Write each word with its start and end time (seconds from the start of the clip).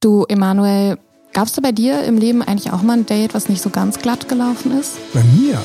Du, 0.00 0.24
Emanuel, 0.28 0.96
gab 1.32 1.48
es 1.48 1.54
da 1.54 1.60
bei 1.60 1.72
dir 1.72 2.04
im 2.04 2.18
Leben 2.18 2.40
eigentlich 2.40 2.72
auch 2.72 2.82
mal 2.82 2.98
ein 2.98 3.06
Date, 3.06 3.34
was 3.34 3.48
nicht 3.48 3.60
so 3.60 3.68
ganz 3.68 3.98
glatt 3.98 4.28
gelaufen 4.28 4.78
ist? 4.78 4.92
Bei 5.12 5.24
mir? 5.24 5.60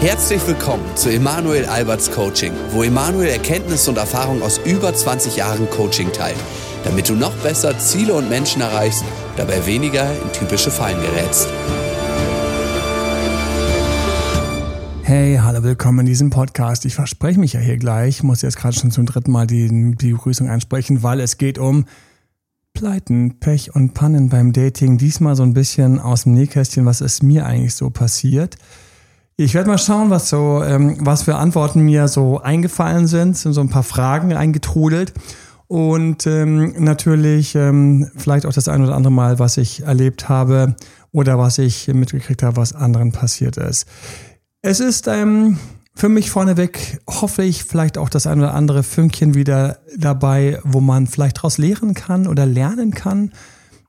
Herzlich 0.00 0.40
willkommen 0.46 0.82
zu 0.94 1.10
Emanuel 1.10 1.66
Alberts 1.66 2.10
Coaching, 2.10 2.54
wo 2.70 2.82
Emanuel 2.82 3.28
Erkenntnisse 3.28 3.90
und 3.90 3.98
Erfahrung 3.98 4.40
aus 4.40 4.58
über 4.64 4.94
20 4.94 5.36
Jahren 5.36 5.68
Coaching 5.68 6.10
teilt, 6.14 6.38
damit 6.82 7.10
du 7.10 7.12
noch 7.12 7.34
besser 7.42 7.78
Ziele 7.78 8.14
und 8.14 8.30
Menschen 8.30 8.62
erreichst, 8.62 9.04
dabei 9.36 9.66
weniger 9.66 10.10
in 10.10 10.32
typische 10.32 10.70
Fallen 10.70 10.98
gerätst. 11.02 11.48
Hey, 15.02 15.38
hallo, 15.42 15.62
willkommen 15.62 16.00
in 16.00 16.06
diesem 16.06 16.30
Podcast. 16.30 16.86
Ich 16.86 16.94
verspreche 16.94 17.38
mich 17.38 17.52
ja 17.52 17.60
hier 17.60 17.76
gleich, 17.76 18.22
muss 18.22 18.40
jetzt 18.40 18.56
gerade 18.56 18.74
schon 18.74 18.90
zum 18.90 19.04
dritten 19.04 19.30
Mal 19.30 19.46
die, 19.46 19.94
die 19.94 20.12
Begrüßung 20.12 20.48
einsprechen, 20.48 21.02
weil 21.02 21.20
es 21.20 21.36
geht 21.36 21.58
um 21.58 21.84
Pleiten, 22.76 23.40
Pech 23.40 23.74
und 23.74 23.94
Pannen 23.94 24.28
beim 24.28 24.52
Dating. 24.52 24.98
Diesmal 24.98 25.34
so 25.34 25.42
ein 25.42 25.54
bisschen 25.54 25.98
aus 25.98 26.24
dem 26.24 26.34
Nähkästchen, 26.34 26.84
was 26.84 27.00
ist 27.00 27.22
mir 27.22 27.46
eigentlich 27.46 27.74
so 27.74 27.88
passiert. 27.88 28.56
Ich 29.36 29.54
werde 29.54 29.70
mal 29.70 29.78
schauen, 29.78 30.10
was 30.10 30.28
so, 30.28 30.62
ähm, 30.62 30.98
was 31.00 31.22
für 31.22 31.36
Antworten 31.36 31.80
mir 31.80 32.06
so 32.06 32.38
eingefallen 32.38 33.06
sind. 33.06 33.34
Sind 33.34 33.54
so 33.54 33.62
ein 33.62 33.70
paar 33.70 33.82
Fragen 33.82 34.34
eingetrudelt. 34.34 35.14
Und 35.68 36.26
ähm, 36.26 36.74
natürlich 36.76 37.54
ähm, 37.54 38.10
vielleicht 38.14 38.44
auch 38.44 38.52
das 38.52 38.68
ein 38.68 38.84
oder 38.84 38.94
andere 38.94 39.12
Mal, 39.12 39.38
was 39.38 39.56
ich 39.56 39.82
erlebt 39.82 40.28
habe 40.28 40.76
oder 41.12 41.38
was 41.38 41.56
ich 41.56 41.88
mitgekriegt 41.88 42.42
habe, 42.42 42.58
was 42.58 42.74
anderen 42.74 43.10
passiert 43.10 43.56
ist. 43.56 43.86
Es 44.60 44.80
ist 44.80 45.08
ähm, 45.08 45.58
für 45.96 46.10
mich 46.10 46.30
vorneweg 46.30 47.00
hoffe 47.08 47.42
ich 47.42 47.64
vielleicht 47.64 47.96
auch 47.96 48.10
das 48.10 48.26
ein 48.26 48.38
oder 48.38 48.52
andere 48.52 48.82
Fünkchen 48.82 49.34
wieder 49.34 49.78
dabei, 49.96 50.60
wo 50.62 50.80
man 50.80 51.06
vielleicht 51.06 51.38
daraus 51.38 51.56
lehren 51.56 51.94
kann 51.94 52.26
oder 52.26 52.44
lernen 52.44 52.92
kann. 52.92 53.32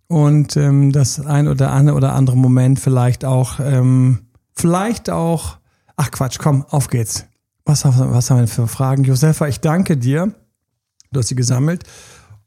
Und 0.08 0.56
ähm, 0.56 0.94
das 0.94 1.20
ein 1.20 1.50
oder 1.50 1.74
andere 1.74 1.98
oder 1.98 2.14
andere 2.14 2.38
Moment 2.38 2.80
vielleicht 2.80 3.26
auch, 3.26 3.60
ähm, 3.60 4.20
vielleicht 4.54 5.10
auch, 5.10 5.58
ach 5.98 6.12
Quatsch, 6.12 6.40
komm, 6.40 6.66
auf 6.70 6.88
geht's. 6.88 7.26
Was, 7.66 7.84
was 7.84 8.32
haben 8.32 8.40
wir 8.40 8.48
für 8.48 8.70
Fragen? 8.70 9.04
Josefa, 9.04 9.48
ich 9.48 9.60
danke 9.60 9.98
dir. 9.98 10.34
Du 11.12 11.20
hast 11.20 11.28
sie 11.28 11.36
gesammelt. 11.36 11.84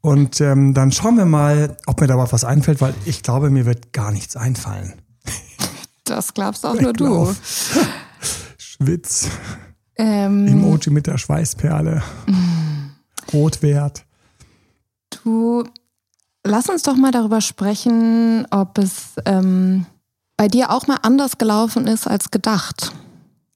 Und 0.01 0.41
ähm, 0.41 0.73
dann 0.73 0.91
schauen 0.91 1.17
wir 1.17 1.25
mal, 1.25 1.77
ob 1.85 2.01
mir 2.01 2.07
da 2.07 2.17
was 2.17 2.43
einfällt, 2.43 2.81
weil 2.81 2.95
ich 3.05 3.21
glaube, 3.21 3.51
mir 3.51 3.67
wird 3.67 3.93
gar 3.93 4.11
nichts 4.11 4.35
einfallen. 4.35 4.95
Das 6.03 6.33
glaubst 6.33 6.65
auch 6.65 6.81
nur 6.81 6.93
du. 6.93 7.35
Witz. 8.87 9.29
Ähm, 9.95 10.47
Emoji 10.47 10.91
mit 10.91 11.07
der 11.07 11.17
Schweißperle. 11.17 12.01
Rotwert. 13.33 14.05
Du, 15.23 15.63
lass 16.45 16.69
uns 16.69 16.83
doch 16.83 16.95
mal 16.95 17.11
darüber 17.11 17.41
sprechen, 17.41 18.47
ob 18.51 18.77
es 18.77 19.13
ähm, 19.25 19.85
bei 20.37 20.47
dir 20.47 20.71
auch 20.71 20.87
mal 20.87 20.97
anders 21.03 21.37
gelaufen 21.37 21.87
ist 21.87 22.07
als 22.07 22.31
gedacht. 22.31 22.91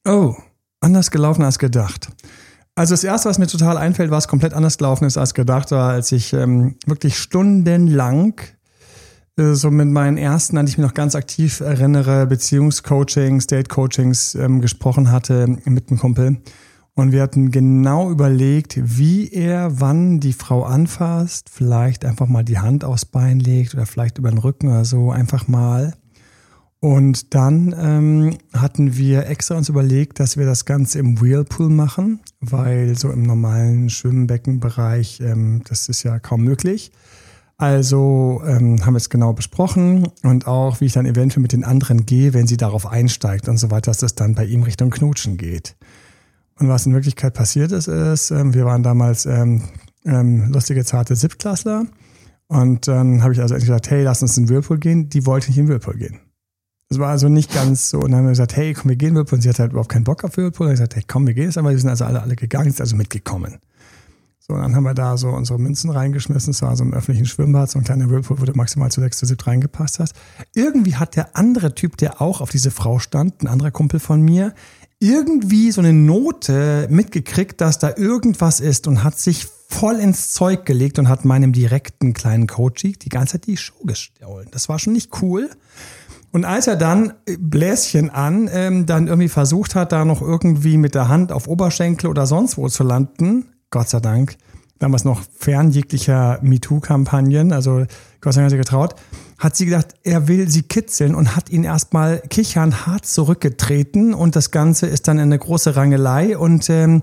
Oh, 0.05 0.35
anders 0.81 1.09
gelaufen 1.09 1.43
als 1.43 1.57
gedacht. 1.57 2.09
Also 2.75 2.93
das 2.93 3.03
Erste, 3.03 3.29
was 3.29 3.39
mir 3.39 3.47
total 3.47 3.77
einfällt, 3.77 4.11
was 4.11 4.27
komplett 4.27 4.53
anders 4.53 4.77
gelaufen 4.77 5.05
ist 5.05 5.17
als 5.17 5.33
gedacht, 5.33 5.71
war, 5.71 5.91
als 5.91 6.11
ich 6.11 6.33
ähm, 6.33 6.75
wirklich 6.85 7.17
stundenlang 7.17 8.41
so 9.37 9.69
mit 9.69 9.89
meinen 9.89 10.17
ersten, 10.17 10.57
an 10.57 10.65
die 10.65 10.71
ich 10.71 10.77
mich 10.77 10.87
noch 10.87 10.93
ganz 10.93 11.13
aktiv 11.13 11.59
erinnere, 11.59 12.25
Beziehungscoachings, 12.25 13.47
Date-Coachings 13.47 14.35
ähm, 14.35 14.61
gesprochen 14.61 15.11
hatte 15.11 15.47
mit 15.65 15.89
einem 15.89 15.99
Kumpel. 15.99 16.37
Und 16.93 17.11
wir 17.11 17.21
hatten 17.21 17.51
genau 17.51 18.09
überlegt, 18.09 18.79
wie 18.81 19.29
er 19.29 19.81
wann 19.81 20.21
die 20.21 20.31
Frau 20.31 20.63
anfasst, 20.63 21.49
vielleicht 21.49 22.05
einfach 22.05 22.27
mal 22.27 22.43
die 22.43 22.59
Hand 22.59 22.85
aufs 22.85 23.03
Bein 23.03 23.39
legt 23.39 23.73
oder 23.73 23.85
vielleicht 23.85 24.17
über 24.17 24.29
den 24.29 24.37
Rücken 24.37 24.69
oder 24.69 24.85
so, 24.85 25.11
einfach 25.11 25.49
mal. 25.49 25.93
Und 26.79 27.33
dann 27.33 27.75
ähm, 27.77 28.37
hatten 28.53 28.95
wir 28.95 29.27
extra 29.27 29.57
uns 29.57 29.67
überlegt, 29.67 30.21
dass 30.21 30.37
wir 30.37 30.45
das 30.45 30.63
Ganze 30.63 30.99
im 30.99 31.19
Whirlpool 31.19 31.69
machen, 31.69 32.21
weil 32.39 32.97
so 32.97 33.11
im 33.11 33.23
normalen 33.23 33.89
Schwimmbeckenbereich, 33.89 35.19
ähm, 35.19 35.63
das 35.67 35.89
ist 35.89 36.03
ja 36.03 36.19
kaum 36.19 36.43
möglich. 36.43 36.93
Also 37.57 38.41
ähm, 38.45 38.85
haben 38.85 38.93
wir 38.93 38.97
es 38.97 39.09
genau 39.09 39.31
besprochen 39.31 40.07
und 40.23 40.45
auch, 40.45 40.81
wie 40.81 40.85
ich 40.85 40.93
dann 40.93 41.05
eventuell 41.05 41.41
mit 41.41 41.53
den 41.53 41.63
anderen 41.63 42.05
gehe, 42.05 42.33
wenn 42.33 42.47
sie 42.47 42.57
darauf 42.57 42.85
einsteigt 42.85 43.47
und 43.47 43.57
so 43.57 43.71
weiter, 43.71 43.91
dass 43.91 44.01
es 44.01 44.15
dann 44.15 44.35
bei 44.35 44.45
ihm 44.45 44.63
Richtung 44.63 44.89
Knutschen 44.89 45.37
geht. 45.37 45.77
Und 46.59 46.67
was 46.67 46.85
in 46.85 46.93
Wirklichkeit 46.93 47.33
passiert 47.33 47.71
ist, 47.71 47.87
ist, 47.87 48.31
ähm, 48.31 48.53
wir 48.53 48.65
waren 48.65 48.83
damals 48.83 49.25
ähm, 49.25 49.63
ähm, 50.05 50.51
lustige, 50.51 50.83
zarte 50.83 51.15
Siebtklässler 51.15 51.85
und 52.47 52.87
dann 52.87 53.23
habe 53.23 53.33
ich 53.33 53.41
also 53.41 53.55
gesagt, 53.55 53.89
hey, 53.89 54.03
lass 54.03 54.21
uns 54.21 54.37
in 54.37 54.45
den 54.45 54.49
Whirlpool 54.49 54.77
gehen. 54.77 55.09
Die 55.09 55.25
wollte 55.25 55.47
nicht 55.47 55.57
in 55.57 55.65
den 55.65 55.69
Whirlpool 55.71 55.97
gehen. 55.97 56.19
Das 56.89 56.99
war 56.99 57.09
also 57.09 57.27
nicht 57.27 57.51
ganz 57.51 57.89
so. 57.89 57.97
Und 57.97 58.11
dann 58.11 58.19
haben 58.19 58.25
wir 58.25 58.31
gesagt, 58.31 58.55
hey, 58.55 58.73
komm, 58.73 58.89
wir 58.89 58.95
gehen 58.95 59.15
Whirlpool. 59.15 59.37
Und 59.37 59.41
sie 59.41 59.49
hat 59.49 59.59
halt 59.59 59.71
überhaupt 59.71 59.89
keinen 59.89 60.03
Bock 60.03 60.23
auf 60.23 60.37
Whirlpool. 60.37 60.67
Und 60.67 60.73
ich 60.73 60.79
gesagt, 60.79 60.95
hey, 60.95 61.03
komm, 61.07 61.25
wir 61.25 61.33
gehen 61.33 61.45
jetzt. 61.45 61.57
Aber 61.57 61.71
wir 61.71 61.79
sind 61.79 61.89
also 61.89 62.05
alle, 62.05 62.21
alle 62.21 62.35
gegangen, 62.35 62.67
ist 62.67 62.81
also 62.81 62.95
mitgekommen. 62.95 63.57
So, 64.47 64.53
dann 64.53 64.75
haben 64.75 64.83
wir 64.83 64.93
da 64.93 65.17
so 65.17 65.29
unsere 65.29 65.57
Münzen 65.59 65.89
reingeschmissen. 65.89 66.51
Es 66.51 66.61
war 66.61 66.75
so 66.75 66.83
im 66.83 66.93
öffentlichen 66.93 67.25
Schwimmbad, 67.25 67.71
so 67.71 67.79
ein 67.79 67.83
kleiner 67.83 68.11
Whirlpool, 68.11 68.39
wo 68.39 68.45
du 68.45 68.53
maximal 68.53 68.91
zu 68.91 69.01
sechs, 69.01 69.17
zu 69.17 69.25
sieben 69.25 69.41
reingepasst 69.41 69.97
hast. 69.97 70.13
Irgendwie 70.53 70.95
hat 70.95 71.15
der 71.15 71.35
andere 71.35 71.73
Typ, 71.73 71.97
der 71.97 72.21
auch 72.21 72.41
auf 72.41 72.51
diese 72.51 72.69
Frau 72.69 72.99
stand, 72.99 73.41
ein 73.41 73.47
anderer 73.47 73.71
Kumpel 73.71 73.99
von 73.99 74.21
mir, 74.21 74.53
irgendwie 74.99 75.71
so 75.71 75.81
eine 75.81 75.93
Note 75.93 76.87
mitgekriegt, 76.91 77.59
dass 77.59 77.79
da 77.79 77.93
irgendwas 77.97 78.59
ist 78.59 78.87
und 78.87 79.03
hat 79.03 79.17
sich 79.17 79.47
voll 79.67 79.95
ins 79.95 80.31
Zeug 80.31 80.63
gelegt 80.67 80.99
und 80.99 81.09
hat 81.09 81.25
meinem 81.25 81.51
direkten 81.51 82.13
kleinen 82.13 82.45
Coachie 82.45 82.91
die 82.91 83.09
ganze 83.09 83.33
Zeit 83.33 83.47
die 83.47 83.57
Show 83.57 83.83
gestohlen. 83.83 84.47
Das 84.51 84.69
war 84.69 84.77
schon 84.77 84.93
nicht 84.93 85.23
cool. 85.23 85.49
Und 86.31 86.45
als 86.45 86.67
er 86.67 86.75
dann 86.75 87.13
äh, 87.25 87.37
Bläschen 87.39 88.11
an, 88.11 88.47
ähm, 88.53 88.85
dann 88.85 89.07
irgendwie 89.07 89.29
versucht 89.29 89.73
hat, 89.73 89.91
da 89.91 90.05
noch 90.05 90.21
irgendwie 90.21 90.77
mit 90.77 90.93
der 90.93 91.07
Hand 91.07 91.31
auf 91.31 91.47
Oberschenkel 91.47 92.11
oder 92.11 92.27
sonst 92.27 92.57
wo 92.57 92.69
zu 92.69 92.83
landen, 92.83 93.45
Gott 93.75 93.89
sei 93.89 93.99
Dank, 93.99 94.37
damals 94.79 95.03
noch 95.03 95.21
fern 95.37 95.69
jeglicher 95.69 96.39
MeToo-Kampagnen, 96.41 97.51
also 97.51 97.83
Gott 98.21 98.31
sei 98.31 98.39
Dank 98.39 98.45
hat 98.45 98.51
sie 98.51 98.57
getraut, 98.57 98.95
hat 99.37 99.57
sie 99.57 99.65
gedacht, 99.65 99.87
er 100.03 100.29
will 100.29 100.49
sie 100.49 100.61
kitzeln 100.61 101.13
und 101.13 101.35
hat 101.35 101.49
ihn 101.49 101.65
erstmal 101.65 102.19
kichern 102.29 102.85
hart 102.85 103.05
zurückgetreten 103.05 104.13
und 104.13 104.37
das 104.37 104.51
Ganze 104.51 104.85
ist 104.87 105.09
dann 105.09 105.19
eine 105.19 105.37
große 105.37 105.75
Rangelei 105.75 106.37
und 106.37 106.69
ähm, 106.69 107.01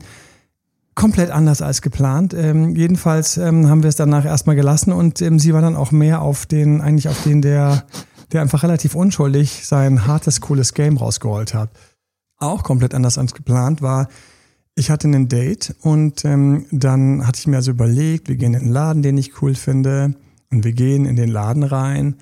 komplett 0.95 1.31
anders 1.31 1.61
als 1.61 1.83
geplant. 1.83 2.33
Ähm, 2.33 2.75
jedenfalls 2.75 3.37
ähm, 3.37 3.69
haben 3.69 3.83
wir 3.83 3.91
es 3.91 3.97
danach 3.97 4.25
erstmal 4.25 4.57
gelassen 4.57 4.95
und 4.95 5.21
ähm, 5.21 5.39
sie 5.39 5.53
war 5.53 5.61
dann 5.61 5.77
auch 5.77 5.91
mehr 5.91 6.23
auf 6.23 6.47
den, 6.47 6.81
eigentlich 6.81 7.11
auf 7.11 7.23
den, 7.23 7.43
der, 7.43 7.85
der 8.33 8.41
einfach 8.41 8.63
relativ 8.63 8.95
unschuldig 8.95 9.67
sein 9.67 10.07
hartes, 10.07 10.41
cooles 10.41 10.73
Game 10.73 10.97
rausgeholt 10.97 11.53
hat. 11.53 11.69
Auch 12.39 12.63
komplett 12.63 12.95
anders 12.95 13.19
als 13.19 13.35
geplant 13.35 13.83
war, 13.83 14.09
ich 14.75 14.91
hatte 14.91 15.09
ein 15.09 15.29
Date 15.29 15.75
und 15.83 16.25
ähm, 16.25 16.67
dann 16.71 17.27
hatte 17.27 17.39
ich 17.41 17.47
mir 17.47 17.57
also 17.57 17.71
überlegt, 17.71 18.29
wir 18.29 18.37
gehen 18.37 18.55
in 18.55 18.65
den 18.65 18.73
Laden, 18.73 19.03
den 19.03 19.19
ich 19.19 19.43
cool 19.43 19.55
finde. 19.55 20.15
Und 20.51 20.65
wir 20.65 20.73
gehen 20.73 21.07
in 21.07 21.17
den 21.17 21.31
Laden 21.31 21.63
rein 21.63 22.17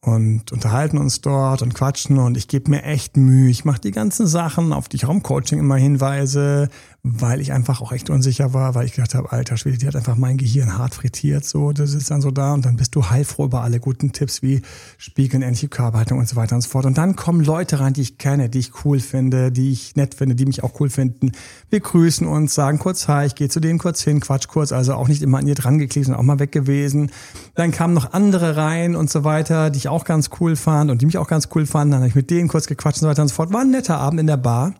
und 0.00 0.52
unterhalten 0.52 0.98
uns 0.98 1.20
dort 1.20 1.62
und 1.62 1.74
quatschen 1.74 2.18
und 2.18 2.36
ich 2.36 2.48
gebe 2.48 2.70
mir 2.70 2.82
echt 2.82 3.16
Mühe. 3.16 3.50
Ich 3.50 3.64
mache 3.64 3.80
die 3.80 3.90
ganzen 3.90 4.26
Sachen, 4.26 4.72
auf 4.72 4.88
die 4.88 4.96
ich 4.96 5.06
auch 5.06 5.10
im 5.10 5.22
Coaching 5.22 5.58
immer 5.58 5.76
hinweise, 5.76 6.68
weil 7.06 7.42
ich 7.42 7.52
einfach 7.52 7.82
auch 7.82 7.92
echt 7.92 8.08
unsicher 8.08 8.54
war, 8.54 8.74
weil 8.74 8.86
ich 8.86 8.94
gedacht 8.94 9.14
habe, 9.14 9.30
alter 9.30 9.58
Schwede, 9.58 9.76
die 9.76 9.86
hat 9.86 9.94
einfach 9.94 10.16
mein 10.16 10.38
Gehirn 10.38 10.78
hart 10.78 10.94
frittiert, 10.94 11.44
so, 11.44 11.72
das 11.72 11.92
ist 11.92 12.10
dann 12.10 12.22
so 12.22 12.30
da 12.30 12.54
und 12.54 12.64
dann 12.64 12.76
bist 12.76 12.94
du 12.94 13.10
heilfroh 13.10 13.44
über 13.44 13.60
alle 13.60 13.78
guten 13.78 14.12
Tipps 14.12 14.40
wie 14.40 14.62
Spiegeln, 14.96 15.42
ähnliche 15.42 15.68
Körperhaltung 15.68 16.18
und 16.18 16.26
so 16.26 16.36
weiter 16.36 16.54
und 16.56 16.62
so 16.62 16.70
fort. 16.70 16.86
Und 16.86 16.96
dann 16.96 17.14
kommen 17.14 17.44
Leute 17.44 17.78
rein, 17.78 17.92
die 17.92 18.00
ich 18.00 18.16
kenne, 18.16 18.48
die 18.48 18.58
ich 18.58 18.84
cool 18.86 19.00
finde, 19.00 19.52
die 19.52 19.70
ich 19.70 19.96
nett 19.96 20.14
finde, 20.14 20.34
die 20.34 20.46
mich 20.46 20.64
auch 20.64 20.80
cool 20.80 20.88
finden. 20.88 21.32
Wir 21.68 21.80
grüßen 21.80 22.26
uns, 22.26 22.54
sagen 22.54 22.78
kurz 22.78 23.06
Hi, 23.06 23.26
ich 23.26 23.34
gehe 23.34 23.50
zu 23.50 23.60
denen 23.60 23.78
kurz 23.78 24.02
hin, 24.02 24.20
quatsch 24.20 24.48
kurz, 24.48 24.72
also 24.72 24.94
auch 24.94 25.08
nicht 25.08 25.20
immer 25.20 25.36
an 25.36 25.46
ihr 25.46 25.56
dran 25.56 25.78
geklebt, 25.78 26.06
sondern 26.06 26.20
auch 26.20 26.26
mal 26.26 26.38
weg 26.38 26.52
gewesen. 26.52 27.10
Dann 27.54 27.70
kamen 27.70 27.92
noch 27.92 28.14
andere 28.14 28.56
rein 28.56 28.96
und 28.96 29.10
so 29.10 29.24
weiter, 29.24 29.68
die 29.68 29.76
ich 29.76 29.88
auch 29.88 30.06
ganz 30.06 30.30
cool 30.40 30.56
fand 30.56 30.90
und 30.90 31.02
die 31.02 31.06
mich 31.06 31.18
auch 31.18 31.28
ganz 31.28 31.50
cool 31.54 31.66
fanden. 31.66 31.92
Dann 31.92 32.00
habe 32.00 32.08
ich 32.08 32.14
mit 32.14 32.30
denen 32.30 32.48
kurz 32.48 32.66
gequatscht 32.66 33.02
und 33.02 33.02
so 33.02 33.08
weiter 33.08 33.20
und 33.20 33.28
so 33.28 33.34
fort. 33.34 33.52
War 33.52 33.60
ein 33.60 33.70
netter 33.70 33.98
Abend 33.98 34.20
in 34.20 34.26
der 34.26 34.38
Bar. 34.38 34.72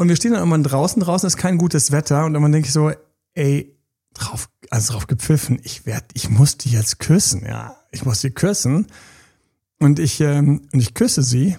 Und 0.00 0.08
wir 0.08 0.16
stehen 0.16 0.30
dann 0.30 0.40
irgendwann 0.40 0.64
draußen, 0.64 1.02
draußen 1.02 1.26
ist 1.26 1.36
kein 1.36 1.58
gutes 1.58 1.92
Wetter 1.92 2.24
und 2.24 2.32
dann 2.32 2.50
denke 2.52 2.68
ich 2.68 2.72
so, 2.72 2.90
ey, 3.34 3.76
drauf, 4.14 4.48
also 4.70 4.94
drauf 4.94 5.06
gepfiffen, 5.06 5.60
ich 5.62 5.84
werd, 5.84 6.04
ich 6.14 6.30
muss 6.30 6.56
die 6.56 6.70
jetzt 6.70 7.00
küssen, 7.00 7.44
ja, 7.44 7.76
ich 7.90 8.06
muss 8.06 8.22
sie 8.22 8.30
küssen. 8.30 8.86
Und 9.78 9.98
ich, 9.98 10.18
ähm, 10.22 10.62
und 10.72 10.80
ich 10.80 10.94
küsse 10.94 11.22
sie 11.22 11.58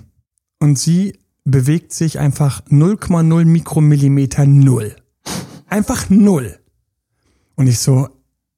und 0.58 0.80
sie 0.80 1.20
bewegt 1.44 1.94
sich 1.94 2.18
einfach 2.18 2.62
0,0 2.66 3.46
Mikromillimeter 3.46 4.48
null. 4.48 4.96
Einfach 5.68 6.10
null. 6.10 6.58
Und 7.54 7.68
ich 7.68 7.78
so, 7.78 8.10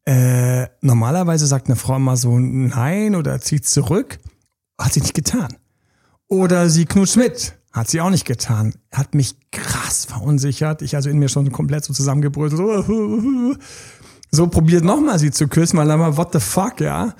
äh, 0.05 0.65
normalerweise 0.79 1.45
sagt 1.45 1.67
eine 1.67 1.75
Frau 1.75 1.97
immer 1.97 2.15
so 2.15 2.39
nein 2.39 3.15
oder 3.15 3.41
zieht 3.41 3.65
zurück. 3.65 4.19
Hat 4.79 4.93
sie 4.93 5.01
nicht 5.01 5.13
getan. 5.13 5.57
Oder 6.29 6.69
sie 6.69 6.85
knutscht 6.85 7.17
mit. 7.17 7.57
Hat 7.73 7.89
sie 7.89 8.01
auch 8.01 8.11
nicht 8.11 8.25
getan. 8.25 8.75
Hat 8.91 9.15
mich 9.15 9.35
krass 9.51 10.05
verunsichert. 10.05 10.83
Ich 10.83 10.95
also 10.95 11.09
in 11.09 11.17
mir 11.17 11.27
schon 11.27 11.51
komplett 11.51 11.83
so 11.83 11.93
zusammengebrüllt. 11.93 12.55
So. 12.55 12.83
so 14.31 14.47
probiert 14.47 14.83
nochmal 14.83 15.17
sie 15.17 15.31
zu 15.31 15.47
küssen, 15.47 15.77
weil 15.77 15.87
dann 15.87 15.99
war, 15.99 16.15
what 16.15 16.33
the 16.33 16.39
fuck, 16.39 16.79
ja. 16.79 17.15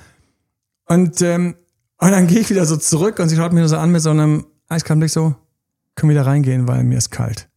Und, 0.86 1.20
ähm, 1.22 1.56
und 1.98 2.10
dann 2.10 2.28
gehe 2.28 2.40
ich 2.40 2.50
wieder 2.50 2.66
so 2.66 2.76
zurück 2.76 3.18
und 3.18 3.28
sie 3.28 3.36
schaut 3.36 3.52
mir 3.52 3.66
so 3.66 3.76
an 3.76 3.90
mit 3.90 4.02
so 4.02 4.10
einem 4.10 4.46
eiskalten 4.68 5.00
Blick 5.00 5.10
so, 5.10 5.34
können 5.96 6.10
wieder 6.10 6.26
reingehen, 6.26 6.68
weil 6.68 6.84
mir 6.84 6.98
ist 6.98 7.10
kalt. 7.10 7.48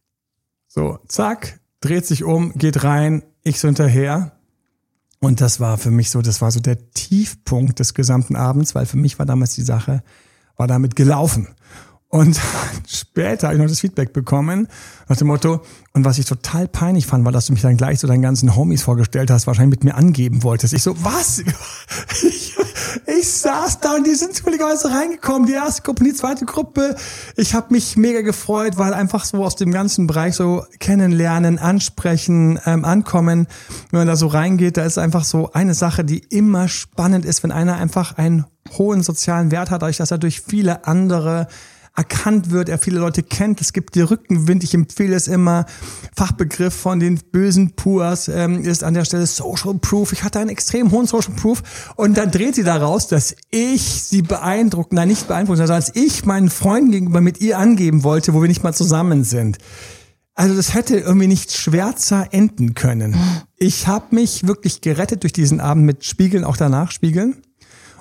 So, 0.66 0.98
zack, 1.08 1.60
dreht 1.80 2.06
sich 2.06 2.24
um, 2.24 2.52
geht 2.54 2.84
rein, 2.84 3.22
ich 3.42 3.60
so 3.60 3.68
hinterher. 3.68 4.32
Und 5.20 5.40
das 5.40 5.58
war 5.58 5.78
für 5.78 5.90
mich 5.90 6.10
so, 6.10 6.22
das 6.22 6.40
war 6.40 6.50
so 6.50 6.60
der 6.60 6.90
Tiefpunkt 6.90 7.80
des 7.80 7.94
gesamten 7.94 8.36
Abends, 8.36 8.74
weil 8.74 8.86
für 8.86 8.96
mich 8.96 9.18
war 9.18 9.26
damals 9.26 9.54
die 9.54 9.62
Sache, 9.62 10.02
war 10.56 10.68
damit 10.68 10.94
gelaufen. 10.94 11.48
Und 12.08 12.40
später 12.86 13.48
habe 13.48 13.56
ich 13.56 13.62
noch 13.62 13.68
das 13.68 13.80
Feedback 13.80 14.12
bekommen 14.12 14.68
nach 15.08 15.16
dem 15.16 15.26
Motto, 15.26 15.62
und 15.94 16.04
was 16.04 16.18
ich 16.18 16.26
total 16.26 16.68
peinlich 16.68 17.06
fand, 17.06 17.24
war, 17.24 17.32
dass 17.32 17.46
du 17.46 17.52
mich 17.52 17.62
dann 17.62 17.76
gleich 17.76 17.98
so 17.98 18.06
deinen 18.06 18.22
ganzen 18.22 18.54
Homies 18.54 18.82
vorgestellt 18.82 19.30
hast, 19.30 19.46
wahrscheinlich 19.46 19.80
mit 19.80 19.84
mir 19.84 19.96
angeben 19.96 20.42
wolltest. 20.44 20.72
Ich 20.72 20.82
so, 20.82 20.94
was? 21.02 21.42
Ich, 22.22 22.56
ich 23.18 23.28
saß 23.28 23.80
da 23.80 23.96
und 23.96 24.06
die 24.06 24.14
sind 24.14 24.34
zufälligerweise 24.34 24.90
reingekommen, 24.90 25.48
die 25.48 25.54
erste 25.54 25.82
Gruppe, 25.82 26.04
die 26.04 26.14
zweite 26.14 26.44
Gruppe. 26.44 26.94
Ich 27.36 27.54
habe 27.54 27.72
mich 27.72 27.96
mega 27.96 28.20
gefreut, 28.20 28.78
weil 28.78 28.94
einfach 28.94 29.24
so 29.24 29.44
aus 29.44 29.56
dem 29.56 29.72
ganzen 29.72 30.06
Bereich 30.06 30.36
so 30.36 30.64
kennenlernen, 30.78 31.58
ansprechen, 31.58 32.60
ähm, 32.64 32.84
ankommen, 32.84 33.48
wenn 33.90 34.00
man 34.00 34.06
da 34.06 34.14
so 34.14 34.28
reingeht, 34.28 34.76
da 34.76 34.84
ist 34.84 34.98
einfach 34.98 35.24
so 35.24 35.52
eine 35.52 35.74
Sache, 35.74 36.04
die 36.04 36.18
immer 36.18 36.68
spannend 36.68 37.24
ist, 37.24 37.42
wenn 37.42 37.50
einer 37.50 37.76
einfach 37.76 38.18
einen 38.18 38.44
hohen 38.76 39.02
sozialen 39.02 39.50
Wert 39.50 39.70
hat, 39.70 39.82
dadurch, 39.82 39.96
dass 39.96 40.10
er 40.10 40.18
durch 40.18 40.42
viele 40.42 40.86
andere 40.86 41.48
erkannt 41.98 42.50
wird, 42.50 42.68
er 42.68 42.78
viele 42.78 43.00
Leute 43.00 43.22
kennt. 43.24 43.60
Es 43.60 43.72
gibt 43.72 43.96
die 43.96 44.00
Rückenwind. 44.00 44.62
Ich 44.62 44.72
empfehle 44.72 45.16
es 45.16 45.26
immer. 45.26 45.66
Fachbegriff 46.16 46.72
von 46.72 47.00
den 47.00 47.18
bösen 47.32 47.72
Purs 47.72 48.28
ähm, 48.28 48.62
ist 48.62 48.84
an 48.84 48.94
der 48.94 49.04
Stelle 49.04 49.26
Social 49.26 49.74
Proof. 49.74 50.12
Ich 50.12 50.22
hatte 50.22 50.38
einen 50.38 50.48
extrem 50.48 50.92
hohen 50.92 51.06
Social 51.06 51.34
Proof 51.34 51.92
und 51.96 52.16
dann 52.16 52.30
dreht 52.30 52.54
sie 52.54 52.62
daraus, 52.62 53.08
dass 53.08 53.34
ich 53.50 53.82
sie 53.82 54.22
beeindrucken, 54.22 54.94
nein, 54.94 55.08
nicht 55.08 55.26
beeindrucken, 55.26 55.58
sondern 55.58 55.74
als 55.74 55.94
ich 55.96 56.24
meinen 56.24 56.50
Freunden 56.50 56.92
gegenüber 56.92 57.20
mit 57.20 57.40
ihr 57.40 57.58
angeben 57.58 58.04
wollte, 58.04 58.32
wo 58.32 58.40
wir 58.40 58.48
nicht 58.48 58.62
mal 58.62 58.74
zusammen 58.74 59.24
sind. 59.24 59.58
Also 60.34 60.54
das 60.54 60.74
hätte 60.74 60.96
irgendwie 60.98 61.26
nicht 61.26 61.52
schwärzer 61.52 62.28
enden 62.30 62.74
können. 62.74 63.16
Ich 63.56 63.88
habe 63.88 64.14
mich 64.14 64.46
wirklich 64.46 64.82
gerettet 64.82 65.24
durch 65.24 65.32
diesen 65.32 65.58
Abend 65.58 65.84
mit 65.84 66.04
Spiegeln, 66.04 66.44
auch 66.44 66.56
danach 66.56 66.92
Spiegeln. 66.92 67.42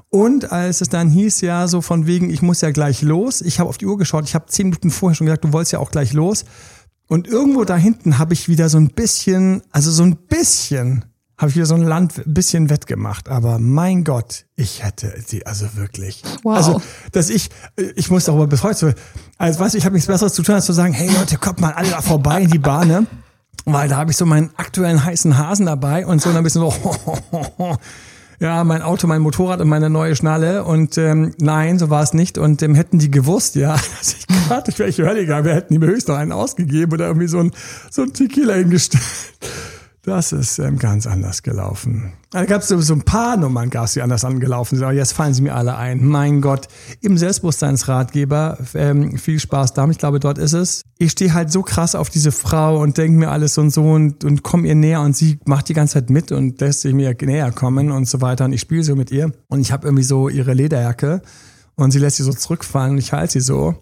Und 0.10 0.52
als 0.52 0.82
es 0.82 0.90
dann 0.90 1.10
hieß, 1.10 1.42
ja, 1.42 1.68
so 1.68 1.82
von 1.82 2.08
wegen, 2.08 2.30
ich 2.30 2.42
muss 2.42 2.62
ja 2.62 2.72
gleich 2.72 3.02
los, 3.02 3.42
ich 3.42 3.60
habe 3.60 3.70
auf 3.70 3.78
die 3.78 3.86
Uhr 3.86 3.98
geschaut, 3.98 4.24
ich 4.26 4.36
habe 4.36 4.46
zehn 4.48 4.68
Minuten 4.68 4.90
vorher 4.90 5.16
schon 5.16 5.28
gesagt, 5.28 5.44
du 5.44 5.52
wolltest 5.52 5.74
ja 5.74 5.80
auch 5.80 5.92
gleich 5.92 6.14
los. 6.14 6.46
Und 7.08 7.28
irgendwo 7.28 7.64
da 7.64 7.76
hinten 7.76 8.18
habe 8.18 8.34
ich 8.34 8.50
wieder 8.50 8.70
so 8.70 8.78
ein 8.78 8.90
bisschen, 8.90 9.62
also 9.72 9.92
so 9.92 10.04
ein 10.04 10.16
bisschen, 10.16 11.06
habe 11.38 11.50
ich 11.50 11.56
wieder 11.56 11.66
so 11.66 11.76
ein 11.76 11.84
Land 11.84 12.18
ein 12.26 12.34
bisschen 12.34 12.70
wettgemacht. 12.70 13.30
Aber 13.30 13.60
mein 13.60 14.04
Gott, 14.04 14.46
ich 14.56 14.84
hätte 14.84 15.14
sie, 15.26 15.46
also 15.46 15.68
wirklich. 15.76 16.24
Wow. 16.44 16.58
Also, 16.58 16.82
dass 17.12 17.30
ich, 17.30 17.50
ich 17.96 18.10
muss 18.10 18.26
darüber 18.26 18.48
bis 18.48 18.64
heute, 18.64 18.96
also 19.38 19.60
weißt 19.60 19.76
du, 19.76 19.78
ich 19.78 19.86
habe 19.86 19.94
nichts 19.94 20.08
Besseres 20.08 20.34
zu 20.34 20.42
tun, 20.42 20.56
als 20.56 20.66
zu 20.66 20.74
sagen, 20.74 20.94
hey 20.94 21.10
Leute, 21.10 21.38
kommt 21.38 21.60
mal 21.60 21.74
alle 21.74 21.90
da 21.90 22.02
vorbei 22.02 22.42
in 22.42 22.50
die 22.50 22.60
Bahn, 22.60 22.88
ne? 22.88 23.08
Weil 23.66 23.90
da 23.90 23.98
habe 23.98 24.12
ich 24.12 24.18
so 24.18 24.26
meinen 24.26 24.52
aktuellen 24.56 25.04
heißen 25.04 25.38
Hasen 25.38 25.66
dabei 25.66 26.06
und 26.06 26.22
so 26.22 26.30
ein 26.30 26.44
bisschen 26.44 26.62
so, 26.62 26.74
ja, 28.40 28.64
mein 28.64 28.82
Auto, 28.82 29.08
mein 29.08 29.22
Motorrad 29.22 29.62
und 29.62 29.68
meine 29.68 29.90
neue 29.90 30.16
Schnalle. 30.16 30.64
Und 30.64 30.98
ähm, 30.98 31.34
nein, 31.40 31.80
so 31.80 31.90
war 31.90 32.04
es 32.04 32.14
nicht. 32.14 32.38
Und 32.38 32.62
ähm, 32.62 32.76
hätten 32.76 33.00
die 33.00 33.10
gewusst, 33.10 33.56
ja, 33.56 33.74
dass 33.98 34.14
ich 34.14 34.28
gerade 34.28 34.64
durch 34.66 34.80
welche 34.80 35.06
Hölle 35.06 35.22
gegangen 35.22 35.46
wäre, 35.46 35.56
hätten 35.56 35.74
die 35.74 35.80
mir 35.80 35.88
höchstens 35.88 36.10
noch 36.10 36.18
einen 36.18 36.32
ausgegeben 36.32 36.94
oder 36.94 37.08
irgendwie 37.08 37.28
so 37.28 37.40
ein, 37.40 37.52
so 37.90 38.04
ein 38.04 38.14
Tequila 38.14 38.54
hingestellt. 38.54 39.04
Das 40.08 40.32
ist 40.32 40.58
ähm, 40.60 40.80
ganz 40.80 41.06
anders 41.06 41.44
gelaufen. 41.44 42.14
Da 42.30 42.46
gab 42.46 42.62
es 42.62 42.70
so 42.70 42.94
ein 42.94 43.02
paar 43.02 43.36
Nummern, 43.36 43.70
gab 43.70 43.92
die 43.92 44.02
anders 44.02 44.24
angelaufen 44.24 44.78
sind, 44.78 44.86
aber 44.86 44.94
jetzt 44.94 45.12
fallen 45.12 45.34
sie 45.34 45.42
mir 45.42 45.54
alle 45.54 45.76
ein. 45.76 46.06
Mein 46.06 46.40
Gott, 46.40 46.70
im 47.02 47.18
Selbstbewusstseinsratgeber, 47.18 48.58
ähm, 48.74 49.18
viel 49.18 49.38
Spaß 49.38 49.74
damit, 49.74 49.98
ich 49.98 50.00
glaube, 50.00 50.22
dort 50.22 50.38
ist 50.38 50.54
es. 50.54 50.84
Ich 50.98 51.12
stehe 51.12 51.34
halt 51.34 51.52
so 51.52 51.62
krass 51.62 51.94
auf 51.94 52.10
diese 52.10 52.32
Frau 52.32 52.80
und 52.82 52.98
denke 52.98 53.20
mir 53.20 53.32
alles 53.32 53.58
und 53.58 53.72
so 53.72 53.84
und, 53.84 54.24
und 54.24 54.44
komme 54.44 54.70
ihr 54.70 54.76
näher 54.76 55.02
und 55.02 55.14
sie 55.14 55.40
macht 55.44 55.68
die 55.68 55.74
ganze 55.74 55.96
Zeit 55.96 56.10
mit 56.10 56.32
und 56.32 56.62
lässt 56.62 56.82
sich 56.82 56.94
mir 56.94 57.14
näher 57.20 57.52
kommen 57.52 57.92
und 57.92 58.08
so 58.08 58.22
weiter 58.22 58.46
und 58.46 58.54
ich 58.54 58.62
spiele 58.62 58.84
so 58.84 58.96
mit 58.96 59.12
ihr 59.12 59.34
und 59.50 59.60
ich 59.60 59.74
habe 59.74 59.88
irgendwie 59.88 60.06
so 60.06 60.30
ihre 60.30 60.54
Lederjacke 60.54 61.22
und 61.76 61.92
sie 61.92 62.00
lässt 62.00 62.16
sie 62.16 62.24
so 62.24 62.32
zurückfallen 62.32 62.92
und 62.92 63.00
ich 63.00 63.12
halte 63.12 63.34
sie 63.34 63.42
so 63.42 63.76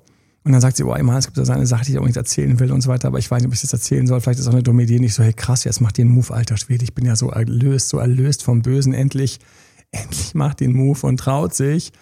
und 0.45 0.51
dann 0.51 0.61
sagt 0.61 0.77
sie, 0.77 0.83
oh, 0.83 0.93
immer, 0.93 1.17
es 1.17 1.25
gibt 1.25 1.39
da 1.39 1.43
so 1.43 1.53
eine 1.53 1.65
Sache, 1.65 1.85
die 1.85 1.93
ich 1.93 1.97
auch 1.97 2.05
nicht 2.05 2.17
erzählen 2.17 2.59
will 2.59 2.71
und 2.71 2.81
so 2.81 2.89
weiter, 2.89 3.07
aber 3.07 3.17
ich 3.17 3.31
weiß 3.31 3.41
nicht, 3.41 3.47
ob 3.47 3.55
ich 3.55 3.61
das 3.61 3.73
erzählen 3.73 4.05
soll. 4.05 4.21
Vielleicht 4.21 4.39
ist 4.39 4.47
auch 4.47 4.53
eine 4.53 4.61
dumme 4.61 4.83
Idee. 4.83 4.99
Nicht 4.99 5.15
so, 5.15 5.23
hey 5.23 5.33
krass, 5.33 5.63
jetzt 5.63 5.81
mach 5.81 5.91
den 5.91 6.07
Move, 6.07 6.31
alter 6.31 6.55
Schwede. 6.55 6.83
Ich 6.83 6.93
bin 6.93 7.03
ja 7.03 7.15
so 7.15 7.31
erlöst, 7.31 7.89
so 7.89 7.97
erlöst 7.97 8.43
vom 8.43 8.61
Bösen. 8.61 8.93
Endlich, 8.93 9.39
endlich 9.91 10.35
macht 10.35 10.59
den 10.59 10.73
Move 10.73 10.99
und 11.07 11.17
traut 11.17 11.55
sich, 11.55 11.93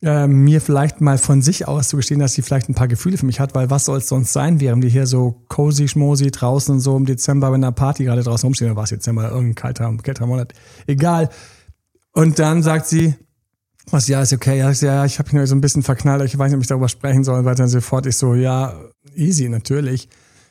äh, 0.00 0.28
mir 0.28 0.60
vielleicht 0.60 1.00
mal 1.00 1.18
von 1.18 1.42
sich 1.42 1.66
aus 1.66 1.88
zu 1.88 1.96
gestehen, 1.96 2.20
dass 2.20 2.34
sie 2.34 2.42
vielleicht 2.42 2.68
ein 2.68 2.74
paar 2.74 2.86
Gefühle 2.86 3.18
für 3.18 3.26
mich 3.26 3.40
hat, 3.40 3.56
weil 3.56 3.68
was 3.68 3.86
soll 3.86 3.98
es 3.98 4.06
sonst 4.06 4.32
sein, 4.32 4.60
während 4.60 4.84
wir 4.84 4.90
hier 4.90 5.08
so 5.08 5.42
cozy 5.48 5.88
schmosi 5.88 6.30
draußen 6.30 6.78
so 6.78 6.96
im 6.96 7.04
Dezember, 7.04 7.50
wenn 7.50 7.64
eine 7.64 7.72
Party 7.72 8.04
gerade 8.04 8.22
draußen 8.22 8.46
rumstehen, 8.46 8.70
oder 8.70 8.76
war 8.76 8.84
es 8.84 8.90
Dezember, 8.90 9.28
irgendein 9.28 9.56
kalter, 9.56 9.92
kälterer 10.00 10.28
Monat, 10.28 10.52
egal. 10.86 11.30
Und 12.12 12.38
dann 12.38 12.62
sagt 12.62 12.86
sie, 12.86 13.16
was, 13.90 14.08
ja, 14.08 14.22
ist 14.22 14.32
okay. 14.32 14.58
Ja, 14.58 14.70
ja 14.70 15.04
ich 15.04 15.18
habe 15.18 15.34
nur 15.34 15.46
so 15.46 15.54
ein 15.54 15.60
bisschen 15.60 15.82
verknallt. 15.82 16.22
Ich 16.22 16.38
weiß 16.38 16.50
nicht, 16.50 16.56
ob 16.56 16.62
ich 16.62 16.68
darüber 16.68 16.88
sprechen 16.88 17.24
soll. 17.24 17.44
Weil 17.44 17.54
dann 17.54 17.68
sofort 17.68 18.06
ich 18.06 18.16
so, 18.16 18.34
ja, 18.34 18.74
easy, 19.14 19.48
natürlich. 19.48 20.08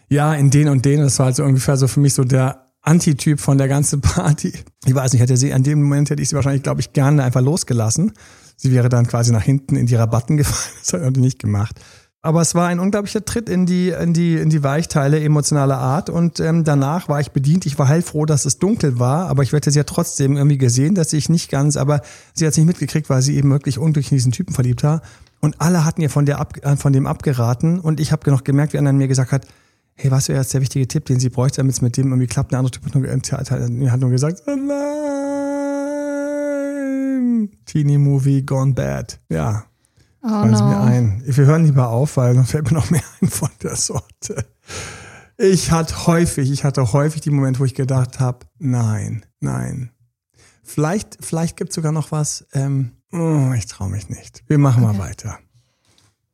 Ja, 0.09 0.33
in 0.33 0.49
den 0.49 0.69
und 0.69 0.85
den. 0.85 1.01
Das 1.01 1.19
war 1.19 1.27
halt 1.27 1.35
so 1.35 1.43
ungefähr 1.43 1.77
so 1.77 1.87
für 1.87 1.99
mich 1.99 2.13
so 2.13 2.23
der 2.23 2.71
Antityp 2.81 3.39
von 3.39 3.57
der 3.57 3.67
ganzen 3.67 4.01
Party. 4.01 4.53
Ich 4.85 4.95
weiß 4.95 5.13
nicht, 5.13 5.21
hätte 5.21 5.37
sie, 5.37 5.53
an 5.53 5.63
dem 5.63 5.83
Moment 5.83 6.09
hätte 6.09 6.21
ich 6.21 6.29
sie 6.29 6.35
wahrscheinlich, 6.35 6.63
glaube 6.63 6.81
ich, 6.81 6.93
gerne 6.93 7.23
einfach 7.23 7.41
losgelassen. 7.41 8.13
Sie 8.55 8.71
wäre 8.71 8.89
dann 8.89 9.05
quasi 9.05 9.31
nach 9.31 9.43
hinten 9.43 9.75
in 9.75 9.85
die 9.85 9.95
Rabatten 9.95 10.37
gefallen. 10.37 10.75
Das 10.83 11.01
hat 11.01 11.15
sie 11.15 11.21
nicht 11.21 11.39
gemacht. 11.39 11.79
Aber 12.21 12.41
es 12.41 12.55
war 12.55 12.67
ein 12.67 12.79
unglaublicher 12.79 13.23
Tritt 13.23 13.47
in 13.47 13.65
die, 13.65 13.89
in 13.89 14.13
die, 14.13 14.35
in 14.35 14.49
die 14.49 14.63
Weichteile 14.63 15.19
emotionaler 15.23 15.77
Art. 15.77 16.09
Und 16.09 16.39
ähm, 16.39 16.63
danach 16.63 17.07
war 17.09 17.19
ich 17.19 17.31
bedient. 17.31 17.65
Ich 17.65 17.77
war 17.77 17.87
heilfroh, 17.87 18.25
dass 18.25 18.45
es 18.45 18.57
dunkel 18.59 18.99
war, 18.99 19.27
aber 19.27 19.43
ich 19.43 19.53
wette, 19.53 19.71
sie 19.71 19.79
hat 19.79 19.87
trotzdem 19.87 20.35
irgendwie 20.35 20.57
gesehen, 20.57 20.95
dass 20.95 21.13
ich 21.13 21.29
nicht 21.29 21.49
ganz, 21.49 21.77
aber 21.77 22.01
sie 22.33 22.45
hat 22.45 22.51
es 22.51 22.57
nicht 22.57 22.65
mitgekriegt, 22.65 23.09
weil 23.09 23.21
sie 23.21 23.37
eben 23.37 23.51
wirklich 23.51 23.77
unglücklich 23.77 24.11
in 24.11 24.17
diesen 24.17 24.31
Typen 24.31 24.53
verliebt 24.53 24.83
war. 24.83 25.01
Und 25.39 25.61
alle 25.61 25.85
hatten 25.85 26.01
ihr 26.01 26.09
von, 26.09 26.25
der 26.25 26.39
ab, 26.39 26.55
äh, 26.63 26.75
von 26.75 26.91
dem 26.91 27.05
abgeraten. 27.05 27.79
Und 27.79 27.99
ich 27.99 28.11
habe 28.11 28.29
noch 28.31 28.43
gemerkt, 28.43 28.73
wie 28.73 28.79
einer 28.79 28.91
mir 28.91 29.07
gesagt 29.07 29.31
hat, 29.31 29.45
hey, 29.93 30.09
was 30.11 30.27
wäre 30.27 30.39
jetzt 30.39 30.53
der 30.53 30.61
wichtige 30.61 30.87
Tipp, 30.87 31.05
den 31.05 31.19
sie 31.19 31.29
bräuchte, 31.29 31.57
damit 31.57 31.73
es 31.73 31.81
mit 31.81 31.97
dem 31.97 32.07
irgendwie 32.07 32.27
klappt? 32.27 32.51
Der 32.51 32.59
andere 32.59 32.71
Typ 32.71 32.85
hat 32.85 32.95
nur, 32.95 33.05
äh, 33.05 33.19
hat 33.89 33.99
nur 33.99 34.09
gesagt, 34.09 34.41
oh 34.47 34.55
nein, 34.55 34.77
Teenie 37.65 37.99
Movie 37.99 38.41
gone 38.43 38.73
bad. 38.73 39.19
Ja, 39.29 39.65
Oh 40.21 40.29
Fallen 40.29 40.51
no. 40.51 40.67
mir 40.67 40.79
ein. 40.81 41.23
Wir 41.25 41.45
hören 41.45 41.65
lieber 41.65 41.89
auf, 41.89 42.17
weil 42.17 42.33
dann 42.33 42.45
fällt 42.45 42.65
mir 42.65 42.77
noch 42.77 42.89
mehr 42.89 43.03
ein 43.21 43.29
von 43.29 43.49
der 43.61 43.75
Sorte. 43.75 44.45
Ich 45.37 45.71
hatte 45.71 46.07
häufig, 46.07 46.51
ich 46.51 46.63
hatte 46.63 46.93
häufig 46.93 47.21
die 47.21 47.29
Momente, 47.29 47.59
wo 47.59 47.65
ich 47.65 47.75
gedacht 47.75 48.19
habe, 48.19 48.39
nein, 48.57 49.25
nein. 49.39 49.91
Vielleicht, 50.63 51.17
vielleicht 51.21 51.57
gibt 51.57 51.69
es 51.69 51.75
sogar 51.75 51.91
noch 51.91 52.11
was. 52.11 52.45
Ähm, 52.53 52.91
oh, 53.13 53.53
ich 53.55 53.67
traue 53.67 53.89
mich 53.89 54.09
nicht. 54.09 54.43
Wir 54.47 54.57
machen 54.57 54.83
mal 54.83 54.97
weiter. 54.97 55.37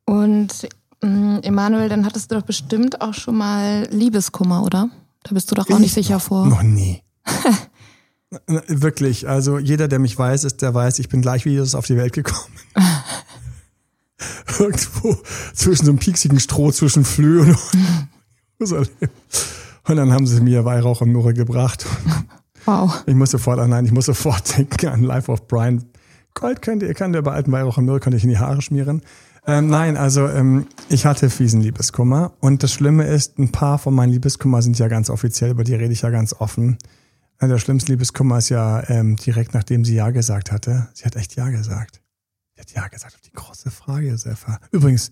Und 0.06 0.68
ähm, 1.02 1.40
Emanuel, 1.42 1.88
dann 1.88 2.06
hattest 2.06 2.30
du 2.30 2.36
doch 2.36 2.42
bestimmt 2.42 3.00
auch 3.00 3.14
schon 3.14 3.36
mal 3.36 3.86
Liebeskummer, 3.90 4.62
oder? 4.62 4.88
Da 5.22 5.34
bist 5.34 5.50
du 5.50 5.54
doch 5.54 5.68
auch 5.70 5.78
nicht 5.78 5.94
sicher 5.94 6.18
vor. 6.18 6.46
Noch 6.46 6.62
nie. 6.62 7.02
Wirklich, 8.46 9.28
also 9.28 9.58
jeder, 9.58 9.86
der 9.86 9.98
mich 9.98 10.18
weiß, 10.18 10.44
ist, 10.44 10.62
der 10.62 10.74
weiß, 10.74 10.98
ich 10.98 11.08
bin 11.08 11.22
gleich 11.22 11.44
wie 11.44 11.50
Jesus 11.50 11.74
auf 11.74 11.86
die 11.86 11.96
Welt 11.96 12.12
gekommen. 12.12 12.54
Irgendwo 14.58 15.16
zwischen 15.54 15.86
so 15.86 15.90
einem 15.92 15.98
pieksigen 15.98 16.40
Stroh 16.40 16.70
zwischen 16.72 17.04
Flö 17.04 17.42
und 17.42 17.56
Jerusalem. 18.58 18.88
Und 19.86 19.96
dann 19.96 20.12
haben 20.12 20.26
sie 20.26 20.40
mir 20.40 20.64
Weihrauch 20.64 21.00
und 21.00 21.10
Myrrhe 21.12 21.34
gebracht. 21.34 21.86
Wow. 22.66 23.02
Ich 23.04 23.14
muss 23.14 23.30
sofort 23.30 23.58
an, 23.58 23.68
nein, 23.68 23.84
ich 23.84 23.92
muss 23.92 24.06
sofort 24.06 24.56
denken 24.56 24.88
an 24.88 25.02
Life 25.02 25.30
of 25.30 25.46
Brian. 25.48 25.84
Gold 26.32 26.62
könnt 26.62 26.82
ihr, 26.82 26.94
kann 26.94 27.12
der 27.12 27.20
bei 27.20 27.32
alten 27.32 27.52
Weihrauch 27.52 27.76
und 27.76 27.84
Myrrhe, 27.84 28.00
könnte 28.00 28.16
ich 28.16 28.24
in 28.24 28.30
die 28.30 28.38
Haare 28.38 28.62
schmieren. 28.62 29.02
Ähm, 29.46 29.68
nein, 29.68 29.98
also 29.98 30.26
ähm, 30.26 30.66
ich 30.88 31.04
hatte 31.04 31.28
fiesen 31.28 31.60
Liebeskummer. 31.60 32.32
Und 32.40 32.62
das 32.62 32.72
Schlimme 32.72 33.04
ist, 33.04 33.38
ein 33.38 33.52
paar 33.52 33.76
von 33.78 33.92
meinen 33.94 34.12
Liebeskummer 34.12 34.62
sind 34.62 34.78
ja 34.78 34.88
ganz 34.88 35.10
offiziell, 35.10 35.50
über 35.50 35.62
die 35.62 35.74
rede 35.74 35.92
ich 35.92 36.00
ja 36.00 36.08
ganz 36.08 36.32
offen. 36.32 36.78
Äh, 37.38 37.48
Der 37.48 37.58
schlimmste 37.58 37.92
Liebeskummer 37.92 38.38
ist 38.38 38.48
ja 38.48 38.82
ähm, 38.88 39.16
direkt 39.16 39.52
nachdem 39.52 39.84
sie 39.84 39.96
Ja 39.96 40.08
gesagt 40.10 40.50
hatte. 40.50 40.88
Sie 40.94 41.04
hat 41.04 41.16
echt 41.16 41.36
Ja 41.36 41.50
gesagt. 41.50 42.00
Sie 42.54 42.60
hat 42.60 42.70
Ja 42.72 42.88
gesagt 42.88 43.14
auf 43.14 43.20
die 43.20 43.32
große 43.32 43.70
Frage, 43.70 44.08
Josefa. 44.10 44.60
Übrigens, 44.70 45.10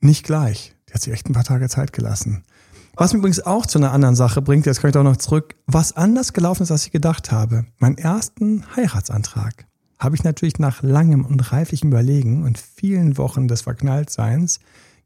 nicht 0.00 0.24
gleich. 0.24 0.74
Die 0.88 0.94
hat 0.94 1.02
sich 1.02 1.12
echt 1.12 1.28
ein 1.28 1.32
paar 1.32 1.44
Tage 1.44 1.68
Zeit 1.68 1.92
gelassen. 1.92 2.44
Was 2.96 3.12
mich 3.12 3.18
übrigens 3.18 3.40
auch 3.40 3.66
zu 3.66 3.78
einer 3.78 3.92
anderen 3.92 4.14
Sache 4.14 4.40
bringt, 4.42 4.66
jetzt 4.66 4.80
komme 4.80 4.90
ich 4.90 4.94
doch 4.94 5.02
noch 5.02 5.16
zurück, 5.16 5.56
was 5.66 5.96
anders 5.96 6.32
gelaufen 6.32 6.62
ist, 6.62 6.70
als 6.70 6.86
ich 6.86 6.92
gedacht 6.92 7.32
habe. 7.32 7.66
Meinen 7.78 7.98
ersten 7.98 8.64
Heiratsantrag 8.76 9.66
habe 9.98 10.14
ich 10.14 10.22
natürlich 10.22 10.58
nach 10.58 10.82
langem 10.82 11.24
und 11.24 11.52
reiflichem 11.52 11.88
Überlegen 11.88 12.44
und 12.44 12.58
vielen 12.58 13.16
Wochen 13.16 13.48
des 13.48 13.62
Verknalltseins 13.62 14.60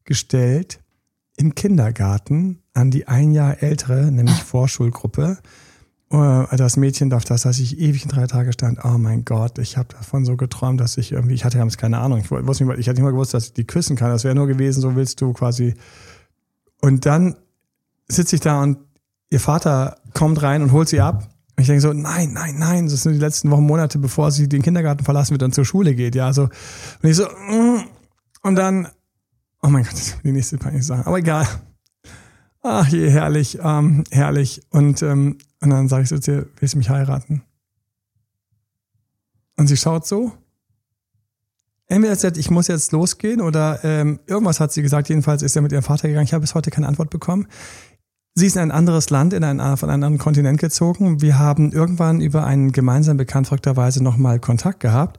gestellt 0.05 0.81
im 1.37 1.55
Kindergarten 1.55 2.59
an 2.75 2.91
die 2.91 3.07
ein 3.07 3.33
Jahr 3.33 3.63
ältere, 3.63 4.11
nämlich 4.11 4.43
Vorschulgruppe. 4.43 5.39
Uh, 6.13 6.45
das 6.57 6.77
Mädchen, 6.77 7.13
auf 7.13 7.25
das, 7.25 7.43
dass 7.43 7.59
ich 7.59 7.79
ewig 7.79 8.05
in 8.05 8.09
drei 8.09 8.27
Tage 8.27 8.53
stand, 8.53 8.85
oh 8.85 8.99
mein 8.99 9.25
Gott, 9.25 9.59
ich 9.59 9.77
habe 9.77 9.89
davon 9.95 10.25
so 10.25 10.37
geträumt, 10.37 10.81
dass 10.81 10.97
ich 10.97 11.13
irgendwie, 11.13 11.35
ich 11.35 11.45
hatte 11.45 11.59
damals 11.59 11.77
keine 11.77 11.99
Ahnung, 11.99 12.19
ich, 12.19 12.31
wusste 12.31 12.65
nicht, 12.65 12.79
ich 12.79 12.89
hatte 12.89 13.01
nicht 13.01 13.05
mal 13.05 13.13
gewusst, 13.13 13.35
dass 13.35 13.47
ich 13.47 13.53
die 13.53 13.67
küssen 13.67 13.97
kann. 13.97 14.11
Das 14.11 14.25
wäre 14.25 14.35
nur 14.35 14.47
gewesen, 14.47 14.81
so 14.81 14.97
willst 14.97 15.21
du 15.21 15.33
quasi. 15.33 15.75
Und 16.81 17.07
dann 17.07 17.37
sitze 18.09 18.37
ich 18.37 18.41
da 18.41 18.63
und 18.63 18.79
ihr 19.31 19.41
Vater 19.41 19.99
kommt 20.15 20.43
rein 20.43 20.63
und 20.63 20.73
holt 20.73 20.89
sie 20.89 21.01
ab. 21.01 21.29
Und 21.57 21.63
ich 21.63 21.67
denke 21.67 21.81
so, 21.81 21.93
nein, 21.93 22.33
nein, 22.33 22.57
nein, 22.59 22.89
das 22.89 23.03
sind 23.03 23.15
die 23.15 23.19
letzten 23.19 23.51
Wochen, 23.51 23.67
Monate, 23.67 23.99
bevor 23.99 24.31
sie 24.31 24.49
den 24.49 24.63
Kindergarten 24.63 25.05
verlassen 25.05 25.33
wird 25.33 25.43
und 25.43 25.55
zur 25.55 25.65
Schule 25.65 25.95
geht. 25.95 26.15
Ja, 26.15 26.33
so. 26.33 26.43
Und 26.43 27.11
ich 27.11 27.17
so, 27.17 27.25
mm. 27.25 27.83
und 28.43 28.55
dann, 28.55 28.89
oh 29.63 29.69
mein 29.69 29.83
Gott, 29.83 30.17
die 30.23 30.33
nächste 30.33 30.57
peinliche 30.57 30.85
Sache. 30.85 31.07
Aber 31.07 31.19
egal. 31.19 31.47
Ach 32.63 32.89
je, 32.89 33.09
herrlich, 33.11 33.59
ähm, 33.63 34.05
herrlich. 34.11 34.63
Und, 34.71 35.03
ähm, 35.03 35.39
und 35.61 35.71
dann 35.71 35.89
sage 35.89 36.03
ich 36.03 36.09
so 36.09 36.19
zu 36.19 36.31
ihr, 36.33 36.47
willst 36.59 36.75
du 36.75 36.79
mich 36.79 36.91
heiraten? 36.91 37.43
Und 39.57 39.67
sie 39.67 39.77
schaut 39.77 40.07
so. 40.07 40.33
Entweder 41.87 42.15
sagt, 42.17 42.37
ich 42.37 42.51
muss 42.51 42.69
jetzt 42.69 42.93
losgehen 42.93 43.41
oder 43.41 43.83
ähm, 43.83 44.21
irgendwas 44.27 44.61
hat 44.61 44.73
sie 44.73 44.83
gesagt. 44.83 45.09
Jedenfalls 45.09 45.43
ist 45.43 45.57
er 45.57 45.63
mit 45.63 45.73
ihrem 45.73 45.83
Vater 45.83 46.09
gegangen. 46.09 46.27
Ich 46.27 46.35
habe 46.35 46.43
bis 46.43 46.55
heute 46.55 46.71
keine 46.71 46.87
Antwort 46.87 47.11
bekommen. 47.11 47.47
Sie 48.35 48.47
ist 48.47 48.57
in 48.57 48.63
ein 48.63 48.71
anderes 48.71 49.11
Land, 49.11 49.33
in 49.33 49.43
ein, 49.43 49.59
von 49.77 49.89
einem 49.89 50.05
anderen 50.05 50.19
Kontinent 50.19 50.61
gezogen. 50.61 51.23
Wir 51.23 51.39
haben 51.39 51.73
irgendwann 51.73 52.21
über 52.21 52.45
einen 52.45 52.73
gemeinsamen 52.73 53.17
Bekannten 53.17 53.47
verrückterweise 53.47 54.03
nochmal 54.05 54.39
Kontakt 54.39 54.81
gehabt. 54.81 55.19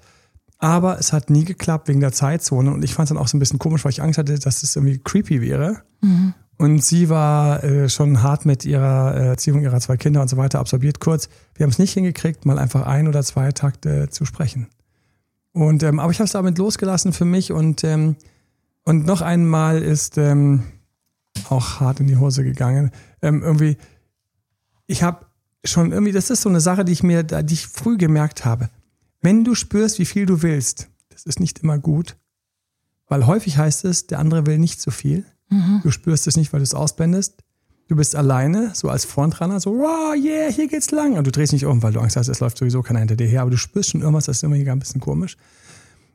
Aber 0.60 1.00
es 1.00 1.12
hat 1.12 1.30
nie 1.30 1.44
geklappt 1.44 1.88
wegen 1.88 2.02
der 2.02 2.12
Zeitzone. 2.12 2.72
Und 2.72 2.84
ich 2.84 2.94
fand 2.94 3.08
es 3.08 3.10
dann 3.10 3.18
auch 3.18 3.28
so 3.28 3.36
ein 3.36 3.40
bisschen 3.40 3.60
komisch, 3.60 3.84
weil 3.84 3.92
ich 3.92 4.02
Angst 4.02 4.20
hatte, 4.20 4.38
dass 4.38 4.62
es 4.62 4.76
irgendwie 4.76 5.00
creepy 5.00 5.42
wäre. 5.42 5.82
Mhm. 6.02 6.34
Und 6.60 6.84
sie 6.84 7.08
war 7.08 7.64
äh, 7.64 7.88
schon 7.88 8.22
hart 8.22 8.46
mit 8.46 8.66
ihrer 8.66 9.16
äh, 9.16 9.28
Erziehung 9.30 9.62
ihrer 9.62 9.80
zwei 9.80 9.96
Kinder 9.96 10.22
und 10.22 10.28
so 10.28 10.36
weiter 10.36 10.60
absorbiert. 10.60 11.00
Kurz, 11.00 11.30
wir 11.56 11.64
haben 11.64 11.72
es 11.72 11.80
nicht 11.80 11.94
hingekriegt, 11.94 12.46
mal 12.46 12.60
einfach 12.60 12.86
ein 12.86 13.08
oder 13.08 13.24
zwei 13.24 13.54
Takte 13.54 14.10
zu 14.10 14.26
sprechen. 14.26 14.68
Und 15.54 15.84
ähm, 15.84 16.00
aber 16.00 16.12
ich 16.12 16.20
habe 16.20 16.26
es 16.26 16.34
damit 16.34 16.58
losgelassen 16.58 17.14
für 17.14 17.24
mich 17.24 17.54
und 17.54 17.86
ähm, 17.86 18.18
und 18.84 19.06
noch 19.06 19.22
einmal 19.22 19.82
ist 19.82 20.18
ähm, 20.18 20.64
auch 21.48 21.80
hart 21.80 22.02
in 22.02 22.08
die 22.08 22.18
Hose 22.18 22.44
gegangen. 22.44 22.92
Ähm, 23.22 23.42
irgendwie, 23.42 23.78
ich 24.86 25.02
habe 25.02 25.28
schon 25.64 25.94
irgendwie, 25.94 26.12
das 26.12 26.30
ist 26.30 26.42
so 26.42 26.50
eine 26.50 26.60
Sache, 26.60 26.84
die 26.84 26.92
ich 26.92 27.04
mir, 27.04 27.24
die 27.24 27.54
ich 27.54 27.68
früh 27.68 27.98
gemerkt 27.98 28.44
habe. 28.44 28.70
Wenn 29.22 29.46
du 29.46 29.56
spürst, 29.56 29.98
wie 29.98 30.06
viel 30.06 30.26
du 30.26 30.42
willst, 30.42 30.90
das 31.08 31.24
ist 31.24 31.40
nicht 31.40 31.60
immer 31.60 31.78
gut, 31.78 32.18
weil 33.08 33.28
häufig 33.28 33.58
heißt 33.58 33.86
es, 33.86 34.08
der 34.08 34.20
andere 34.20 34.46
will 34.46 34.58
nicht 34.58 34.82
so 34.82 34.92
viel. 34.92 35.26
Mhm. 35.50 35.82
Du 35.84 35.92
spürst 35.92 36.28
es 36.28 36.38
nicht, 36.38 36.54
weil 36.54 36.60
du 36.60 36.64
es 36.64 36.74
ausblendest. 36.74 37.44
Du 37.88 37.96
bist 37.96 38.16
alleine, 38.16 38.72
so 38.76 38.88
als 38.90 39.04
Frontrunner, 39.04 39.60
so, 39.60 39.72
wow, 39.72 40.16
yeah, 40.16 40.52
hier 40.52 40.68
geht's 40.68 40.92
lang. 40.92 41.18
Und 41.18 41.26
du 41.26 41.32
drehst 41.32 41.54
nicht 41.54 41.66
um, 41.66 41.82
weil 41.82 41.92
du 41.92 42.00
Angst 42.00 42.18
hast, 42.18 42.28
es 42.28 42.40
läuft 42.40 42.58
sowieso 42.58 42.84
keiner 42.84 43.00
hinter 43.00 43.16
dir 43.16 43.28
her. 43.28 43.42
Aber 43.42 43.50
du 43.50 43.58
spürst 43.58 43.90
schon 43.90 44.02
irgendwas, 44.02 44.26
das 44.26 44.38
ist 44.38 44.44
immer 44.44 44.56
hier 44.56 44.72
ein 44.72 44.80
bisschen 44.80 45.02
komisch. 45.02 45.38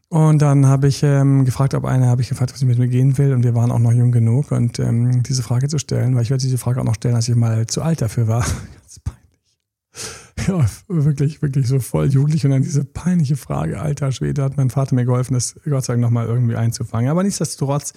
Und 0.09 0.41
dann 0.41 0.67
habe 0.67 0.87
ich 0.87 1.03
ähm, 1.03 1.45
gefragt, 1.45 1.75
ob 1.75 1.85
einer, 1.85 2.07
habe 2.07 2.23
ich 2.23 2.29
gefragt, 2.29 2.53
ob 2.53 2.59
sie 2.59 2.67
mit 2.67 2.79
mir 2.79 2.87
gehen 2.87 3.19
will. 3.19 3.33
Und 3.33 3.43
wir 3.43 3.57
waren 3.57 3.73
auch 3.73 3.81
noch 3.81 3.93
jung 3.93 4.13
genug, 4.13 4.53
und 4.53 4.79
ähm, 4.79 5.25
diese 5.25 5.43
Frage 5.43 5.67
zu 5.67 5.79
stellen, 5.79 6.15
weil 6.15 6.23
ich 6.23 6.31
werde 6.31 6.43
diese 6.43 6.59
Frage 6.59 6.81
auch 6.81 6.85
noch 6.85 6.95
stellen, 6.95 7.17
als 7.17 7.29
ich 7.29 7.35
mal 7.35 7.67
zu 7.67 7.83
alt 7.83 8.01
dafür 8.01 8.29
war. 8.29 8.43
Ganz 8.81 9.01
peinlich. 9.01 10.47
Ja, 10.47 10.67
wirklich, 10.87 11.43
wirklich 11.43 11.67
so 11.67 11.81
voll 11.81 12.07
jugendlich. 12.07 12.45
Und 12.45 12.53
dann 12.53 12.63
diese 12.63 12.85
peinliche 12.85 13.37
Frage, 13.37 13.81
alter 13.81 14.13
Schwede, 14.13 14.45
hat 14.45 14.57
mein 14.57 14.71
Vater 14.71 14.95
mir 14.95 15.05
geholfen, 15.05 15.35
das 15.35 15.57
Gott 15.69 15.85
sei 15.85 15.95
Dank 15.95 16.03
nochmal 16.03 16.27
irgendwie 16.27 16.55
einzufangen. 16.55 17.11
Aber 17.11 17.25
nichtsdestotrotz 17.25 17.95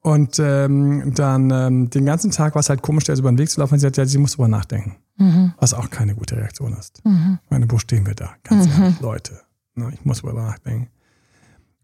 und 0.00 0.38
ähm, 0.38 1.12
dann 1.14 1.50
ähm, 1.50 1.90
den 1.90 2.04
ganzen 2.04 2.30
Tag 2.30 2.54
war 2.54 2.60
es 2.60 2.68
halt 2.68 2.82
komisch, 2.82 3.04
der 3.04 3.14
ist 3.14 3.18
über 3.18 3.30
den 3.30 3.38
Weg 3.38 3.50
zu 3.50 3.60
laufen. 3.60 3.74
Und 3.74 3.80
sie 3.80 3.86
hat 3.86 3.96
ja, 3.96 4.06
sie 4.06 4.18
muss 4.18 4.32
drüber 4.32 4.48
nachdenken. 4.48 4.96
Mhm. 5.16 5.52
Was 5.58 5.74
auch 5.74 5.90
keine 5.90 6.14
gute 6.14 6.36
Reaktion 6.36 6.72
ist. 6.74 7.04
Mhm. 7.04 7.38
Ich 7.44 7.50
meine, 7.50 7.70
wo 7.70 7.78
stehen 7.78 8.06
wir 8.06 8.14
da? 8.14 8.30
Ganz 8.44 8.66
mhm. 8.66 8.82
ehrlich, 8.82 9.00
Leute. 9.00 9.40
Ne, 9.74 9.90
ich 9.92 10.04
muss 10.04 10.20
drüber 10.20 10.34
nachdenken. 10.34 10.88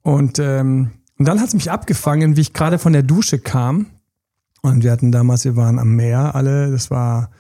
Und, 0.03 0.39
ähm, 0.39 0.93
und 1.19 1.29
dann 1.29 1.41
hat 1.41 1.49
es 1.49 1.55
mich 1.55 1.71
abgefangen, 1.71 2.37
wie 2.37 2.43
ich 2.43 2.53
gerade 2.53 2.79
von 2.79 2.93
der 2.93 3.03
Dusche 3.03 3.39
kam. 3.39 3.87
Und 4.63 4.85
wir 4.85 4.93
hatten 4.93 5.13
damals, 5.13 5.45
wir 5.45 5.57
waren 5.57 5.79
am 5.79 5.97
Meer 5.97 6.35
alle, 6.35 6.71
das 6.71 6.91
war 6.91 7.31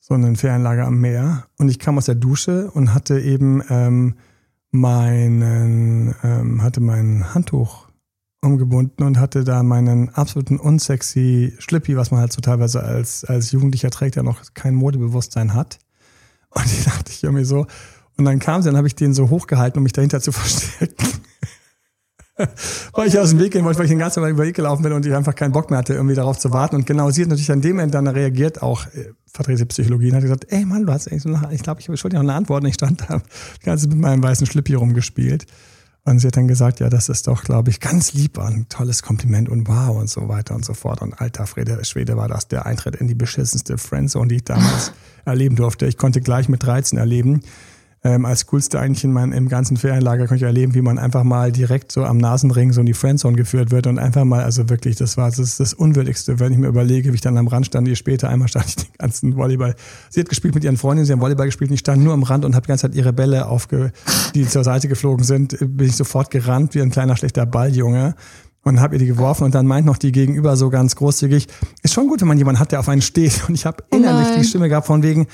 so 0.00 0.14
eine 0.14 0.34
Ferienlager 0.36 0.86
am 0.86 1.00
Meer. 1.00 1.46
Und 1.58 1.68
ich 1.68 1.78
kam 1.78 1.98
aus 1.98 2.06
der 2.06 2.14
Dusche 2.14 2.70
und 2.70 2.94
hatte 2.94 3.20
eben 3.20 3.62
ähm, 3.68 4.14
meinen, 4.70 6.14
ähm, 6.22 6.62
hatte 6.62 6.80
mein 6.80 7.34
Handtuch 7.34 7.83
umgebunden 8.44 9.02
und 9.02 9.18
hatte 9.18 9.44
da 9.44 9.62
meinen 9.62 10.10
absoluten 10.10 10.58
unsexy 10.58 11.54
Schlippi, 11.58 11.96
was 11.96 12.10
man 12.10 12.20
halt 12.20 12.32
so 12.32 12.40
teilweise 12.40 12.82
als, 12.82 13.24
als 13.24 13.52
Jugendlicher 13.52 13.90
trägt, 13.90 14.16
der 14.16 14.22
noch 14.22 14.40
kein 14.54 14.74
Modebewusstsein 14.74 15.54
hat. 15.54 15.78
Und 16.50 16.64
die 16.70 16.84
dachte 16.84 17.10
ich 17.10 17.24
irgendwie 17.24 17.44
so. 17.44 17.66
Und 18.16 18.24
dann 18.24 18.38
kam 18.38 18.62
sie, 18.62 18.68
dann 18.68 18.76
habe 18.76 18.86
ich 18.86 18.94
den 18.94 19.12
so 19.12 19.30
hochgehalten, 19.30 19.78
um 19.78 19.82
mich 19.82 19.92
dahinter 19.92 20.20
zu 20.20 20.32
verstecken. 20.32 21.06
weil 22.92 23.08
ich 23.08 23.18
aus 23.18 23.30
dem 23.30 23.38
Weg 23.38 23.52
gehen 23.52 23.64
wollte, 23.64 23.78
weil 23.78 23.86
ich 23.86 23.92
den 23.92 23.98
ganzen 23.98 24.20
Tag 24.20 24.30
über 24.30 24.42
den 24.42 24.48
Weg 24.48 24.56
gelaufen 24.56 24.82
bin 24.82 24.92
und 24.92 25.06
ich 25.06 25.14
einfach 25.14 25.34
keinen 25.34 25.52
Bock 25.52 25.70
mehr 25.70 25.78
hatte, 25.78 25.94
irgendwie 25.94 26.16
darauf 26.16 26.38
zu 26.38 26.52
warten. 26.52 26.76
Und 26.76 26.86
genau 26.86 27.10
sie 27.10 27.22
hat 27.22 27.28
natürlich 27.28 27.52
an 27.52 27.60
dem 27.60 27.78
Ende 27.78 27.92
dann 27.92 28.08
reagiert, 28.08 28.62
auch 28.62 28.86
äh, 28.88 29.12
verdrehte 29.26 29.66
Psychologie, 29.66 30.08
und 30.08 30.16
hat 30.16 30.22
gesagt, 30.22 30.46
ey 30.48 30.64
Mann, 30.64 30.86
du 30.86 30.92
hast 30.92 31.08
eigentlich 31.08 31.22
so 31.22 31.28
eine, 31.28 31.54
ich 31.54 31.62
glaube, 31.62 31.80
ich 31.80 31.88
habe 31.88 31.96
schon 31.96 32.10
noch 32.12 32.20
eine 32.20 32.34
Antwort 32.34 32.62
und 32.62 32.68
ich 32.68 32.74
stand 32.74 33.02
da, 33.08 33.20
die 33.60 33.64
ganze 33.64 33.88
mit 33.88 33.98
meinem 33.98 34.22
weißen 34.22 34.46
Schlippi 34.46 34.74
rumgespielt. 34.74 35.46
Und 36.06 36.18
sie 36.18 36.26
hat 36.26 36.36
dann 36.36 36.48
gesagt, 36.48 36.80
ja, 36.80 36.90
das 36.90 37.08
ist 37.08 37.28
doch, 37.28 37.44
glaube 37.44 37.70
ich, 37.70 37.80
ganz 37.80 38.12
lieb, 38.12 38.38
ein 38.38 38.66
tolles 38.68 39.02
Kompliment 39.02 39.48
und 39.48 39.66
wow 39.66 39.96
und 39.96 40.10
so 40.10 40.28
weiter 40.28 40.54
und 40.54 40.62
so 40.62 40.74
fort. 40.74 41.00
Und 41.00 41.18
alter 41.18 41.46
Frede, 41.46 41.82
Schwede 41.84 42.16
war 42.18 42.28
das 42.28 42.46
der 42.46 42.66
Eintritt 42.66 42.96
in 42.96 43.08
die 43.08 43.14
beschissenste 43.14 43.78
Friendzone, 43.78 44.28
die 44.28 44.36
ich 44.36 44.44
damals 44.44 44.92
erleben 45.24 45.56
durfte. 45.56 45.86
Ich 45.86 45.96
konnte 45.96 46.20
gleich 46.20 46.50
mit 46.50 46.62
13 46.62 46.98
erleben, 46.98 47.40
ähm, 48.06 48.26
als 48.26 48.46
coolste 48.46 48.78
eigentlich 48.78 49.02
in 49.02 49.12
meinem, 49.12 49.32
im 49.32 49.48
ganzen 49.48 49.78
Ferienlager 49.78 50.26
konnte 50.26 50.36
ich 50.36 50.42
erleben, 50.42 50.74
wie 50.74 50.82
man 50.82 50.98
einfach 50.98 51.24
mal 51.24 51.50
direkt 51.50 51.90
so 51.90 52.04
am 52.04 52.18
Nasenring 52.18 52.70
so 52.72 52.80
in 52.80 52.86
die 52.86 52.92
Friendzone 52.92 53.34
geführt 53.34 53.70
wird 53.70 53.86
und 53.86 53.98
einfach 53.98 54.24
mal, 54.24 54.44
also 54.44 54.68
wirklich, 54.68 54.96
das 54.96 55.16
war 55.16 55.30
das, 55.30 55.38
ist 55.38 55.58
das 55.58 55.72
Unwürdigste, 55.72 56.38
wenn 56.38 56.52
ich 56.52 56.58
mir 56.58 56.68
überlege, 56.68 57.10
wie 57.10 57.14
ich 57.14 57.22
dann 57.22 57.38
am 57.38 57.48
Rand 57.48 57.64
stand, 57.66 57.88
die 57.88 57.96
später 57.96 58.28
einmal 58.28 58.48
stand 58.48 58.66
ich 58.68 58.76
den 58.76 58.92
ganzen 58.98 59.36
Volleyball. 59.36 59.74
Sie 60.10 60.20
hat 60.20 60.28
gespielt 60.28 60.54
mit 60.54 60.64
ihren 60.64 60.76
Freundinnen, 60.76 61.06
sie 61.06 61.12
haben 61.12 61.22
Volleyball 61.22 61.46
gespielt 61.46 61.70
und 61.70 61.74
ich 61.74 61.80
stand 61.80 62.04
nur 62.04 62.12
am 62.12 62.22
Rand 62.22 62.44
und 62.44 62.54
habe 62.54 62.64
die 62.64 62.68
ganze 62.68 62.82
Zeit 62.82 62.94
ihre 62.94 63.14
Bälle 63.14 63.46
aufge, 63.46 63.90
die 64.34 64.46
zur 64.46 64.64
Seite 64.64 64.86
geflogen 64.86 65.24
sind, 65.24 65.56
bin 65.58 65.86
ich 65.86 65.96
sofort 65.96 66.30
gerannt 66.30 66.74
wie 66.74 66.82
ein 66.82 66.90
kleiner 66.90 67.16
schlechter 67.16 67.46
Balljunge 67.46 68.14
und 68.64 68.80
habe 68.80 68.96
ihr 68.96 68.98
die 68.98 69.06
geworfen 69.06 69.44
und 69.44 69.54
dann 69.54 69.66
meint 69.66 69.86
noch 69.86 69.96
die 69.96 70.12
Gegenüber 70.12 70.56
so 70.56 70.68
ganz 70.68 70.94
großzügig, 70.96 71.48
ist 71.82 71.94
schon 71.94 72.08
gut, 72.08 72.20
wenn 72.20 72.28
man 72.28 72.36
jemanden 72.36 72.60
hat, 72.60 72.70
der 72.72 72.80
auf 72.80 72.88
einen 72.88 73.02
steht 73.02 73.48
und 73.48 73.54
ich 73.54 73.64
habe 73.64 73.82
innerlich 73.90 74.28
Nein. 74.28 74.40
die 74.40 74.46
Stimme 74.46 74.68
gehabt 74.68 74.86
von 74.86 75.02
wegen, 75.02 75.26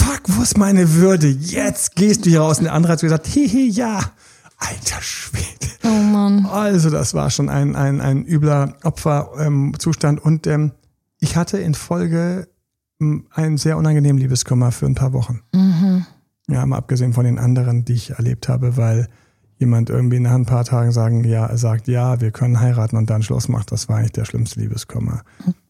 fuck, 0.00 0.22
wo 0.26 0.42
ist 0.42 0.56
meine 0.56 0.94
Würde? 0.94 1.28
Jetzt 1.28 1.96
gehst 1.96 2.24
du 2.24 2.30
hier 2.30 2.40
raus. 2.40 2.58
Und 2.58 2.64
der 2.64 2.74
andere 2.74 2.92
hat 2.92 3.00
gesagt, 3.00 3.26
hehe, 3.26 3.68
ja. 3.68 4.00
Alter 4.58 5.00
Schwede. 5.00 5.46
Oh 5.84 5.88
Mann. 5.88 6.46
Also 6.46 6.90
das 6.90 7.14
war 7.14 7.30
schon 7.30 7.48
ein, 7.48 7.76
ein, 7.76 8.00
ein 8.00 8.24
übler 8.26 8.74
Opferzustand. 8.82 10.18
Ähm, 10.18 10.24
und 10.24 10.46
ähm, 10.46 10.72
ich 11.18 11.36
hatte 11.36 11.58
in 11.58 11.74
Folge 11.74 12.48
ähm, 13.00 13.26
einen 13.30 13.56
sehr 13.56 13.76
unangenehmen 13.78 14.20
Liebeskummer 14.20 14.72
für 14.72 14.86
ein 14.86 14.94
paar 14.94 15.12
Wochen. 15.12 15.40
Mhm. 15.54 16.04
Ja, 16.48 16.66
mal 16.66 16.76
abgesehen 16.76 17.12
von 17.12 17.24
den 17.24 17.38
anderen, 17.38 17.84
die 17.84 17.94
ich 17.94 18.10
erlebt 18.10 18.48
habe, 18.48 18.76
weil 18.76 19.08
jemand 19.58 19.88
irgendwie 19.88 20.20
nach 20.20 20.32
ein 20.32 20.46
paar 20.46 20.64
Tagen 20.64 20.90
sagen, 20.90 21.24
ja, 21.24 21.56
sagt, 21.56 21.86
ja, 21.86 22.20
wir 22.20 22.30
können 22.30 22.60
heiraten 22.60 22.96
und 22.96 23.08
dann 23.08 23.22
Schluss 23.22 23.48
macht. 23.48 23.72
Das 23.72 23.88
war 23.88 23.98
eigentlich 23.98 24.12
der 24.12 24.24
schlimmste 24.24 24.60
Liebeskummer. 24.60 25.22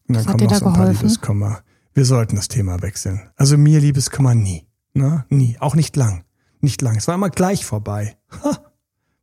Und 0.09 0.17
dann 0.17 0.25
kommen 0.25 0.45
noch 0.45 0.55
so 0.55 0.67
ein 0.67 0.73
paar 0.73 0.91
Liebeskummer 0.91 1.61
wir 2.01 2.07
sollten 2.07 2.37
das 2.37 2.49
Thema 2.49 2.81
wechseln. 2.81 3.29
Also 3.37 3.59
mir 3.59 3.79
Liebeskummer 3.79 4.35
nie. 4.35 4.67
Ne? 4.95 5.27
Nie. 5.29 5.59
Auch 5.61 5.75
nicht 5.75 5.97
lang. 5.97 6.25
Nicht 6.63 6.81
lang. 6.81 6.97
Es 6.97 7.07
war 7.07 7.15
immer 7.15 7.29
gleich 7.29 7.67
vorbei. 7.67 8.17
Ha. 8.43 8.57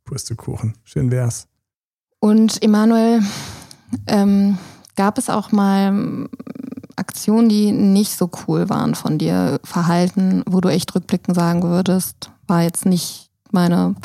Pustekuchen. 0.04 0.78
Schön 0.84 1.10
wär's. 1.10 1.48
Und 2.20 2.62
Emanuel, 2.62 3.24
ähm, 4.06 4.58
gab 4.94 5.18
es 5.18 5.28
auch 5.28 5.50
mal 5.50 6.28
Aktionen, 6.94 7.48
die 7.48 7.72
nicht 7.72 8.16
so 8.16 8.30
cool 8.46 8.68
waren 8.68 8.94
von 8.94 9.18
dir, 9.18 9.58
Verhalten, 9.64 10.44
wo 10.46 10.60
du 10.60 10.68
echt 10.68 10.94
rückblickend 10.94 11.34
sagen 11.34 11.64
würdest, 11.64 12.30
war 12.46 12.62
jetzt 12.62 12.86
nicht 12.86 13.32
meine 13.50 13.96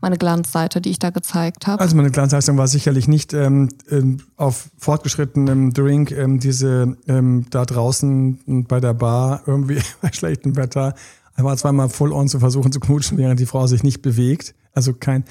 meine 0.00 0.18
Glanzseite, 0.18 0.80
die 0.80 0.90
ich 0.90 0.98
da 0.98 1.10
gezeigt 1.10 1.66
habe. 1.66 1.80
Also 1.80 1.96
meine 1.96 2.10
Glanzleistung 2.10 2.56
war 2.56 2.68
sicherlich 2.68 3.08
nicht 3.08 3.32
ähm, 3.34 3.68
ähm, 3.90 4.18
auf 4.36 4.68
fortgeschrittenem 4.78 5.72
Drink 5.72 6.10
ähm, 6.12 6.40
diese 6.40 6.96
ähm, 7.06 7.46
da 7.50 7.64
draußen 7.64 8.64
bei 8.68 8.80
der 8.80 8.94
Bar 8.94 9.42
irgendwie 9.46 9.78
bei 10.00 10.12
schlechtem 10.12 10.56
Wetter 10.56 10.94
einfach 11.34 11.56
zweimal 11.56 11.88
full 11.88 12.12
on 12.12 12.28
zu 12.28 12.40
versuchen 12.40 12.72
zu 12.72 12.80
knutschen, 12.80 13.18
während 13.18 13.40
die 13.40 13.46
Frau 13.46 13.66
sich 13.66 13.82
nicht 13.82 14.02
bewegt. 14.02 14.54
Also 14.72 14.92
kein, 14.92 15.24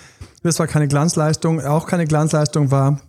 das 0.44 0.60
war 0.60 0.68
keine 0.68 0.88
Glanzleistung. 0.88 1.62
Auch 1.62 1.88
keine 1.88 2.06
Glanzleistung 2.06 2.72
war 2.72 3.02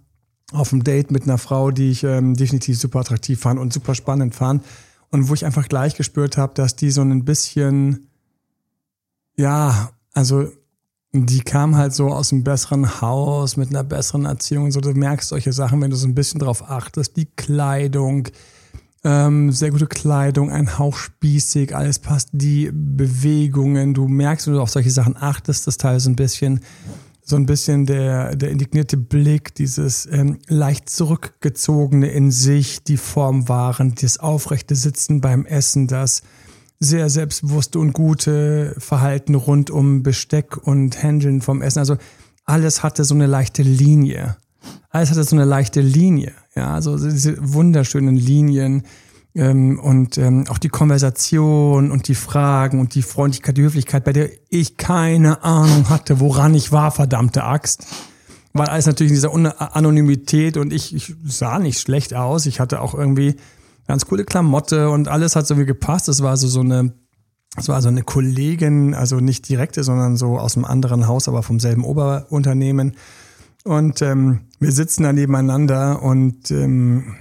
auf 0.52 0.72
einem 0.72 0.82
Date 0.82 1.10
mit 1.10 1.24
einer 1.24 1.38
Frau, 1.38 1.70
die 1.70 1.90
ich 1.90 2.04
ähm, 2.04 2.34
definitiv 2.34 2.78
super 2.78 3.00
attraktiv 3.00 3.40
fand 3.40 3.60
und 3.60 3.72
super 3.72 3.94
spannend 3.94 4.34
fand 4.34 4.64
und 5.10 5.28
wo 5.28 5.34
ich 5.34 5.44
einfach 5.44 5.68
gleich 5.68 5.94
gespürt 5.94 6.36
habe, 6.36 6.54
dass 6.54 6.76
die 6.76 6.90
so 6.90 7.02
ein 7.02 7.24
bisschen 7.24 8.08
ja, 9.38 9.90
also 10.12 10.48
die 11.12 11.40
kam 11.40 11.76
halt 11.76 11.94
so 11.94 12.08
aus 12.08 12.32
einem 12.32 12.44
besseren 12.44 13.00
Haus 13.00 13.56
mit 13.56 13.70
einer 13.70 13.84
besseren 13.84 14.24
Erziehung 14.24 14.64
und 14.64 14.72
so. 14.72 14.80
Du 14.80 14.92
merkst 14.92 15.28
solche 15.28 15.52
Sachen, 15.52 15.80
wenn 15.80 15.90
du 15.90 15.96
so 15.96 16.06
ein 16.06 16.14
bisschen 16.14 16.40
drauf 16.40 16.68
achtest, 16.68 17.16
die 17.16 17.26
Kleidung, 17.26 18.28
Ähm, 19.04 19.52
sehr 19.52 19.70
gute 19.70 19.86
Kleidung, 19.86 20.50
ein 20.50 20.76
Hauch 20.76 20.96
spießig, 20.96 21.74
alles 21.74 22.00
passt. 22.00 22.30
Die 22.32 22.68
Bewegungen, 22.72 23.94
du 23.94 24.08
merkst, 24.08 24.48
wenn 24.48 24.54
du 24.54 24.60
auf 24.60 24.70
solche 24.70 24.90
Sachen 24.90 25.16
achtest, 25.16 25.68
das 25.68 25.76
Teil 25.76 26.00
so 26.00 26.10
ein 26.10 26.16
bisschen, 26.16 26.60
so 27.22 27.36
ein 27.36 27.46
bisschen 27.46 27.86
der, 27.86 28.34
der 28.34 28.50
indignierte 28.50 28.96
Blick, 28.96 29.54
dieses 29.54 30.04
ähm, 30.10 30.38
leicht 30.48 30.90
zurückgezogene 30.90 32.08
in 32.08 32.32
sich, 32.32 32.82
die 32.82 32.96
Form 32.96 33.48
wahren, 33.48 33.94
das 34.00 34.18
aufrechte 34.18 34.74
Sitzen 34.74 35.20
beim 35.20 35.46
Essen, 35.46 35.86
das 35.86 36.22
sehr 36.80 37.10
selbstbewusste 37.10 37.78
und 37.78 37.92
gute 37.92 38.74
Verhalten 38.78 39.34
rund 39.34 39.70
um 39.70 40.02
Besteck 40.02 40.56
und 40.56 41.02
Händeln 41.02 41.40
vom 41.40 41.62
Essen. 41.62 41.80
Also 41.80 41.96
alles 42.44 42.82
hatte 42.82 43.04
so 43.04 43.14
eine 43.14 43.26
leichte 43.26 43.62
Linie. 43.62 44.36
Alles 44.90 45.10
hatte 45.10 45.24
so 45.24 45.36
eine 45.36 45.44
leichte 45.44 45.80
Linie. 45.80 46.32
Ja, 46.54 46.74
also 46.74 46.96
diese 46.96 47.36
wunderschönen 47.52 48.16
Linien 48.16 48.84
ähm, 49.34 49.78
und 49.78 50.18
ähm, 50.18 50.44
auch 50.48 50.58
die 50.58 50.68
Konversation 50.68 51.90
und 51.90 52.08
die 52.08 52.14
Fragen 52.14 52.80
und 52.80 52.94
die 52.94 53.02
Freundlichkeit, 53.02 53.56
die 53.56 53.62
Höflichkeit, 53.62 54.04
bei 54.04 54.12
der 54.12 54.30
ich 54.48 54.76
keine 54.76 55.42
Ahnung 55.44 55.88
hatte, 55.88 56.20
woran 56.20 56.54
ich 56.54 56.72
war, 56.72 56.90
verdammte 56.90 57.44
Axt. 57.44 57.86
Weil 58.52 58.68
alles 58.68 58.86
natürlich 58.86 59.12
in 59.12 59.16
dieser 59.16 59.76
Anonymität 59.76 60.56
und 60.56 60.72
ich, 60.72 60.94
ich 60.94 61.14
sah 61.24 61.58
nicht 61.58 61.78
schlecht 61.78 62.14
aus. 62.14 62.46
Ich 62.46 62.60
hatte 62.60 62.80
auch 62.80 62.94
irgendwie 62.94 63.36
ganz 63.88 64.04
coole 64.06 64.24
Klamotte 64.24 64.90
und 64.90 65.08
alles 65.08 65.34
hat 65.34 65.46
so 65.46 65.58
wie 65.58 65.64
gepasst. 65.64 66.08
Es 66.08 66.22
war 66.22 66.36
so, 66.36 66.46
so 66.46 66.60
eine, 66.60 66.92
es 67.56 67.68
war 67.68 67.82
so 67.82 67.88
eine 67.88 68.02
Kollegin, 68.02 68.94
also 68.94 69.16
nicht 69.16 69.48
direkte, 69.48 69.82
sondern 69.82 70.16
so 70.16 70.38
aus 70.38 70.56
einem 70.56 70.66
anderen 70.66 71.08
Haus, 71.08 71.26
aber 71.26 71.42
vom 71.42 71.58
selben 71.58 71.84
Oberunternehmen. 71.84 72.92
Und 73.64 74.02
ähm, 74.02 74.40
wir 74.60 74.72
sitzen 74.72 75.02
da 75.02 75.12
nebeneinander 75.12 76.02
und, 76.02 76.50
ähm, 76.50 77.16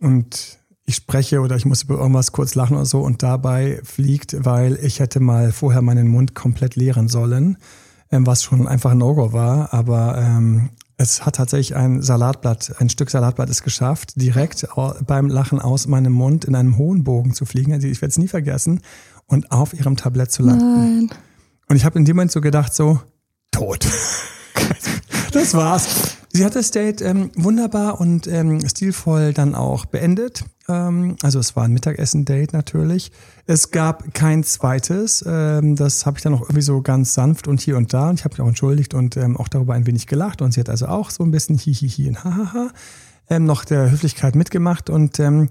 und 0.00 0.58
ich 0.84 0.96
spreche 0.96 1.40
oder 1.40 1.56
ich 1.56 1.66
muss 1.66 1.82
über 1.82 1.98
irgendwas 1.98 2.32
kurz 2.32 2.54
lachen 2.54 2.76
oder 2.76 2.86
so 2.86 3.00
und 3.00 3.22
dabei 3.22 3.80
fliegt, 3.84 4.44
weil 4.44 4.78
ich 4.82 5.00
hätte 5.00 5.20
mal 5.20 5.52
vorher 5.52 5.82
meinen 5.82 6.08
Mund 6.08 6.34
komplett 6.34 6.76
leeren 6.76 7.08
sollen, 7.08 7.58
ähm, 8.10 8.26
was 8.26 8.44
schon 8.44 8.68
einfach 8.68 8.92
ein 8.92 8.98
No-Go 8.98 9.32
war. 9.32 9.74
Aber 9.74 10.18
ähm, 10.18 10.70
es 10.96 11.26
hat 11.26 11.36
tatsächlich 11.36 11.76
ein 11.76 12.02
Salatblatt, 12.02 12.74
ein 12.78 12.88
Stück 12.88 13.10
Salatblatt 13.10 13.48
es 13.50 13.62
geschafft, 13.62 14.12
direkt 14.16 14.66
beim 15.06 15.28
Lachen 15.28 15.60
aus 15.60 15.86
meinem 15.86 16.12
Mund 16.12 16.44
in 16.44 16.54
einem 16.54 16.78
hohen 16.78 17.04
Bogen 17.04 17.34
zu 17.34 17.44
fliegen. 17.44 17.72
Also 17.72 17.86
ich 17.86 18.00
werde 18.00 18.10
es 18.10 18.18
nie 18.18 18.28
vergessen 18.28 18.80
und 19.26 19.50
auf 19.50 19.74
ihrem 19.74 19.96
Tablett 19.96 20.30
zu 20.30 20.42
landen. 20.42 21.08
Nein. 21.08 21.10
Und 21.68 21.76
ich 21.76 21.84
habe 21.84 21.98
in 21.98 22.04
dem 22.04 22.16
Moment 22.16 22.32
so 22.32 22.40
gedacht, 22.40 22.74
so, 22.74 23.00
tot. 23.50 23.86
das 25.32 25.54
war's. 25.54 26.16
Sie 26.34 26.46
hat 26.46 26.56
das 26.56 26.70
Date 26.70 27.02
ähm, 27.02 27.30
wunderbar 27.36 28.00
und 28.00 28.26
ähm, 28.26 28.66
stilvoll 28.66 29.34
dann 29.34 29.54
auch 29.54 29.84
beendet. 29.84 30.44
Ähm, 30.66 31.16
also 31.22 31.38
es 31.38 31.56
war 31.56 31.64
ein 31.64 31.74
Mittagessen-Date 31.74 32.54
natürlich. 32.54 33.12
Es 33.46 33.70
gab 33.70 34.14
kein 34.14 34.42
zweites. 34.42 35.22
Ähm, 35.28 35.76
das 35.76 36.06
habe 36.06 36.16
ich 36.16 36.22
dann 36.22 36.32
auch 36.32 36.40
irgendwie 36.40 36.62
so 36.62 36.80
ganz 36.80 37.12
sanft 37.12 37.48
und 37.48 37.60
hier 37.60 37.76
und 37.76 37.92
da. 37.92 38.08
Und 38.08 38.18
ich 38.18 38.24
habe 38.24 38.32
mich 38.32 38.40
auch 38.40 38.48
entschuldigt 38.48 38.94
und 38.94 39.18
ähm, 39.18 39.36
auch 39.36 39.48
darüber 39.48 39.74
ein 39.74 39.86
wenig 39.86 40.06
gelacht. 40.06 40.40
Und 40.40 40.52
sie 40.52 40.60
hat 40.60 40.70
also 40.70 40.86
auch 40.86 41.10
so 41.10 41.22
ein 41.22 41.30
bisschen 41.30 41.58
hihihi 41.58 42.08
und 42.08 42.24
hahaha 42.24 42.70
ähm, 43.28 43.44
noch 43.44 43.66
der 43.66 43.90
Höflichkeit 43.90 44.34
mitgemacht. 44.34 44.88
Und 44.88 45.20
ähm, 45.20 45.50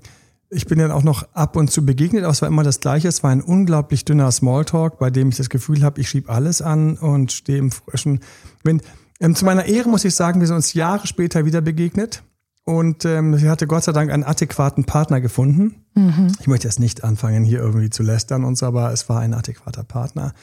ich 0.50 0.66
bin 0.66 0.80
dann 0.80 0.90
auch 0.90 1.04
noch 1.04 1.28
ab 1.34 1.58
und 1.58 1.70
zu 1.70 1.86
begegnet, 1.86 2.24
aber 2.24 2.32
es 2.32 2.42
war 2.42 2.50
immer 2.50 2.64
das 2.64 2.80
Gleiche. 2.80 3.08
Es 3.08 3.22
war 3.22 3.30
ein 3.30 3.42
unglaublich 3.42 4.04
dünner 4.04 4.32
Smalltalk, 4.32 4.98
bei 4.98 5.12
dem 5.12 5.30
ich 5.30 5.38
das 5.38 5.50
Gefühl 5.50 5.84
habe, 5.84 6.02
ich 6.02 6.10
schieb 6.10 6.28
alles 6.28 6.64
an 6.64 6.98
und 6.98 7.32
stehe 7.32 7.60
im 7.60 7.70
frischen 7.70 8.22
Wind. 8.64 8.82
Ähm, 9.22 9.36
zu 9.36 9.46
meiner 9.46 9.66
Ehre 9.66 9.88
muss 9.88 10.04
ich 10.04 10.16
sagen, 10.16 10.40
wir 10.40 10.48
sind 10.48 10.56
uns 10.56 10.74
Jahre 10.74 11.06
später 11.06 11.46
wieder 11.46 11.62
begegnet 11.62 12.24
und 12.66 13.06
ähm, 13.06 13.38
sie 13.38 13.50
hatte 13.50 13.68
Gott 13.68 13.84
sei 13.84 13.92
Dank 13.92 14.12
einen 14.12 14.24
adäquaten 14.24 14.84
Partner 14.86 15.22
gefunden. 15.22 15.76
Mhm. 15.94 16.32
Ich 16.40 16.48
möchte 16.48 16.68
jetzt 16.68 16.80
nicht 16.80 17.04
anfangen, 17.04 17.44
hier 17.44 17.60
irgendwie 17.60 17.92
zu 17.92 18.02
lästern 18.02 18.44
und 18.44 18.58
so, 18.58 18.66
aber 18.66 18.92
es 18.92 19.08
war 19.10 19.20
ein 19.20 19.36
adäquater 19.36 19.84
Partner, 19.84 20.34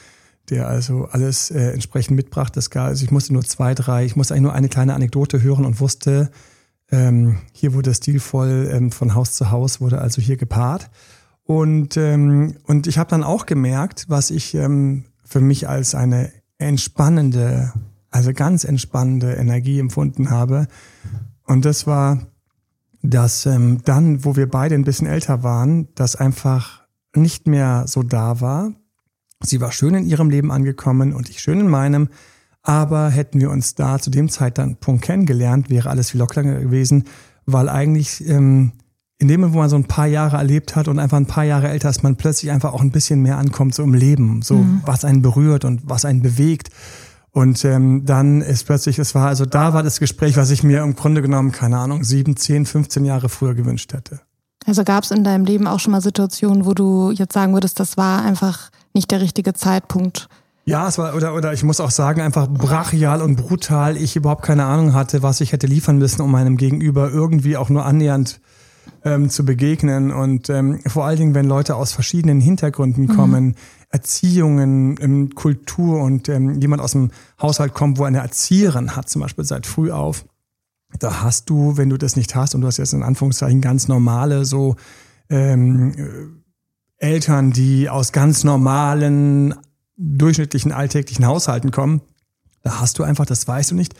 der 0.49 0.69
also 0.69 1.09
alles 1.11 1.51
äh, 1.51 1.71
entsprechend 1.71 2.15
mitbrachte. 2.15 2.55
Das 2.55 2.69
gar, 2.69 2.87
also 2.87 3.03
ich 3.03 3.11
musste 3.11 3.33
nur 3.33 3.43
zwei, 3.43 3.75
drei, 3.75 4.05
ich 4.05 4.15
musste 4.15 4.33
eigentlich 4.33 4.43
nur 4.43 4.53
eine 4.53 4.69
kleine 4.69 4.93
Anekdote 4.93 5.43
hören 5.43 5.65
und 5.65 5.81
wusste, 5.81 6.31
ähm, 6.89 7.39
hier 7.51 7.73
wurde 7.73 7.93
stilvoll 7.93 8.69
ähm, 8.71 8.91
von 8.93 9.13
Haus 9.13 9.33
zu 9.33 9.51
Haus, 9.51 9.81
wurde 9.81 9.99
also 9.99 10.21
hier 10.21 10.37
gepaart. 10.37 10.89
Und, 11.43 11.97
ähm, 11.97 12.55
und 12.65 12.87
ich 12.87 12.97
habe 12.97 13.09
dann 13.09 13.23
auch 13.23 13.45
gemerkt, 13.45 14.05
was 14.07 14.31
ich 14.31 14.55
ähm, 14.55 15.03
für 15.25 15.41
mich 15.41 15.67
als 15.67 15.95
eine 15.95 16.31
entspannende 16.59 17.73
also 18.11 18.33
ganz 18.33 18.63
entspannende 18.63 19.33
Energie 19.33 19.79
empfunden 19.79 20.29
habe. 20.29 20.67
Und 21.45 21.65
das 21.65 21.87
war, 21.87 22.27
dass 23.01 23.45
ähm, 23.45 23.81
dann, 23.85 24.25
wo 24.25 24.35
wir 24.35 24.49
beide 24.49 24.75
ein 24.75 24.83
bisschen 24.83 25.07
älter 25.07 25.43
waren, 25.43 25.87
das 25.95 26.15
einfach 26.15 26.87
nicht 27.15 27.47
mehr 27.47 27.85
so 27.87 28.03
da 28.03 28.41
war. 28.41 28.73
Sie 29.43 29.61
war 29.61 29.71
schön 29.71 29.95
in 29.95 30.05
ihrem 30.05 30.29
Leben 30.29 30.51
angekommen 30.51 31.13
und 31.13 31.29
ich 31.29 31.39
schön 31.39 31.61
in 31.61 31.69
meinem. 31.69 32.09
Aber 32.61 33.09
hätten 33.09 33.39
wir 33.39 33.49
uns 33.49 33.75
da 33.75 33.99
zu 33.99 34.09
dem 34.09 34.29
Zeitpunkt 34.29 35.01
kennengelernt, 35.01 35.69
wäre 35.69 35.89
alles 35.89 36.11
viel 36.11 36.19
lockerer 36.19 36.43
gewesen, 36.43 37.05
weil 37.45 37.69
eigentlich 37.69 38.27
ähm, 38.27 38.73
in 39.17 39.27
dem 39.27 39.41
Moment, 39.41 39.55
wo 39.55 39.59
man 39.59 39.69
so 39.69 39.75
ein 39.75 39.85
paar 39.85 40.07
Jahre 40.07 40.37
erlebt 40.37 40.75
hat 40.75 40.87
und 40.87 40.99
einfach 40.99 41.17
ein 41.17 41.25
paar 41.25 41.43
Jahre 41.43 41.69
älter 41.69 41.89
ist, 41.89 42.03
man 42.03 42.15
plötzlich 42.15 42.51
einfach 42.51 42.73
auch 42.73 42.81
ein 42.81 42.91
bisschen 42.91 43.21
mehr 43.21 43.37
ankommt 43.37 43.75
so 43.75 43.83
im 43.83 43.93
Leben, 43.93 44.41
so 44.41 44.55
mhm. 44.55 44.81
was 44.85 45.03
einen 45.03 45.21
berührt 45.21 45.65
und 45.65 45.81
was 45.89 46.05
einen 46.05 46.21
bewegt. 46.21 46.69
Und 47.39 47.63
ähm, 47.63 48.03
dann 48.03 48.41
ist 48.41 48.65
plötzlich, 48.65 48.99
es 48.99 49.15
war, 49.15 49.29
also 49.29 49.45
da 49.45 49.73
war 49.73 49.81
das 49.81 50.01
Gespräch, 50.01 50.35
was 50.35 50.51
ich 50.51 50.61
mir 50.61 50.83
im 50.83 50.97
Grunde 50.97 51.21
genommen, 51.21 51.53
keine 51.53 51.77
Ahnung, 51.77 52.03
sieben, 52.03 52.35
zehn, 52.35 52.65
15 52.65 53.05
Jahre 53.05 53.29
früher 53.29 53.53
gewünscht 53.53 53.93
hätte. 53.93 54.19
Also 54.65 54.83
gab 54.83 55.05
es 55.05 55.11
in 55.11 55.23
deinem 55.23 55.45
Leben 55.45 55.65
auch 55.65 55.79
schon 55.79 55.91
mal 55.91 56.01
Situationen, 56.01 56.65
wo 56.65 56.73
du 56.73 57.11
jetzt 57.11 57.31
sagen 57.31 57.53
würdest, 57.53 57.79
das 57.79 57.95
war 57.95 58.25
einfach 58.25 58.71
nicht 58.93 59.09
der 59.09 59.21
richtige 59.21 59.53
Zeitpunkt? 59.53 60.27
Ja, 60.65 60.89
es 60.89 60.97
war, 60.97 61.15
oder, 61.15 61.33
oder 61.33 61.53
ich 61.53 61.63
muss 61.63 61.79
auch 61.79 61.91
sagen, 61.91 62.19
einfach 62.19 62.49
brachial 62.49 63.21
und 63.21 63.37
brutal. 63.37 63.95
Ich 63.95 64.17
überhaupt 64.17 64.43
keine 64.43 64.65
Ahnung 64.65 64.93
hatte, 64.93 65.23
was 65.23 65.39
ich 65.39 65.53
hätte 65.53 65.65
liefern 65.65 65.97
müssen, 65.97 66.21
um 66.21 66.31
meinem 66.31 66.57
Gegenüber 66.57 67.09
irgendwie 67.09 67.55
auch 67.55 67.69
nur 67.69 67.85
annähernd 67.85 68.41
ähm, 69.05 69.29
zu 69.29 69.45
begegnen. 69.45 70.11
Und 70.11 70.49
ähm, 70.49 70.81
vor 70.85 71.05
allen 71.05 71.17
Dingen, 71.17 71.35
wenn 71.35 71.47
Leute 71.47 71.77
aus 71.77 71.93
verschiedenen 71.93 72.41
Hintergründen 72.41 73.05
mhm. 73.05 73.15
kommen, 73.15 73.45
mhm. 73.45 73.55
Erziehungen, 73.89 74.97
ähm, 75.01 75.35
Kultur 75.35 76.01
und 76.01 76.29
ähm, 76.29 76.61
jemand 76.61 76.81
aus 76.81 76.91
dem 76.91 77.11
Haushalt 77.41 77.73
kommt, 77.73 77.97
wo 77.97 78.03
eine 78.03 78.19
Erzieherin 78.19 78.95
hat, 78.95 79.09
zum 79.09 79.21
Beispiel 79.21 79.45
seit 79.45 79.65
früh 79.65 79.91
auf, 79.91 80.25
da 80.99 81.21
hast 81.21 81.49
du, 81.49 81.77
wenn 81.77 81.89
du 81.89 81.97
das 81.97 82.15
nicht 82.15 82.35
hast, 82.35 82.55
und 82.55 82.61
du 82.61 82.67
hast 82.67 82.77
jetzt 82.77 82.93
in 82.93 83.03
Anführungszeichen 83.03 83.61
ganz 83.61 83.87
normale 83.87 84.45
so 84.45 84.75
ähm, 85.29 85.93
äh, 86.99 87.05
Eltern, 87.05 87.51
die 87.51 87.89
aus 87.89 88.11
ganz 88.11 88.43
normalen, 88.43 89.55
durchschnittlichen, 89.97 90.71
alltäglichen 90.71 91.25
Haushalten 91.25 91.71
kommen, 91.71 92.01
da 92.61 92.79
hast 92.79 92.99
du 92.99 93.03
einfach, 93.03 93.25
das 93.25 93.47
weißt 93.47 93.71
du 93.71 93.75
nicht, 93.75 93.95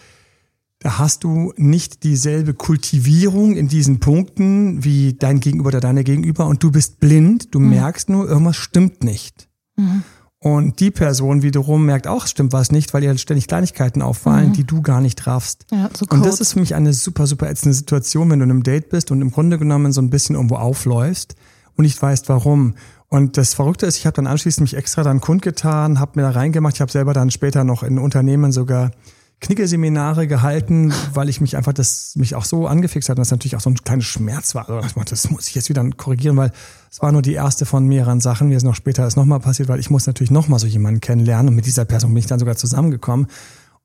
da 0.79 0.97
hast 0.97 1.23
du 1.23 1.53
nicht 1.57 2.03
dieselbe 2.03 2.53
Kultivierung 2.53 3.55
in 3.55 3.67
diesen 3.67 3.99
Punkten 3.99 4.83
wie 4.83 5.13
dein 5.13 5.39
Gegenüber 5.39 5.67
oder 5.67 5.81
deine 5.81 6.03
Gegenüber 6.03 6.45
und 6.45 6.63
du 6.63 6.71
bist 6.71 6.99
blind, 6.99 7.53
du 7.53 7.59
mhm. 7.59 7.69
merkst 7.69 8.09
nur, 8.09 8.29
irgendwas 8.29 8.55
stimmt 8.55 9.03
nicht. 9.03 9.48
Mhm. 9.79 10.03
Und 10.41 10.79
die 10.79 10.89
Person 10.89 11.41
wiederum 11.41 11.85
merkt 11.85 12.07
auch, 12.07 12.23
es 12.23 12.31
stimmt 12.31 12.53
was 12.53 12.71
nicht, 12.71 12.93
weil 12.93 13.03
ihr 13.03 13.17
ständig 13.17 13.47
Kleinigkeiten 13.47 14.01
auffallen, 14.01 14.49
mhm. 14.49 14.53
die 14.53 14.63
du 14.63 14.81
gar 14.81 15.01
nicht 15.01 15.27
raffst. 15.27 15.65
Ja, 15.69 15.89
so 15.93 16.05
und 16.09 16.25
das 16.25 16.39
ist 16.39 16.53
für 16.53 16.61
mich 16.61 16.75
eine 16.75 16.93
super, 16.93 17.27
super 17.27 17.49
ätzende 17.49 17.73
Situation, 17.73 18.29
wenn 18.29 18.39
du 18.39 18.45
in 18.45 18.51
einem 18.51 18.63
Date 18.63 18.89
bist 18.89 19.11
und 19.11 19.21
im 19.21 19.31
Grunde 19.31 19.57
genommen 19.57 19.91
so 19.91 20.01
ein 20.01 20.09
bisschen 20.09 20.37
irgendwo 20.37 20.55
aufläufst 20.55 21.35
und 21.75 21.83
nicht 21.83 22.01
weißt, 22.01 22.29
warum. 22.29 22.75
Und 23.09 23.35
das 23.35 23.53
Verrückte 23.53 23.85
ist, 23.85 23.97
ich 23.97 24.05
habe 24.05 24.15
dann 24.15 24.27
anschließend 24.27 24.61
mich 24.61 24.77
extra 24.77 25.03
dann 25.03 25.19
kundgetan, 25.19 25.99
habe 25.99 26.11
mir 26.15 26.21
da 26.21 26.29
reingemacht. 26.29 26.75
Ich 26.75 26.81
habe 26.81 26.91
selber 26.91 27.13
dann 27.13 27.31
später 27.31 27.65
noch 27.65 27.83
in 27.83 27.99
Unternehmen 27.99 28.53
sogar 28.53 28.91
Knickeseminare 29.41 30.27
gehalten, 30.27 30.93
weil 31.13 31.29
ich 31.29 31.39
mich 31.39 31.55
einfach 31.55 31.71
das 31.71 32.13
mich 32.15 32.35
auch 32.35 32.43
so 32.43 32.67
angefixt 32.67 33.07
hat 33.09 33.17
und 33.17 33.21
das 33.21 33.31
natürlich 33.31 33.55
auch 33.55 33.61
so 33.61 33.69
ein 33.69 33.75
kleiner 33.75 34.01
Schmerz 34.01 34.53
war. 34.53 34.69
Also 34.69 35.01
das 35.01 35.29
muss 35.29 35.47
ich 35.47 35.55
jetzt 35.55 35.69
wieder 35.69 35.87
korrigieren, 35.91 36.35
weil 36.35 36.51
es 36.91 37.01
war 37.01 37.11
nur 37.11 37.21
die 37.21 37.33
erste 37.33 37.65
von 37.65 37.85
mehreren 37.87 38.19
Sachen. 38.19 38.49
Mir 38.49 38.57
ist 38.57 38.63
noch 38.63 38.75
später 38.75 39.07
ist 39.07 39.15
nochmal 39.15 39.39
passiert, 39.39 39.69
weil 39.69 39.79
ich 39.79 39.89
muss 39.89 40.07
natürlich 40.07 40.31
nochmal 40.31 40.59
so 40.59 40.67
jemanden 40.67 40.99
kennenlernen 40.99 41.49
und 41.49 41.55
mit 41.55 41.65
dieser 41.65 41.85
Person 41.85 42.13
bin 42.13 42.19
ich 42.19 42.27
dann 42.27 42.39
sogar 42.39 42.57
zusammengekommen. 42.57 43.27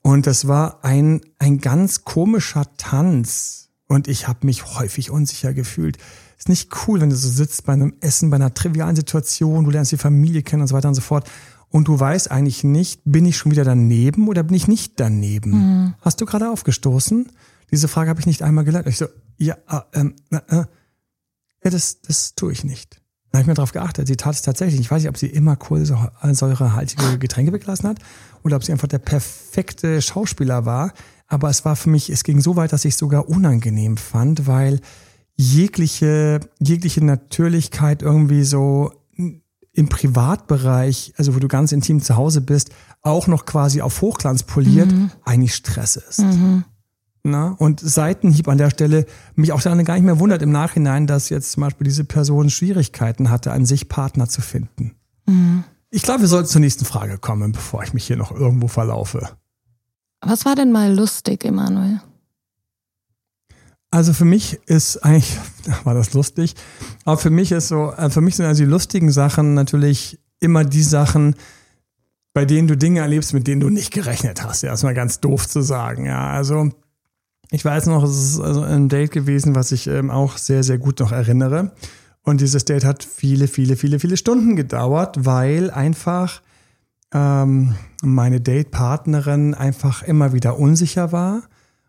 Und 0.02 0.26
das 0.26 0.48
war 0.48 0.84
ein, 0.84 1.20
ein 1.38 1.58
ganz 1.58 2.04
komischer 2.04 2.64
Tanz 2.76 3.70
und 3.86 4.08
ich 4.08 4.26
habe 4.26 4.46
mich 4.46 4.78
häufig 4.78 5.10
unsicher 5.10 5.54
gefühlt. 5.54 5.98
Ist 6.36 6.48
nicht 6.48 6.70
cool, 6.86 7.00
wenn 7.00 7.10
du 7.10 7.16
so 7.16 7.28
sitzt 7.28 7.64
bei 7.64 7.74
einem 7.74 7.94
Essen, 8.00 8.28
bei 8.28 8.36
einer 8.36 8.52
trivialen 8.52 8.96
Situation, 8.96 9.64
du 9.64 9.70
lernst 9.70 9.92
die 9.92 9.96
Familie 9.96 10.42
kennen 10.42 10.62
und 10.62 10.68
so 10.68 10.74
weiter 10.74 10.88
und 10.88 10.94
so 10.94 11.00
fort 11.00 11.30
und 11.74 11.88
du 11.88 11.98
weißt 11.98 12.30
eigentlich 12.30 12.62
nicht, 12.62 13.00
bin 13.04 13.26
ich 13.26 13.36
schon 13.36 13.50
wieder 13.50 13.64
daneben 13.64 14.28
oder 14.28 14.44
bin 14.44 14.54
ich 14.54 14.68
nicht 14.68 15.00
daneben? 15.00 15.50
Mhm. 15.50 15.94
Hast 16.02 16.20
du 16.20 16.24
gerade 16.24 16.48
aufgestoßen? 16.48 17.32
Diese 17.72 17.88
Frage 17.88 18.10
habe 18.10 18.20
ich 18.20 18.26
nicht 18.26 18.42
einmal 18.42 18.62
gelernt. 18.62 18.86
Ich 18.86 18.96
so, 18.96 19.06
ja, 19.38 19.56
äh, 19.68 19.80
ähm, 19.98 20.14
äh, 20.30 20.38
ja, 20.58 20.66
das, 21.64 22.00
das 22.02 22.36
tue 22.36 22.52
ich 22.52 22.62
nicht. 22.62 23.02
Dann 23.32 23.40
habe 23.40 23.42
ich 23.42 23.46
mir 23.48 23.54
darauf 23.54 23.72
geachtet. 23.72 24.06
Sie 24.06 24.14
tat 24.14 24.36
es 24.36 24.42
tatsächlich. 24.42 24.80
Ich 24.80 24.88
weiß 24.88 25.02
nicht, 25.02 25.08
ob 25.08 25.18
sie 25.18 25.26
immer 25.26 25.56
kohlensäurehaltige 25.56 27.18
Getränke 27.18 27.52
weggelassen 27.52 27.88
hat 27.88 27.98
oder 28.44 28.54
ob 28.54 28.62
sie 28.62 28.70
einfach 28.70 28.86
der 28.86 28.98
perfekte 28.98 30.00
Schauspieler 30.00 30.64
war. 30.66 30.92
Aber 31.26 31.50
es 31.50 31.64
war 31.64 31.74
für 31.74 31.90
mich, 31.90 32.08
es 32.08 32.22
ging 32.22 32.40
so 32.40 32.54
weit, 32.54 32.72
dass 32.72 32.84
ich 32.84 32.94
es 32.94 33.00
sogar 33.00 33.28
unangenehm 33.28 33.96
fand, 33.96 34.46
weil 34.46 34.78
jegliche, 35.34 36.38
jegliche 36.60 37.04
Natürlichkeit 37.04 38.00
irgendwie 38.00 38.44
so 38.44 38.92
im 39.74 39.88
Privatbereich, 39.88 41.12
also 41.16 41.34
wo 41.34 41.40
du 41.40 41.48
ganz 41.48 41.72
intim 41.72 42.00
zu 42.00 42.16
Hause 42.16 42.40
bist, 42.40 42.70
auch 43.02 43.26
noch 43.26 43.44
quasi 43.44 43.82
auf 43.82 44.00
Hochglanz 44.00 44.44
poliert, 44.44 44.90
mhm. 44.90 45.10
eigentlich 45.24 45.54
Stress 45.54 45.96
ist. 45.96 46.20
Mhm. 46.20 46.64
Na, 47.24 47.56
und 47.58 47.80
Seitenhieb 47.80 48.48
an 48.48 48.58
der 48.58 48.70
Stelle 48.70 49.06
mich 49.34 49.52
auch 49.52 49.60
dann 49.60 49.82
gar 49.84 49.94
nicht 49.94 50.04
mehr 50.04 50.20
wundert 50.20 50.42
im 50.42 50.52
Nachhinein, 50.52 51.06
dass 51.06 51.30
jetzt 51.30 51.52
zum 51.52 51.62
Beispiel 51.62 51.86
diese 51.86 52.04
Person 52.04 52.50
Schwierigkeiten 52.50 53.30
hatte, 53.30 53.50
an 53.52 53.66
sich 53.66 53.88
Partner 53.88 54.28
zu 54.28 54.42
finden. 54.42 54.94
Mhm. 55.26 55.64
Ich 55.90 56.02
glaube, 56.02 56.20
wir 56.20 56.28
sollten 56.28 56.48
zur 56.48 56.60
nächsten 56.60 56.84
Frage 56.84 57.18
kommen, 57.18 57.52
bevor 57.52 57.82
ich 57.82 57.94
mich 57.94 58.06
hier 58.06 58.16
noch 58.16 58.32
irgendwo 58.32 58.68
verlaufe. 58.68 59.30
Was 60.20 60.44
war 60.44 60.54
denn 60.54 60.70
mal 60.70 60.92
lustig, 60.92 61.44
Emanuel? 61.44 62.00
Also 63.94 64.12
für 64.12 64.24
mich 64.24 64.58
ist 64.66 65.04
eigentlich, 65.04 65.38
war 65.84 65.94
das 65.94 66.14
lustig, 66.14 66.56
aber 67.04 67.16
für 67.16 67.30
mich 67.30 67.52
ist 67.52 67.68
so, 67.68 67.92
äh, 67.92 68.10
für 68.10 68.22
mich 68.22 68.34
sind 68.34 68.44
also 68.44 68.64
die 68.64 68.68
lustigen 68.68 69.12
Sachen 69.12 69.54
natürlich 69.54 70.18
immer 70.40 70.64
die 70.64 70.82
Sachen, 70.82 71.36
bei 72.32 72.44
denen 72.44 72.66
du 72.66 72.76
Dinge 72.76 72.98
erlebst, 72.98 73.34
mit 73.34 73.46
denen 73.46 73.60
du 73.60 73.70
nicht 73.70 73.92
gerechnet 73.92 74.42
hast. 74.42 74.62
Ja, 74.64 74.74
ist 74.74 74.82
mal 74.82 74.94
ganz 74.94 75.20
doof 75.20 75.46
zu 75.46 75.62
sagen. 75.62 76.06
Ja, 76.06 76.30
also 76.30 76.70
ich 77.52 77.64
weiß 77.64 77.86
noch, 77.86 78.02
es 78.02 78.32
ist 78.32 78.40
also 78.40 78.62
ein 78.62 78.88
Date 78.88 79.12
gewesen, 79.12 79.54
was 79.54 79.70
ich 79.70 79.86
ähm, 79.86 80.10
auch 80.10 80.38
sehr, 80.38 80.64
sehr 80.64 80.78
gut 80.78 80.98
noch 80.98 81.12
erinnere. 81.12 81.70
Und 82.24 82.40
dieses 82.40 82.64
Date 82.64 82.84
hat 82.84 83.04
viele, 83.04 83.46
viele, 83.46 83.76
viele, 83.76 84.00
viele 84.00 84.16
Stunden 84.16 84.56
gedauert, 84.56 85.24
weil 85.24 85.70
einfach 85.70 86.42
ähm, 87.12 87.76
meine 88.02 88.40
Date-Partnerin 88.40 89.54
einfach 89.54 90.02
immer 90.02 90.32
wieder 90.32 90.58
unsicher 90.58 91.12
war, 91.12 91.44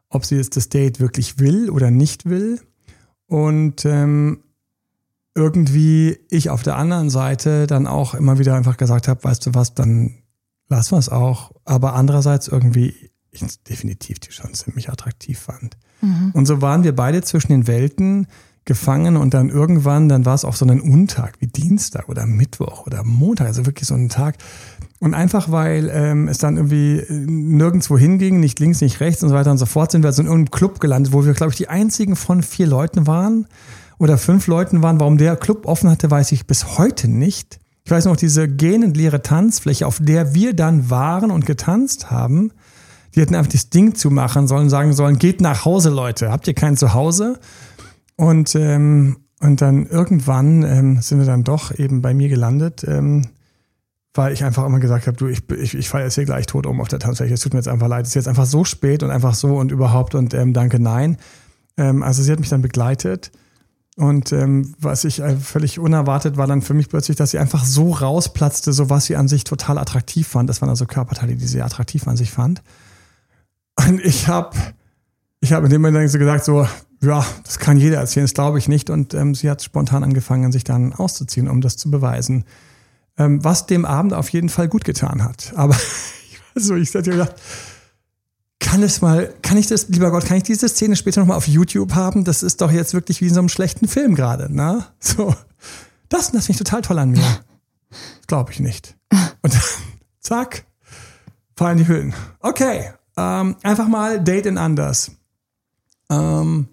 ob 0.10 0.26
sie 0.26 0.36
jetzt 0.36 0.56
das 0.56 0.70
Date 0.70 1.00
wirklich 1.00 1.40
will 1.40 1.70
oder 1.70 1.92
nicht 1.92 2.26
will. 2.26 2.62
Und 3.28 3.86
ähm, 3.86 4.44
irgendwie 5.34 6.18
ich 6.30 6.50
auf 6.50 6.64
der 6.64 6.78
anderen 6.78 7.10
Seite 7.10 7.68
dann 7.68 7.88
auch 7.88 8.14
immer 8.14 8.40
wieder 8.40 8.56
einfach 8.56 8.78
gesagt 8.78 9.08
habe, 9.08 9.24
weißt 9.24 9.46
du 9.46 9.54
was, 9.54 9.74
dann 9.74 10.16
lassen 10.70 10.92
wir 10.92 11.00
es 11.00 11.10
auch. 11.10 11.52
Aber 11.66 11.94
andererseits 11.94 12.48
irgendwie 12.48 13.12
ich 13.36 13.64
definitiv 13.64 14.20
die 14.20 14.32
schon 14.32 14.54
ziemlich 14.54 14.90
attraktiv 14.90 15.40
fand. 15.40 15.78
Mhm. 16.02 16.32
Und 16.34 16.46
so 16.46 16.62
waren 16.62 16.84
wir 16.84 16.96
beide 16.96 17.22
zwischen 17.22 17.52
den 17.52 17.68
Welten 17.68 18.28
gefangen 18.64 19.16
und 19.16 19.34
dann 19.34 19.50
irgendwann, 19.50 20.10
dann 20.10 20.26
war 20.26 20.34
es 20.34 20.44
auch 20.44 20.56
so 20.56 20.66
ein 20.66 20.82
Untag 20.82 21.36
wie 21.40 21.48
Dienstag 21.48 22.10
oder 22.10 22.26
Mittwoch 22.26 22.88
oder 22.88 23.04
Montag, 23.04 23.48
also 23.48 23.66
wirklich 23.66 23.88
so 23.88 23.94
ein 23.94 24.10
Tag. 24.10 24.38
Und 25.00 25.14
einfach 25.14 25.52
weil 25.52 25.90
ähm, 25.94 26.28
es 26.28 26.38
dann 26.38 26.56
irgendwie 26.56 27.00
äh, 27.00 27.14
nirgendwo 27.14 27.98
hinging, 27.98 28.40
nicht 28.40 28.60
links, 28.60 28.82
nicht 28.82 29.00
rechts 29.02 29.22
und 29.24 29.30
so 29.30 29.36
weiter 29.36 29.52
und 29.52 29.58
so 29.58 29.66
fort, 29.66 29.92
sind 29.92 30.04
wir 30.04 30.08
also 30.08 30.22
in 30.22 30.30
einem 30.30 30.50
Club 30.52 30.80
gelandet, 30.80 31.14
wo 31.14 31.26
wir, 31.26 31.34
glaube 31.34 31.52
ich, 31.52 31.58
die 31.58 31.68
einzigen 31.68 32.16
von 32.16 32.42
vier 32.42 32.68
Leuten 32.68 33.06
waren 33.06 33.48
oder 34.00 34.18
fünf 34.18 34.48
Leuten 34.48 34.82
waren. 34.82 35.00
Warum 35.00 35.18
der 35.18 35.36
Club 35.36 35.66
offen 35.66 35.90
hatte, 35.90 36.10
weiß 36.10 36.32
ich 36.32 36.48
bis 36.48 36.78
heute 36.78 37.10
nicht. 37.10 37.60
Ich 37.84 37.92
weiß 37.92 38.06
noch, 38.06 38.16
diese 38.16 38.48
gähnend 38.48 38.98
leere 38.98 39.22
Tanzfläche, 39.22 39.86
auf 39.86 40.00
der 40.02 40.34
wir 40.34 40.56
dann 40.56 40.90
waren 40.90 41.30
und 41.30 41.46
getanzt 41.46 42.10
haben, 42.10 42.52
die 43.14 43.22
hätten 43.22 43.36
einfach 43.36 43.52
das 43.52 43.70
Ding 43.70 43.96
zumachen 43.96 44.48
sollen, 44.48 44.70
sagen 44.70 44.94
sollen, 44.94 45.20
geht 45.20 45.40
nach 45.40 45.66
Hause, 45.66 45.90
Leute, 45.90 46.32
habt 46.32 46.48
ihr 46.48 46.54
kein 46.54 46.78
Zuhause? 46.78 47.40
Und, 48.16 48.56
ähm, 48.56 49.18
und 49.40 49.62
dann 49.62 49.86
irgendwann 49.86 50.64
ähm, 50.64 51.02
sind 51.02 51.20
wir 51.20 51.26
dann 51.26 51.44
doch 51.44 51.78
eben 51.78 52.02
bei 52.02 52.14
mir 52.14 52.28
gelandet, 52.28 52.84
ähm, 52.88 53.28
weil 54.16 54.34
ich 54.34 54.44
einfach 54.44 54.66
immer 54.66 54.80
gesagt 54.80 55.08
habe, 55.08 55.18
du, 55.18 55.28
ich, 55.28 55.50
ich, 55.52 55.76
ich 55.76 55.90
falle 55.90 56.06
jetzt 56.06 56.16
hier 56.16 56.26
gleich 56.26 56.48
tot 56.48 56.66
um 56.66 56.82
auf 56.82 56.88
der 56.88 57.00
Tanzfläche, 57.00 57.34
es 57.34 57.42
tut 57.42 57.54
mir 57.54 57.60
jetzt 57.60 57.68
einfach 57.68 57.88
leid, 57.88 58.04
es 58.04 58.10
ist 58.10 58.16
jetzt 58.16 58.28
einfach 58.28 58.46
so 58.46 58.64
spät 58.64 59.04
und 59.04 59.12
einfach 59.12 59.36
so 59.36 59.58
und 59.58 59.72
überhaupt 59.72 60.16
und 60.16 60.34
ähm, 60.34 60.54
danke, 60.54 60.80
nein. 60.80 61.18
Ähm, 61.78 62.02
also 62.02 62.24
sie 62.24 62.32
hat 62.32 62.40
mich 62.40 62.50
dann 62.50 62.62
begleitet. 62.62 63.32
Und 63.98 64.34
ähm, 64.34 64.76
was 64.80 65.06
ich 65.06 65.22
äh, 65.22 65.38
völlig 65.38 65.80
unerwartet 65.80 66.36
war 66.36 66.48
dann 66.48 66.62
für 66.62 66.74
mich 66.74 66.90
plötzlich, 66.90 67.16
dass 67.16 67.32
sie 67.32 67.40
einfach 67.40 67.64
so 67.64 67.92
rausplatzte, 67.92 68.74
so 68.74 68.90
was 68.90 69.06
sie 69.06 69.16
an 69.16 69.28
sich 69.28 69.46
total 69.46 69.78
attraktiv 69.78 70.28
fand. 70.28 70.50
Das 70.50 70.62
waren 70.62 70.70
also 70.70 70.86
Körperteile, 70.86 71.36
die 71.36 71.48
sie 71.48 71.62
attraktiv 71.62 72.08
an 72.08 72.18
sich 72.18 72.32
fand. 72.32 72.62
Und 73.88 74.02
ich 74.02 74.28
habe 74.28 74.56
ich 75.40 75.54
hab 75.54 75.64
in 75.64 75.70
dem 75.70 75.82
Moment 75.82 76.10
so 76.10 76.18
gesagt, 76.18 76.44
so, 76.44 76.68
ja, 77.02 77.26
das 77.44 77.60
kann 77.60 77.78
jeder 77.78 77.98
erzählen, 77.98 78.26
das 78.26 78.34
glaube 78.34 78.58
ich 78.58 78.68
nicht. 78.68 78.90
Und 78.90 79.14
ähm, 79.14 79.36
sie 79.36 79.50
hat 79.50 79.62
spontan 79.62 80.04
angefangen, 80.04 80.52
sich 80.52 80.64
dann 80.64 80.92
auszuziehen, 80.92 81.48
um 81.48 81.62
das 81.62 81.78
zu 81.78 81.90
beweisen. 81.90 82.44
Ähm, 83.18 83.44
was 83.44 83.66
dem 83.66 83.86
Abend 83.86 84.14
auf 84.14 84.30
jeden 84.30 84.50
Fall 84.50 84.68
gut 84.68 84.84
getan 84.84 85.24
hat. 85.24 85.54
Aber 85.56 85.76
also 86.56 86.76
ich 86.76 86.94
hätte 86.94 87.12
gedacht, 87.12 87.36
kann 88.60 88.84
es 88.84 89.02
mal, 89.02 89.34
kann 89.42 89.58
ich 89.58 89.68
das, 89.68 89.90
lieber 89.90 90.12
Gott, 90.12 90.26
kann 90.26 90.38
ich 90.38 90.44
diese 90.44 90.68
Szene 90.68 90.96
später 90.96 91.22
nochmal 91.22 91.38
auf 91.38 91.48
YouTube 91.48 91.94
haben? 91.94 92.24
Das 92.24 92.44
ist 92.44 92.62
doch 92.62 92.72
jetzt 92.72 92.94
wirklich 92.94 93.22
wie 93.22 93.28
in 93.28 93.34
so 93.34 93.40
einem 93.40 93.50
schlechten 93.50 93.88
Film 93.88 94.16
gerade, 94.16 94.54
ne? 94.54 94.86
So. 95.00 95.36
Das, 96.10 96.32
das 96.32 96.46
finde 96.46 96.52
ich 96.52 96.58
total 96.58 96.82
toll 96.82 97.00
an 97.00 97.12
mir. 97.12 97.24
Glaube 98.28 98.52
ich 98.52 98.60
nicht. 98.60 98.98
Und 99.42 99.54
dann, 99.54 99.62
zack, 100.20 100.66
fallen 101.56 101.78
die 101.78 101.88
Hüllen. 101.88 102.14
Okay, 102.40 102.92
ähm, 103.18 103.56
einfach 103.64 103.88
mal 103.88 104.22
Date 104.22 104.48
in 104.48 104.58
anders. 104.58 105.12
Ähm, 106.10 106.68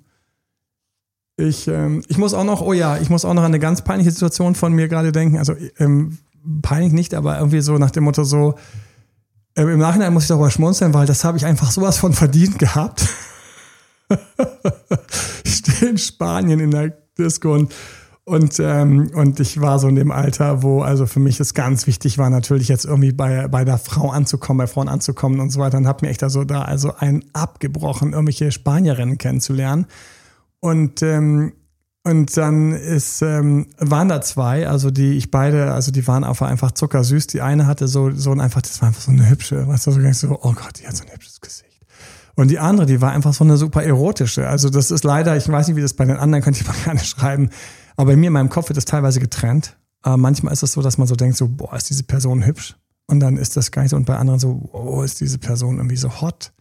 ich, 1.37 1.69
ähm, 1.69 2.03
ich 2.09 2.19
muss 2.19 2.35
auch 2.35 2.45
noch, 2.45 2.61
oh 2.63 2.73
ja, 2.73 2.99
ich 2.99 3.11
muss 3.11 3.25
auch 3.25 3.35
noch 3.35 3.43
an 3.43 3.53
eine 3.53 3.59
ganz 3.59 3.83
peinliche 3.83 4.11
Situation 4.11 4.55
von 4.55 4.73
mir 4.73 4.89
gerade 4.89 5.13
denken. 5.13 5.39
Also 5.39 5.55
ähm, 5.79 6.19
peinlich 6.63 6.93
nicht, 6.93 7.15
aber 7.15 7.39
irgendwie 7.39 7.61
so 7.61 7.79
nach 7.79 7.91
dem 7.91 8.05
Motto 8.05 8.25
so, 8.25 8.55
ähm, 9.57 9.69
im 9.69 9.79
Nachhinein 9.79 10.13
muss 10.13 10.25
ich 10.25 10.29
darüber 10.29 10.51
schmunzeln, 10.51 10.95
weil 10.95 11.07
das 11.07 11.25
habe 11.25 11.37
ich 11.37 11.47
einfach 11.47 11.71
sowas 11.71 11.99
von 11.99 12.13
verdient 12.13 12.59
gehabt. 12.59 13.09
ich 15.45 15.55
stehe 15.55 15.91
in 15.91 15.99
Spanien 15.99 16.61
in 16.61 16.71
der 16.71 16.97
Disco 17.19 17.55
und 17.55 17.73
und, 18.25 18.61
ähm, 18.61 19.11
und 19.15 19.41
ich 19.41 19.61
war 19.61 19.81
so 19.81 19.89
in 19.89 19.97
dem 19.97 20.13
Alter, 20.13 20.63
wo 20.63 20.83
also 20.83 21.07
für 21.07 21.19
mich 21.19 21.41
es 21.41 21.55
ganz 21.55 21.89
wichtig 21.89 22.19
war, 22.19 22.31
natürlich 22.31 22.69
jetzt 22.69 22.85
irgendwie 22.85 23.11
bei, 23.11 23.49
bei 23.49 23.65
der 23.65 23.79
Frau 23.79 24.11
anzukommen, 24.11 24.59
bei 24.59 24.67
Frauen 24.69 24.89
anzukommen 24.89 25.41
und 25.41 25.51
so 25.51 25.59
weiter. 25.59 25.77
Und 25.77 25.89
habe 25.89 26.07
mir 26.07 26.11
echt 26.13 26.23
also 26.23 26.45
da 26.45 26.63
also 26.63 26.95
ein 26.97 27.25
abgebrochen, 27.33 28.13
irgendwelche 28.13 28.53
Spanierinnen 28.53 29.19
kennenzulernen. 29.19 29.87
Und, 30.61 31.03
ähm, 31.03 31.53
und 32.05 32.37
dann 32.37 32.73
ist, 32.73 33.23
ähm, 33.23 33.69
waren 33.79 34.09
da 34.09 34.21
zwei, 34.21 34.69
also 34.69 34.91
die 34.91 35.13
ich 35.13 35.31
beide, 35.31 35.73
also 35.73 35.93
die 35.93 36.07
waren 36.09 36.25
einfach 36.25 36.73
zuckersüß. 36.73 37.29
Die 37.29 37.41
eine 37.43 37.67
hatte 37.69 37.87
so, 37.87 38.11
so 38.11 38.33
ein 38.33 38.41
einfach, 38.41 38.61
das 38.61 38.81
war 38.81 38.89
einfach 38.89 39.03
so 39.03 39.13
eine 39.13 39.29
hübsche, 39.31 39.69
weißt 39.69 39.87
du, 39.87 39.93
so, 39.93 40.13
so 40.13 40.39
oh 40.43 40.53
Gott, 40.53 40.81
die 40.81 40.87
hat 40.87 40.97
so 40.97 41.05
ein 41.05 41.13
hübsches 41.13 41.41
Gesicht. 41.41 41.87
Und 42.35 42.51
die 42.51 42.59
andere, 42.59 42.87
die 42.87 43.01
war 43.01 43.13
einfach 43.13 43.35
so 43.35 43.45
eine 43.45 43.57
super 43.57 43.85
erotische. 43.85 44.49
Also 44.49 44.69
das 44.69 44.91
ist 44.91 45.05
leider, 45.05 45.37
ich 45.37 45.49
weiß 45.49 45.69
nicht, 45.69 45.77
wie 45.77 45.83
das 45.83 45.95
bei 45.95 46.05
den 46.05 46.17
anderen, 46.17 46.43
könnt 46.43 46.61
ihr 46.61 46.67
mal 46.67 46.75
gerne 46.85 47.01
schreiben. 47.01 47.51
Aber 47.97 48.11
bei 48.13 48.17
mir 48.17 48.29
in 48.29 48.33
meinem 48.33 48.49
Kopf 48.49 48.69
wird 48.69 48.77
das 48.77 48.85
teilweise 48.85 49.21
getrennt. 49.21 49.77
Aber 50.01 50.17
manchmal 50.17 50.53
ist 50.53 50.65
es 50.65 50.73
so, 50.73 50.83
dass 50.83 50.99
man 50.99 51.07
so 51.07 51.15
denkt, 51.15 51.37
so, 51.37 51.47
boah, 51.47 51.77
ist 51.77 51.89
diese 51.89 52.03
Person 52.03 52.45
hübsch? 52.45 52.75
Und 53.07 53.21
dann 53.21 53.37
ist 53.37 53.57
das 53.57 53.71
gar 53.71 53.83
nicht 53.83 53.91
so. 53.91 53.97
Und 53.97 54.07
bei 54.07 54.17
anderen 54.17 54.41
so, 54.41 54.69
oh, 54.73 55.03
ist 55.03 55.21
diese 55.21 55.39
Person 55.39 55.77
irgendwie 55.77 55.97
so 55.97 56.21
hot? 56.21 56.53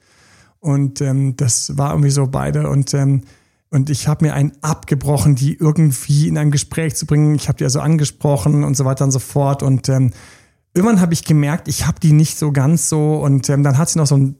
Und 0.59 1.01
ähm, 1.01 1.35
das 1.35 1.75
war 1.77 1.91
irgendwie 1.91 2.11
so 2.11 2.27
beide. 2.27 2.69
Und, 2.69 2.93
ähm, 2.93 3.23
und 3.71 3.89
ich 3.89 4.09
habe 4.09 4.25
mir 4.25 4.33
einen 4.33 4.51
abgebrochen, 4.61 5.35
die 5.35 5.55
irgendwie 5.55 6.27
in 6.27 6.37
ein 6.37 6.51
Gespräch 6.51 6.95
zu 6.95 7.05
bringen. 7.05 7.35
Ich 7.35 7.47
habe 7.47 7.57
die 7.57 7.63
also 7.63 7.79
angesprochen 7.79 8.65
und 8.65 8.75
so 8.75 8.83
weiter 8.83 9.05
und 9.05 9.11
so 9.11 9.19
fort. 9.19 9.63
Und 9.63 9.87
ähm, 9.87 10.11
irgendwann 10.73 10.99
habe 10.99 11.13
ich 11.13 11.23
gemerkt, 11.23 11.69
ich 11.69 11.87
habe 11.87 11.97
die 12.01 12.11
nicht 12.11 12.37
so 12.37 12.51
ganz 12.51 12.89
so. 12.89 13.15
Und 13.15 13.49
ähm, 13.49 13.63
dann 13.63 13.77
hat 13.77 13.89
sie 13.89 13.97
noch 13.97 14.07
so 14.07 14.17
ein, 14.17 14.35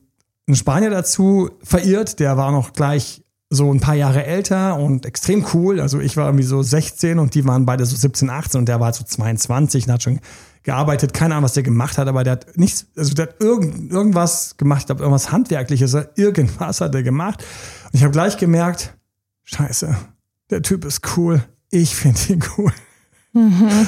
ein 0.49 0.55
Spanier 0.55 0.89
dazu 0.89 1.49
verirrt, 1.63 2.19
der 2.19 2.35
war 2.35 2.51
noch 2.51 2.73
gleich 2.73 3.23
so 3.49 3.73
ein 3.73 3.79
paar 3.79 3.95
Jahre 3.95 4.25
älter 4.25 4.77
und 4.77 5.05
extrem 5.05 5.45
cool. 5.53 5.79
Also 5.79 6.01
ich 6.01 6.17
war 6.17 6.25
irgendwie 6.25 6.43
so 6.43 6.61
16 6.61 7.17
und 7.17 7.33
die 7.33 7.45
waren 7.45 7.65
beide 7.65 7.85
so 7.85 7.95
17, 7.95 8.29
18 8.29 8.59
und 8.59 8.65
der 8.67 8.81
war 8.81 8.91
so 8.93 9.05
22 9.05 9.87
und 9.87 9.93
hat 9.93 10.03
schon 10.03 10.19
gearbeitet. 10.63 11.13
Keine 11.13 11.35
Ahnung, 11.35 11.45
was 11.45 11.53
der 11.53 11.63
gemacht 11.63 11.97
hat, 11.97 12.09
aber 12.09 12.25
der 12.25 12.33
hat 12.33 12.57
nichts, 12.57 12.87
also 12.97 13.13
der 13.13 13.27
hat 13.27 13.35
irgend, 13.39 13.91
irgendwas 13.91 14.57
gemacht, 14.57 14.81
ich 14.81 14.85
glaube, 14.87 15.03
irgendwas 15.03 15.31
Handwerkliches, 15.31 15.97
irgendwas 16.15 16.81
hat 16.81 16.93
er 16.95 17.03
gemacht. 17.03 17.43
Und 17.85 17.95
ich 17.95 18.03
habe 18.03 18.11
gleich 18.11 18.37
gemerkt, 18.37 18.93
scheiße, 19.53 19.95
der 20.49 20.61
Typ 20.61 20.85
ist 20.85 21.17
cool. 21.17 21.43
Ich 21.69 21.95
finde 21.95 22.19
ihn 22.29 22.43
cool. 22.57 22.71
Mhm. 23.33 23.69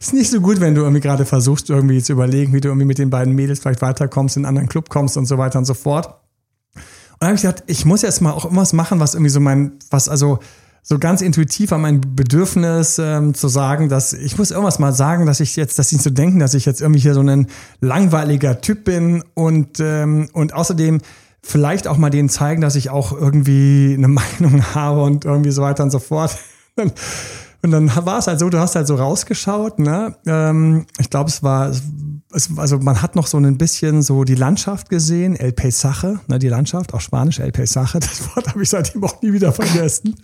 ist 0.00 0.14
nicht 0.14 0.30
so 0.30 0.40
gut, 0.40 0.60
wenn 0.60 0.74
du 0.74 0.82
irgendwie 0.82 1.00
gerade 1.00 1.24
versuchst, 1.24 1.70
irgendwie 1.70 2.02
zu 2.02 2.12
überlegen, 2.12 2.52
wie 2.52 2.60
du 2.60 2.68
irgendwie 2.68 2.86
mit 2.86 2.98
den 2.98 3.10
beiden 3.10 3.34
Mädels 3.34 3.58
vielleicht 3.58 3.82
weiterkommst, 3.82 4.36
in 4.36 4.44
einen 4.44 4.50
anderen 4.50 4.68
Club 4.68 4.88
kommst 4.88 5.16
und 5.16 5.26
so 5.26 5.38
weiter 5.38 5.58
und 5.58 5.64
so 5.64 5.74
fort. 5.74 6.06
Und 6.06 7.22
dann 7.22 7.28
habe 7.30 7.36
ich 7.36 7.42
gedacht, 7.42 7.64
ich 7.66 7.84
muss 7.84 8.02
jetzt 8.02 8.20
mal 8.20 8.30
auch 8.30 8.44
irgendwas 8.44 8.72
machen, 8.72 9.00
was 9.00 9.14
irgendwie 9.14 9.30
so 9.30 9.40
mein, 9.40 9.72
was 9.90 10.08
also 10.08 10.38
so 10.82 10.98
ganz 10.98 11.20
intuitiv 11.20 11.72
an 11.72 11.80
mein 11.80 12.00
Bedürfnis 12.00 12.98
ähm, 12.98 13.34
zu 13.34 13.48
sagen, 13.48 13.88
dass 13.88 14.12
ich 14.12 14.38
muss 14.38 14.52
irgendwas 14.52 14.78
mal 14.78 14.92
sagen, 14.92 15.26
dass 15.26 15.40
ich 15.40 15.56
jetzt, 15.56 15.78
dass 15.78 15.88
sie 15.88 15.98
zu 15.98 16.10
denken, 16.10 16.38
dass 16.38 16.54
ich 16.54 16.64
jetzt 16.64 16.80
irgendwie 16.80 17.00
hier 17.00 17.14
so 17.14 17.20
ein 17.20 17.48
langweiliger 17.80 18.60
Typ 18.60 18.84
bin 18.84 19.24
und 19.34 19.80
ähm, 19.80 20.28
und 20.32 20.54
außerdem 20.54 21.00
vielleicht 21.42 21.86
auch 21.86 21.96
mal 21.96 22.10
denen 22.10 22.28
zeigen, 22.28 22.60
dass 22.60 22.76
ich 22.76 22.90
auch 22.90 23.12
irgendwie 23.12 23.94
eine 23.96 24.08
Meinung 24.08 24.74
habe 24.74 25.02
und 25.02 25.24
irgendwie 25.24 25.50
so 25.50 25.62
weiter 25.62 25.82
und 25.82 25.90
so 25.90 25.98
fort. 25.98 26.36
Und 27.60 27.72
dann 27.72 27.90
war 28.06 28.20
es 28.20 28.28
halt 28.28 28.38
so, 28.38 28.48
du 28.50 28.60
hast 28.60 28.76
halt 28.76 28.86
so 28.86 28.94
rausgeschaut, 28.94 29.80
ne? 29.80 30.14
Ähm, 30.26 30.86
ich 31.00 31.10
glaube, 31.10 31.28
es 31.28 31.42
war 31.42 31.72
es, 32.32 32.50
also 32.56 32.78
man 32.78 33.00
hat 33.02 33.16
noch 33.16 33.26
so 33.26 33.38
ein 33.38 33.58
bisschen 33.58 34.02
so 34.02 34.24
die 34.24 34.34
Landschaft 34.34 34.90
gesehen, 34.90 35.36
El 35.36 35.52
Paisaje, 35.52 36.20
ne, 36.26 36.38
die 36.38 36.48
Landschaft, 36.48 36.94
auch 36.94 37.00
Spanisch, 37.00 37.40
El 37.40 37.52
Paisaje, 37.52 37.94
das 38.00 38.22
Wort 38.34 38.48
habe 38.48 38.62
ich 38.62 38.68
seitdem 38.68 39.04
auch 39.04 39.20
nie 39.22 39.32
wieder 39.32 39.52
vergessen. 39.52 40.16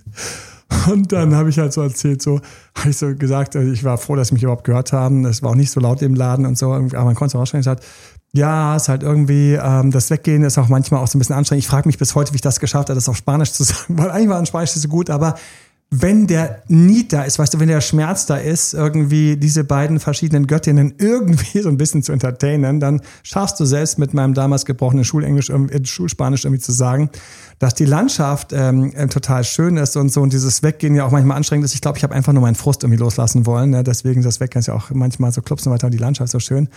Und 0.90 1.12
dann 1.12 1.34
habe 1.34 1.50
ich 1.50 1.58
halt 1.58 1.72
so 1.72 1.82
erzählt, 1.82 2.22
so, 2.22 2.40
habe 2.76 2.90
ich 2.90 2.96
so 2.96 3.14
gesagt, 3.14 3.54
also 3.54 3.70
ich 3.70 3.84
war 3.84 3.98
froh, 3.98 4.16
dass 4.16 4.28
sie 4.28 4.34
mich 4.34 4.42
überhaupt 4.42 4.64
gehört 4.64 4.92
haben. 4.92 5.24
Es 5.24 5.42
war 5.42 5.50
auch 5.50 5.54
nicht 5.54 5.70
so 5.70 5.78
laut 5.78 6.02
im 6.02 6.14
Laden 6.14 6.46
und 6.46 6.58
so, 6.58 6.72
aber 6.72 7.04
man 7.04 7.14
konnte 7.14 7.26
es 7.26 7.34
auch 7.34 7.40
rausstellen, 7.40 7.60
gesagt, 7.60 7.84
ja, 8.34 8.74
ist 8.74 8.88
halt 8.88 9.04
irgendwie, 9.04 9.54
ähm, 9.54 9.92
das 9.92 10.10
Weggehen 10.10 10.42
ist 10.42 10.58
auch 10.58 10.68
manchmal 10.68 11.00
auch 11.00 11.06
so 11.06 11.16
ein 11.16 11.20
bisschen 11.20 11.36
anstrengend. 11.36 11.62
Ich 11.62 11.68
frage 11.68 11.88
mich 11.88 11.98
bis 11.98 12.16
heute, 12.16 12.32
wie 12.32 12.36
ich 12.36 12.42
das 12.42 12.58
geschafft 12.58 12.88
habe, 12.88 12.96
das 12.96 13.08
auf 13.08 13.16
Spanisch 13.16 13.52
zu 13.52 13.62
sagen, 13.62 13.96
weil 13.96 14.10
eigentlich 14.10 14.28
war 14.28 14.40
in 14.40 14.46
Spanisch 14.46 14.72
so 14.72 14.88
gut, 14.88 15.08
aber 15.08 15.36
wenn 15.90 16.26
der 16.26 16.62
Need 16.66 17.12
da 17.12 17.22
ist, 17.22 17.38
weißt 17.38 17.54
du, 17.54 17.60
wenn 17.60 17.68
der 17.68 17.80
Schmerz 17.80 18.26
da 18.26 18.36
ist, 18.36 18.74
irgendwie 18.74 19.36
diese 19.36 19.62
beiden 19.62 20.00
verschiedenen 20.00 20.48
Göttinnen 20.48 20.94
irgendwie 20.98 21.60
so 21.62 21.68
ein 21.68 21.76
bisschen 21.76 22.02
zu 22.02 22.10
entertainen, 22.10 22.80
dann 22.80 23.00
schaffst 23.22 23.60
du 23.60 23.64
selbst 23.64 23.98
mit 23.98 24.14
meinem 24.14 24.34
damals 24.34 24.64
gebrochenen 24.64 25.04
Schulenglisch, 25.04 25.50
äh, 25.50 25.84
Schulspanisch 25.84 26.44
irgendwie 26.44 26.60
zu 26.60 26.72
sagen, 26.72 27.10
dass 27.60 27.74
die 27.74 27.84
Landschaft 27.84 28.52
ähm, 28.52 28.92
äh, 28.96 29.06
total 29.06 29.44
schön 29.44 29.76
ist 29.76 29.96
und 29.96 30.12
so 30.12 30.22
und 30.22 30.32
dieses 30.32 30.64
Weggehen 30.64 30.96
ja 30.96 31.06
auch 31.06 31.12
manchmal 31.12 31.36
anstrengend 31.36 31.66
ist. 31.66 31.74
Ich 31.74 31.80
glaube, 31.80 31.98
ich 31.98 32.02
habe 32.02 32.14
einfach 32.14 32.32
nur 32.32 32.42
meinen 32.42 32.56
Frust 32.56 32.82
irgendwie 32.82 33.00
loslassen 33.00 33.46
wollen. 33.46 33.70
Ne? 33.70 33.84
Deswegen 33.84 34.22
das 34.22 34.40
Weggehen 34.40 34.60
ist 34.60 34.66
ja 34.66 34.74
auch 34.74 34.90
manchmal 34.90 35.30
so 35.30 35.42
klopsen 35.42 35.70
weiter 35.70 35.86
und 35.86 35.92
die 35.92 35.98
Landschaft 35.98 36.32
so 36.32 36.40
schön. 36.40 36.68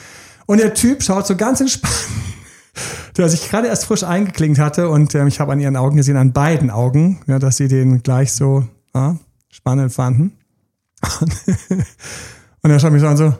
Und 0.47 0.59
der 0.59 0.73
Typ 0.73 1.03
schaut 1.03 1.27
so 1.27 1.35
ganz 1.35 1.61
entspannt 1.61 1.93
der 3.17 3.29
sich 3.29 3.49
gerade 3.49 3.67
erst 3.67 3.85
frisch 3.85 4.03
eingeklingt 4.03 4.59
hatte 4.59 4.89
und 4.89 5.15
ähm, 5.15 5.27
ich 5.27 5.39
habe 5.39 5.51
an 5.51 5.59
ihren 5.59 5.75
Augen 5.75 5.97
gesehen, 5.97 6.17
an 6.17 6.33
beiden 6.33 6.69
Augen, 6.69 7.19
ja, 7.27 7.39
dass 7.39 7.57
sie 7.57 7.67
den 7.67 8.03
gleich 8.03 8.31
so 8.31 8.67
ja, 8.93 9.17
spannend 9.49 9.91
fanden. 9.93 10.37
Und, 12.63 12.71
er 12.71 12.79
schaut 12.79 12.91
mich 12.91 13.01
so 13.01 13.07
an, 13.07 13.17
so, 13.17 13.33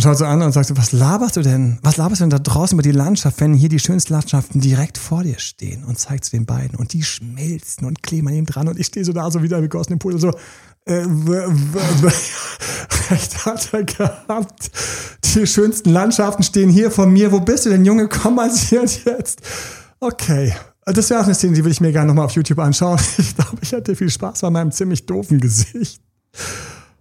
schaut 0.00 0.18
so 0.18 0.24
an 0.24 0.42
und 0.42 0.52
sagt 0.52 0.68
so, 0.68 0.76
was 0.76 0.92
laberst 0.92 1.36
du 1.36 1.42
denn? 1.42 1.78
Was 1.82 1.96
laberst 1.96 2.20
du 2.20 2.24
denn 2.24 2.30
da 2.30 2.38
draußen 2.38 2.76
über 2.76 2.82
die 2.82 2.92
Landschaft, 2.92 3.40
wenn 3.40 3.54
hier 3.54 3.68
die 3.68 3.78
schönsten 3.78 4.12
Landschaften 4.12 4.60
direkt 4.60 4.98
vor 4.98 5.22
dir 5.22 5.38
stehen? 5.38 5.84
Und 5.84 5.98
zeigt 5.98 6.24
zu 6.24 6.32
den 6.32 6.46
beiden. 6.46 6.76
Und 6.76 6.92
die 6.92 7.02
schmelzen 7.02 7.86
und 7.86 8.02
kleben 8.02 8.28
an 8.28 8.34
ihm 8.34 8.46
dran. 8.46 8.68
Und 8.68 8.78
ich 8.78 8.86
stehe 8.86 9.04
so 9.04 9.12
da, 9.12 9.30
so 9.30 9.42
wieder 9.42 9.62
wie 9.62 9.76
aus 9.76 9.86
dem 9.86 9.98
Pool, 9.98 10.18
so, 10.18 10.30
äh, 10.84 11.04
recht 13.10 13.44
hat 13.46 13.72
er 13.72 13.84
gehabt. 13.84 14.70
Die 15.24 15.46
schönsten 15.46 15.90
Landschaften 15.90 16.42
stehen 16.42 16.70
hier 16.70 16.90
vor 16.90 17.06
mir. 17.06 17.32
Wo 17.32 17.40
bist 17.40 17.66
du 17.66 17.70
denn, 17.70 17.84
Junge? 17.84 18.08
Komm 18.08 18.36
mal 18.36 18.50
hier 18.50 18.82
und 18.82 19.04
jetzt. 19.04 19.40
Okay. 20.00 20.54
Das 20.86 21.10
wäre 21.10 21.20
auch 21.20 21.24
eine 21.24 21.34
Szene, 21.34 21.54
die 21.54 21.60
würde 21.60 21.72
ich 21.72 21.80
mir 21.80 21.92
gerne 21.92 22.08
nochmal 22.08 22.24
auf 22.24 22.32
YouTube 22.32 22.58
anschauen. 22.58 22.98
Ich 23.18 23.36
glaube, 23.36 23.58
ich 23.60 23.72
hätte 23.72 23.94
viel 23.94 24.10
Spaß 24.10 24.40
bei 24.40 24.50
meinem 24.50 24.72
ziemlich 24.72 25.06
doofen 25.06 25.40
Gesicht. 25.40 26.02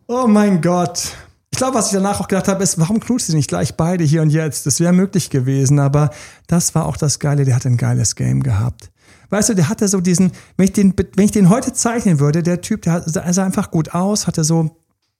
Oh 0.08 0.28
mein 0.28 0.62
Gott. 0.62 1.14
Glaube, 1.60 1.78
was 1.78 1.88
ich 1.88 1.92
danach 1.92 2.22
auch 2.22 2.30
gedacht 2.30 2.48
habe, 2.48 2.64
ist, 2.64 2.80
warum 2.80 3.02
knutschen 3.02 3.34
sie 3.34 3.36
nicht 3.36 3.50
gleich 3.50 3.76
beide 3.76 4.06
hier 4.06 4.22
und 4.22 4.30
jetzt? 4.30 4.66
Das 4.66 4.80
wäre 4.80 4.94
möglich 4.94 5.30
gewesen, 5.30 5.78
aber 5.78 6.10
das 6.48 6.74
war 6.74 6.86
auch 6.86 6.96
das 6.96 7.20
Geile. 7.20 7.44
Der 7.44 7.54
hat 7.54 7.66
ein 7.66 7.76
geiles 7.76 8.16
Game 8.16 8.44
gehabt. 8.44 8.90
Weißt 9.30 9.50
du, 9.50 9.56
der 9.56 9.68
hatte 9.68 9.90
so 9.90 10.00
diesen, 10.00 10.32
wenn 10.56 10.64
ich 10.64 10.72
den, 10.72 10.94
wenn 11.18 11.26
ich 11.26 11.32
den 11.32 11.50
heute 11.50 11.74
zeichnen 11.74 12.22
würde, 12.22 12.44
der 12.44 12.62
Typ, 12.62 12.84
der 12.84 13.04
sah 13.06 13.44
einfach 13.44 13.72
gut 13.72 13.94
aus, 13.94 14.26
hatte 14.26 14.46
so, 14.46 14.78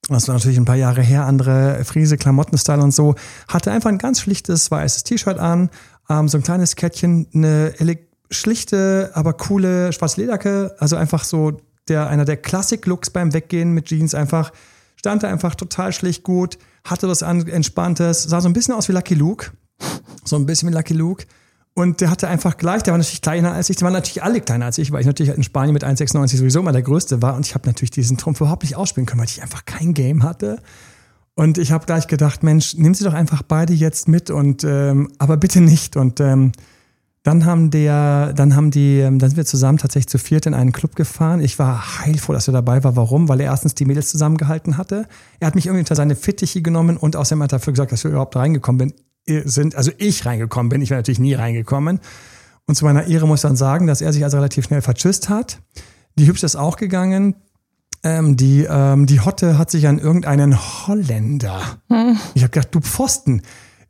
das 0.08 0.30
war 0.30 0.36
natürlich 0.36 0.58
ein 0.58 0.64
paar 0.64 0.78
Jahre 0.78 1.02
her, 1.02 1.26
andere 1.26 1.84
Friese, 1.84 2.16
Klamottenstyle 2.16 2.82
und 2.82 2.94
so, 2.94 3.16
hatte 3.50 3.74
einfach 3.74 3.90
ein 3.90 3.98
ganz 3.98 4.22
schlichtes 4.22 4.72
weißes 4.72 5.04
T-Shirt 5.04 5.40
an, 5.40 5.70
ähm, 6.10 6.30
so 6.30 6.38
ein 6.38 6.44
kleines 6.44 6.78
Kettchen, 6.78 7.28
eine 7.34 7.74
schlichte, 8.32 9.12
aber 9.14 9.34
coole 9.34 9.92
schwarze 9.92 10.22
Lederke, 10.22 10.74
also 10.80 10.96
einfach 10.96 11.26
so 11.26 11.58
der, 11.90 12.08
einer 12.08 12.24
der 12.24 12.38
Classic-Looks 12.38 13.10
beim 13.10 13.34
Weggehen 13.34 13.74
mit 13.74 13.88
Jeans 13.88 14.16
einfach, 14.16 14.54
stand 15.00 15.24
da 15.24 15.30
einfach 15.30 15.56
total 15.56 15.94
schlicht 15.94 16.24
gut, 16.24 16.58
hatte 16.84 17.08
was 17.08 17.22
Entspanntes, 17.22 18.24
sah 18.24 18.42
so 18.42 18.50
ein 18.50 18.54
bisschen 18.54 18.74
aus 18.74 18.90
wie 18.90 18.92
Lucky 18.92 19.16
Luke, 19.16 19.52
so 20.26 20.36
ein 20.36 20.46
bisschen 20.46 20.70
wie 20.70 20.74
Lucky 20.74 20.94
Luke. 20.94 21.26
Und 21.74 22.02
der 22.02 22.10
hatte 22.10 22.28
einfach 22.28 22.58
gleich, 22.58 22.84
der 22.84 22.92
war 22.92 22.98
natürlich 22.98 23.22
kleiner 23.22 23.54
als 23.54 23.70
ich, 23.70 23.78
die 23.78 23.84
waren 23.84 23.94
natürlich 23.94 24.22
alle 24.24 24.42
kleiner 24.42 24.66
als 24.66 24.78
ich, 24.78 24.92
weil 24.92 25.00
ich 25.00 25.08
natürlich 25.08 25.34
in 25.34 25.44
Spanien 25.44 25.74
mit 25.74 25.86
1,96 25.86 26.36
sowieso 26.36 26.60
immer 26.60 26.74
der 26.74 26.82
Größte 26.82 27.22
war 27.22 27.36
und 27.36 27.46
ich 27.46 27.56
habe 27.56 27.66
natürlich 27.66 27.92
diesen 27.92 28.18
Trumpf 28.18 28.42
überhaupt 28.42 28.64
nicht 28.64 28.76
ausspielen 28.76 29.06
können, 29.06 29.22
weil 29.22 29.30
ich 29.30 29.42
einfach 29.42 29.64
kein 29.66 29.94
Game 29.94 30.24
hatte. 30.24 30.62
Und 31.36 31.58
ich 31.58 31.72
habe 31.72 31.86
gleich 31.86 32.08
gedacht, 32.08 32.44
Mensch, 32.44 32.74
nimm 32.76 32.94
sie 32.94 33.06
doch 33.06 33.14
einfach 33.14 33.42
beide 33.44 33.72
jetzt 33.72 34.10
mit 34.10 34.30
und 34.30 34.66
ähm, 34.66 35.10
aber 35.20 35.38
bitte 35.38 35.62
nicht. 35.62 35.96
Und 35.96 36.20
ähm, 36.20 36.52
dann 37.30 37.46
haben 37.46 37.70
der, 37.70 38.34
dann 38.34 38.56
haben 38.56 38.72
die, 38.72 38.98
ähm, 38.98 39.20
dann 39.20 39.30
sind 39.30 39.38
wir 39.38 39.46
zusammen 39.46 39.78
tatsächlich 39.78 40.10
zu 40.10 40.18
viert 40.18 40.48
in 40.48 40.56
einen 40.56 40.72
Club 40.72 40.96
gefahren. 40.96 41.42
Ich 41.42 41.60
war 41.60 42.00
heilfroh, 42.00 42.34
dass 42.34 42.48
er 42.48 42.54
dabei 42.54 42.84
war. 42.84 42.96
Warum? 42.96 43.30
Weil 43.30 43.40
er 43.40 43.52
erstens 43.52 43.76
die 43.76 43.86
Mädels 43.86 44.10
zusammengehalten 44.10 44.78
hatte. 44.78 45.06
Er 45.40 45.46
hat 45.46 45.54
mich 45.54 45.68
irgendwie 45.68 45.82
unter 45.82 45.96
seine 45.96 46.16
Fittiche 46.16 46.64
genommen 46.64 46.98
und 46.98 47.16
außerdem 47.16 47.44
hat 47.44 47.52
er 47.52 47.60
dafür 47.60 47.74
gesagt, 47.74 47.92
dass 47.92 48.04
wir 48.04 48.10
überhaupt 48.10 48.36
reingekommen 48.36 48.94
sind. 49.28 49.76
Also 49.76 49.92
ich 50.00 50.26
reingekommen 50.26 50.70
bin. 50.70 50.82
Ich 50.82 50.90
wäre 50.90 51.00
natürlich 51.00 51.20
nie 51.20 51.36
reingekommen. 51.36 52.00
Und 52.66 52.76
zu 52.76 52.84
meiner 52.84 53.06
Ehre 53.06 53.28
muss 53.28 53.40
ich 53.40 53.44
dann 53.44 53.56
sagen, 53.56 53.86
dass 53.86 54.02
er 54.02 54.12
sich 54.12 54.24
also 54.24 54.38
relativ 54.38 54.66
schnell 54.66 54.82
vertschüsst 54.82 55.30
hat. 55.30 55.60
Die 56.16 56.26
Hübsche 56.26 56.48
ist 56.48 56.56
auch 56.56 56.78
gegangen. 56.78 57.36
Ähm, 58.02 58.38
die, 58.38 58.66
ähm, 58.68 59.06
die 59.06 59.20
Hotte 59.20 59.60
hat 59.60 59.70
sich 59.70 59.88
an 59.88 60.00
irgendeinen 60.00 60.58
Holländer. 60.58 61.62
Hm. 61.90 62.18
Ich 62.34 62.42
habe 62.42 62.52
gedacht, 62.52 62.74
du 62.74 62.80
Pfosten 62.80 63.44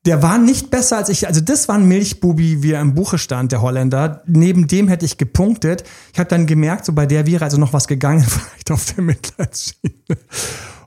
der 0.06 0.24
war 0.24 0.38
nicht 0.38 0.72
besser 0.72 0.98
als 0.98 1.10
ich. 1.10 1.28
Also 1.28 1.42
das 1.42 1.68
war 1.68 1.76
ein 1.76 1.88
Milchbubi, 1.88 2.64
wie 2.64 2.72
er 2.72 2.82
im 2.82 2.96
Buche 2.96 3.18
stand, 3.18 3.52
der 3.52 3.62
Holländer. 3.62 4.24
Neben 4.26 4.68
dem 4.68 4.88
hätte 4.88 5.06
ich 5.06 5.18
gepunktet. 5.18 5.84
Ich 6.14 6.20
habe 6.20 6.30
dann 6.30 6.46
gemerkt, 6.46 6.86
so 6.86 6.94
bei 6.94 7.06
der 7.06 7.28
wäre 7.28 7.44
also 7.44 7.58
noch 7.58 7.74
was 7.74 7.88
gegangen, 7.88 8.24
vielleicht 8.28 8.72
auf 8.72 8.86
der 8.94 9.04
Mitleidsschiene. 9.04 10.18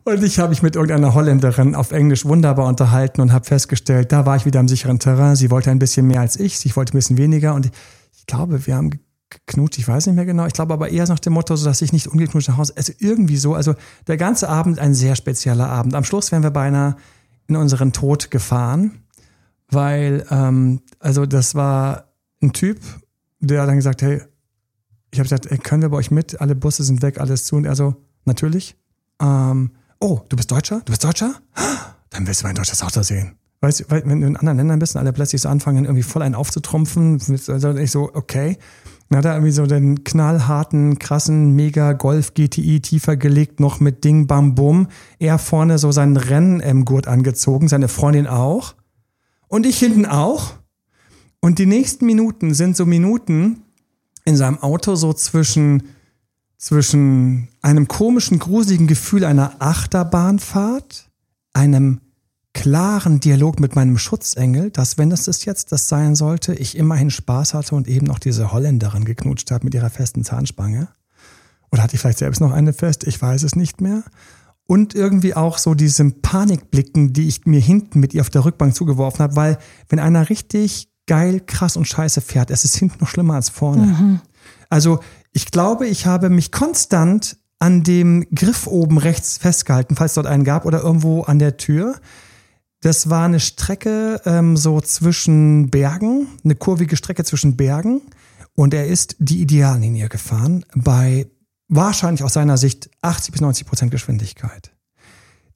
Und 0.04 0.24
ich 0.24 0.38
habe 0.38 0.50
mich 0.50 0.62
mit 0.62 0.74
irgendeiner 0.74 1.14
Holländerin 1.14 1.74
auf 1.74 1.92
Englisch 1.92 2.24
wunderbar 2.24 2.66
unterhalten 2.66 3.20
und 3.20 3.32
habe 3.32 3.44
festgestellt, 3.44 4.10
da 4.10 4.26
war 4.26 4.36
ich 4.36 4.46
wieder 4.46 4.58
im 4.58 4.66
sicheren 4.66 4.98
Terrain. 4.98 5.36
Sie 5.36 5.50
wollte 5.50 5.70
ein 5.70 5.78
bisschen 5.78 6.06
mehr 6.06 6.20
als 6.20 6.40
ich, 6.40 6.64
ich 6.64 6.76
wollte 6.76 6.92
ein 6.92 6.98
bisschen 6.98 7.18
weniger. 7.18 7.54
Und 7.54 7.66
ich 7.66 8.26
glaube, 8.26 8.66
wir 8.66 8.74
haben 8.74 8.90
geknutscht, 9.30 9.78
ich 9.78 9.86
weiß 9.86 10.06
nicht 10.06 10.16
mehr 10.16 10.26
genau. 10.26 10.46
Ich 10.46 10.54
glaube 10.54 10.72
aber 10.72 10.88
eher 10.88 11.06
nach 11.06 11.20
dem 11.20 11.34
Motto, 11.34 11.54
so 11.54 11.66
dass 11.66 11.82
ich 11.82 11.92
nicht 11.92 12.08
ungeknutscht 12.08 12.48
nach 12.48 12.56
Hause. 12.56 12.72
Also 12.76 12.92
irgendwie 12.98 13.36
so. 13.36 13.54
Also 13.54 13.74
der 14.08 14.16
ganze 14.16 14.48
Abend 14.48 14.78
ein 14.78 14.94
sehr 14.94 15.14
spezieller 15.14 15.68
Abend. 15.68 15.94
Am 15.94 16.02
Schluss 16.02 16.32
wären 16.32 16.42
wir 16.42 16.50
beinahe 16.50 16.96
in 17.46 17.54
unseren 17.54 17.92
Tod 17.92 18.30
gefahren 18.30 19.01
weil, 19.72 20.26
ähm, 20.30 20.80
also 20.98 21.26
das 21.26 21.54
war 21.54 22.12
ein 22.42 22.52
Typ, 22.52 22.80
der 23.40 23.66
dann 23.66 23.76
gesagt, 23.76 24.02
hey, 24.02 24.22
ich 25.10 25.18
habe 25.18 25.24
gesagt, 25.24 25.46
ey, 25.46 25.58
können 25.58 25.82
wir 25.82 25.90
bei 25.90 25.98
euch 25.98 26.10
mit? 26.10 26.40
Alle 26.40 26.54
Busse 26.54 26.84
sind 26.84 27.02
weg, 27.02 27.20
alles 27.20 27.44
zu. 27.44 27.56
Und 27.56 27.64
er 27.64 27.76
so, 27.76 27.96
natürlich. 28.24 28.76
Ähm, 29.20 29.70
oh, 30.00 30.20
du 30.28 30.36
bist 30.36 30.50
Deutscher? 30.50 30.80
Du 30.84 30.92
bist 30.92 31.04
Deutscher? 31.04 31.34
Dann 32.10 32.26
willst 32.26 32.42
du 32.42 32.46
mein 32.46 32.54
deutsches 32.54 32.82
Auto 32.82 33.02
sehen. 33.02 33.36
Weißt 33.60 33.80
du, 33.80 33.84
wenn 33.90 34.20
du 34.20 34.26
in 34.26 34.36
anderen 34.36 34.58
Ländern 34.58 34.78
bist 34.78 34.96
und 34.96 35.00
alle 35.00 35.12
plötzlich 35.12 35.40
so 35.40 35.48
anfangen, 35.48 35.84
irgendwie 35.84 36.02
voll 36.02 36.22
einen 36.22 36.34
aufzutrumpfen, 36.34 37.20
also 37.48 37.76
ich 37.76 37.90
so, 37.90 38.10
okay. 38.14 38.58
Dann 39.08 39.18
hat 39.18 39.24
er 39.26 39.34
irgendwie 39.34 39.52
so 39.52 39.66
den 39.66 40.04
knallharten, 40.04 40.98
krassen 40.98 41.54
Mega 41.54 41.92
Golf 41.92 42.34
GTI 42.34 42.80
tiefer 42.80 43.16
gelegt, 43.16 43.60
noch 43.60 43.78
mit 43.78 44.04
Ding 44.04 44.26
Bam 44.26 44.54
Bum. 44.54 44.88
Er 45.18 45.38
vorne 45.38 45.78
so 45.78 45.92
seinen 45.92 46.16
Renngurt 46.16 47.06
angezogen, 47.06 47.68
seine 47.68 47.88
Freundin 47.88 48.26
auch. 48.26 48.74
Und 49.52 49.66
ich 49.66 49.78
hinten 49.78 50.06
auch. 50.06 50.54
Und 51.40 51.58
die 51.58 51.66
nächsten 51.66 52.06
Minuten 52.06 52.54
sind 52.54 52.74
so 52.74 52.86
Minuten 52.86 53.64
in 54.24 54.34
seinem 54.34 54.56
Auto 54.62 54.94
so 54.94 55.12
zwischen, 55.12 55.82
zwischen 56.56 57.48
einem 57.60 57.86
komischen, 57.86 58.38
gruseligen 58.38 58.86
Gefühl 58.86 59.26
einer 59.26 59.56
Achterbahnfahrt, 59.58 61.10
einem 61.52 62.00
klaren 62.54 63.20
Dialog 63.20 63.60
mit 63.60 63.76
meinem 63.76 63.98
Schutzengel, 63.98 64.70
dass 64.70 64.96
wenn 64.96 65.10
das 65.10 65.26
jetzt 65.44 65.70
das 65.70 65.86
sein 65.86 66.14
sollte, 66.14 66.54
ich 66.54 66.78
immerhin 66.78 67.10
Spaß 67.10 67.52
hatte 67.52 67.74
und 67.74 67.88
eben 67.88 68.06
noch 68.06 68.20
diese 68.20 68.52
Holländerin 68.52 69.04
geknutscht 69.04 69.50
habe 69.50 69.66
mit 69.66 69.74
ihrer 69.74 69.90
festen 69.90 70.24
Zahnspange. 70.24 70.88
Oder 71.70 71.82
hatte 71.82 71.96
ich 71.96 72.00
vielleicht 72.00 72.20
selbst 72.20 72.40
noch 72.40 72.52
eine 72.52 72.72
fest? 72.72 73.04
Ich 73.04 73.20
weiß 73.20 73.42
es 73.42 73.54
nicht 73.54 73.82
mehr 73.82 74.02
und 74.72 74.94
irgendwie 74.94 75.34
auch 75.34 75.58
so 75.58 75.74
diese 75.74 76.10
Panikblicken, 76.10 77.12
die 77.12 77.28
ich 77.28 77.44
mir 77.44 77.60
hinten 77.60 78.00
mit 78.00 78.14
ihr 78.14 78.22
auf 78.22 78.30
der 78.30 78.46
Rückbank 78.46 78.74
zugeworfen 78.74 79.20
habe, 79.20 79.36
weil 79.36 79.58
wenn 79.90 79.98
einer 79.98 80.30
richtig 80.30 80.88
geil, 81.06 81.42
krass 81.46 81.76
und 81.76 81.84
scheiße 81.84 82.22
fährt, 82.22 82.50
es 82.50 82.64
ist 82.64 82.76
hinten 82.76 82.96
noch 83.00 83.08
schlimmer 83.08 83.34
als 83.34 83.50
vorne. 83.50 83.82
Mhm. 83.82 84.20
Also 84.70 85.00
ich 85.30 85.50
glaube, 85.50 85.86
ich 85.86 86.06
habe 86.06 86.30
mich 86.30 86.52
konstant 86.52 87.36
an 87.58 87.82
dem 87.82 88.26
Griff 88.34 88.66
oben 88.66 88.96
rechts 88.96 89.36
festgehalten, 89.36 89.94
falls 89.94 90.12
es 90.12 90.14
dort 90.14 90.26
einen 90.26 90.44
gab, 90.44 90.64
oder 90.64 90.80
irgendwo 90.82 91.20
an 91.20 91.38
der 91.38 91.58
Tür. 91.58 91.96
Das 92.80 93.10
war 93.10 93.26
eine 93.26 93.40
Strecke 93.40 94.22
ähm, 94.24 94.56
so 94.56 94.80
zwischen 94.80 95.68
Bergen, 95.68 96.28
eine 96.44 96.54
kurvige 96.54 96.96
Strecke 96.96 97.24
zwischen 97.24 97.58
Bergen. 97.58 98.00
Und 98.54 98.72
er 98.72 98.86
ist 98.86 99.16
die 99.18 99.42
Ideallinie 99.42 100.08
gefahren 100.08 100.64
bei 100.74 101.26
wahrscheinlich 101.74 102.22
aus 102.22 102.34
seiner 102.34 102.58
Sicht 102.58 102.90
80 103.00 103.32
bis 103.32 103.40
90 103.40 103.66
Prozent 103.66 103.90
Geschwindigkeit. 103.90 104.72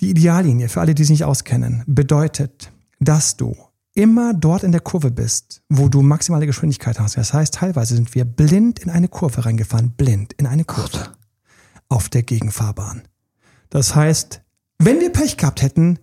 Die 0.00 0.11
Ideallinie, 0.11 0.68
für 0.68 0.81
alle, 0.81 0.94
die 0.94 1.02
es 1.02 1.11
nicht 1.11 1.24
auskennen, 1.24 1.83
bedeutet, 1.87 2.72
dass 3.00 3.37
du 3.37 3.55
immer 3.94 4.35
dort 4.35 4.62
in 4.62 4.72
der 4.72 4.81
Kurve 4.81 5.11
bist, 5.11 5.62
wo 5.68 5.88
du 5.88 6.02
maximale 6.02 6.46
Geschwindigkeit 6.46 6.98
hast. 6.98 7.16
Das 7.16 7.33
heißt, 7.33 7.55
teilweise 7.55 7.94
sind 7.94 8.14
wir 8.14 8.24
blind 8.24 8.79
in 8.79 8.90
eine 8.90 9.09
Kurve 9.09 9.44
reingefahren, 9.44 9.92
blind 9.92 10.33
in 10.35 10.46
eine 10.46 10.64
Kurve 10.64 11.12
auf 11.88 12.09
der 12.09 12.22
Gegenfahrbahn. 12.22 13.02
Das 13.70 13.94
heißt, 13.94 14.42
wenn 14.79 15.00
wir 15.00 15.12
Pech 15.12 15.37
gehabt 15.37 15.62
hätten, 15.62 15.98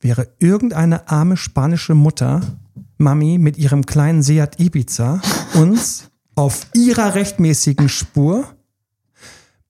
wäre 0.00 0.28
irgendeine 0.38 1.08
arme 1.08 1.36
spanische 1.36 1.94
Mutter, 1.94 2.58
Mami, 2.98 3.38
mit 3.38 3.58
ihrem 3.58 3.86
kleinen 3.86 4.22
Seat 4.22 4.58
Ibiza 4.58 5.20
uns 5.54 6.10
auf 6.34 6.66
ihrer 6.74 7.14
rechtmäßigen 7.14 7.88
Spur 7.88 8.55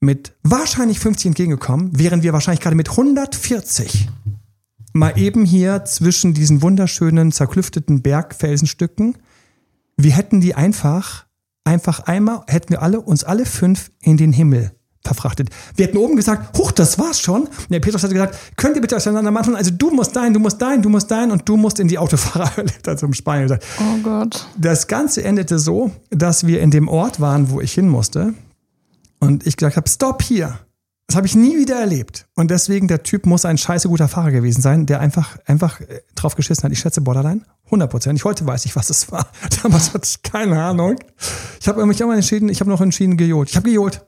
mit 0.00 0.34
wahrscheinlich 0.42 1.00
50 1.00 1.26
entgegengekommen, 1.26 1.90
während 1.94 2.22
wir 2.22 2.32
wahrscheinlich 2.32 2.60
gerade 2.60 2.76
mit 2.76 2.90
140 2.90 4.08
mal 4.92 5.18
eben 5.18 5.44
hier 5.44 5.84
zwischen 5.84 6.34
diesen 6.34 6.62
wunderschönen 6.62 7.30
zerklüfteten 7.30 8.02
Bergfelsenstücken, 8.02 9.18
wir 9.96 10.12
hätten 10.12 10.40
die 10.40 10.54
einfach, 10.54 11.26
einfach 11.64 12.00
einmal, 12.00 12.42
hätten 12.46 12.70
wir 12.70 12.82
alle, 12.82 13.00
uns 13.00 13.24
alle 13.24 13.46
fünf 13.46 13.90
in 14.00 14.16
den 14.16 14.32
Himmel 14.32 14.72
verfrachtet. 15.02 15.50
Wir 15.76 15.86
hätten 15.86 15.98
oben 15.98 16.16
gesagt, 16.16 16.58
huch, 16.58 16.72
das 16.72 16.98
war's 16.98 17.20
schon. 17.20 17.42
Und 17.42 17.70
der 17.70 17.80
Petrus 17.80 18.02
hatte 18.02 18.12
gesagt, 18.12 18.36
könnt 18.56 18.74
ihr 18.74 18.82
bitte 18.82 18.96
auseinander 18.96 19.30
machen? 19.30 19.54
Also 19.54 19.70
du 19.70 19.90
musst 19.90 20.16
dein, 20.16 20.34
du 20.34 20.40
musst 20.40 20.60
dein, 20.60 20.82
du 20.82 20.88
musst 20.88 21.10
dein 21.10 21.30
und 21.30 21.48
du 21.48 21.56
musst 21.56 21.78
in 21.78 21.88
die 21.88 21.98
Autofahrerhölle 21.98 22.72
da 22.82 22.96
zum 22.96 23.14
Spanien. 23.14 23.58
Oh 23.78 23.98
Gott. 24.02 24.46
Das 24.58 24.88
Ganze 24.88 25.22
endete 25.22 25.58
so, 25.58 25.92
dass 26.10 26.46
wir 26.46 26.60
in 26.60 26.70
dem 26.70 26.88
Ort 26.88 27.20
waren, 27.20 27.50
wo 27.50 27.60
ich 27.60 27.72
hin 27.72 27.88
musste. 27.88 28.34
Und 29.26 29.46
ich 29.46 29.56
gesagt 29.56 29.76
habe, 29.76 29.88
stopp 29.88 30.22
hier. 30.22 30.58
Das 31.06 31.16
habe 31.16 31.26
ich 31.26 31.36
nie 31.36 31.56
wieder 31.56 31.76
erlebt. 31.76 32.26
Und 32.34 32.50
deswegen, 32.50 32.88
der 32.88 33.04
Typ 33.04 33.26
muss 33.26 33.44
ein 33.44 33.58
scheiße 33.58 33.88
guter 33.88 34.08
Fahrer 34.08 34.32
gewesen 34.32 34.60
sein, 34.60 34.86
der 34.86 35.00
einfach, 35.00 35.38
einfach 35.46 35.80
äh, 35.80 36.00
drauf 36.16 36.34
geschissen 36.34 36.64
hat. 36.64 36.72
Ich 36.72 36.80
schätze 36.80 37.00
Borderline. 37.00 37.42
100 37.66 37.90
Prozent. 37.90 38.24
Heute 38.24 38.44
weiß 38.44 38.64
ich, 38.64 38.74
was 38.74 38.90
es 38.90 39.10
war. 39.12 39.28
Damals 39.62 39.94
hatte 39.94 40.04
ich 40.04 40.22
keine 40.22 40.60
Ahnung. 40.60 40.96
Ich 41.60 41.68
habe 41.68 41.84
mich 41.86 42.02
auch 42.02 42.08
mal 42.08 42.16
entschieden, 42.16 42.48
ich 42.48 42.60
habe 42.60 42.70
noch 42.70 42.80
entschieden 42.80 43.16
gejohlt. 43.16 43.50
Ich 43.50 43.56
habe 43.56 43.68
gejohlt. 43.68 44.04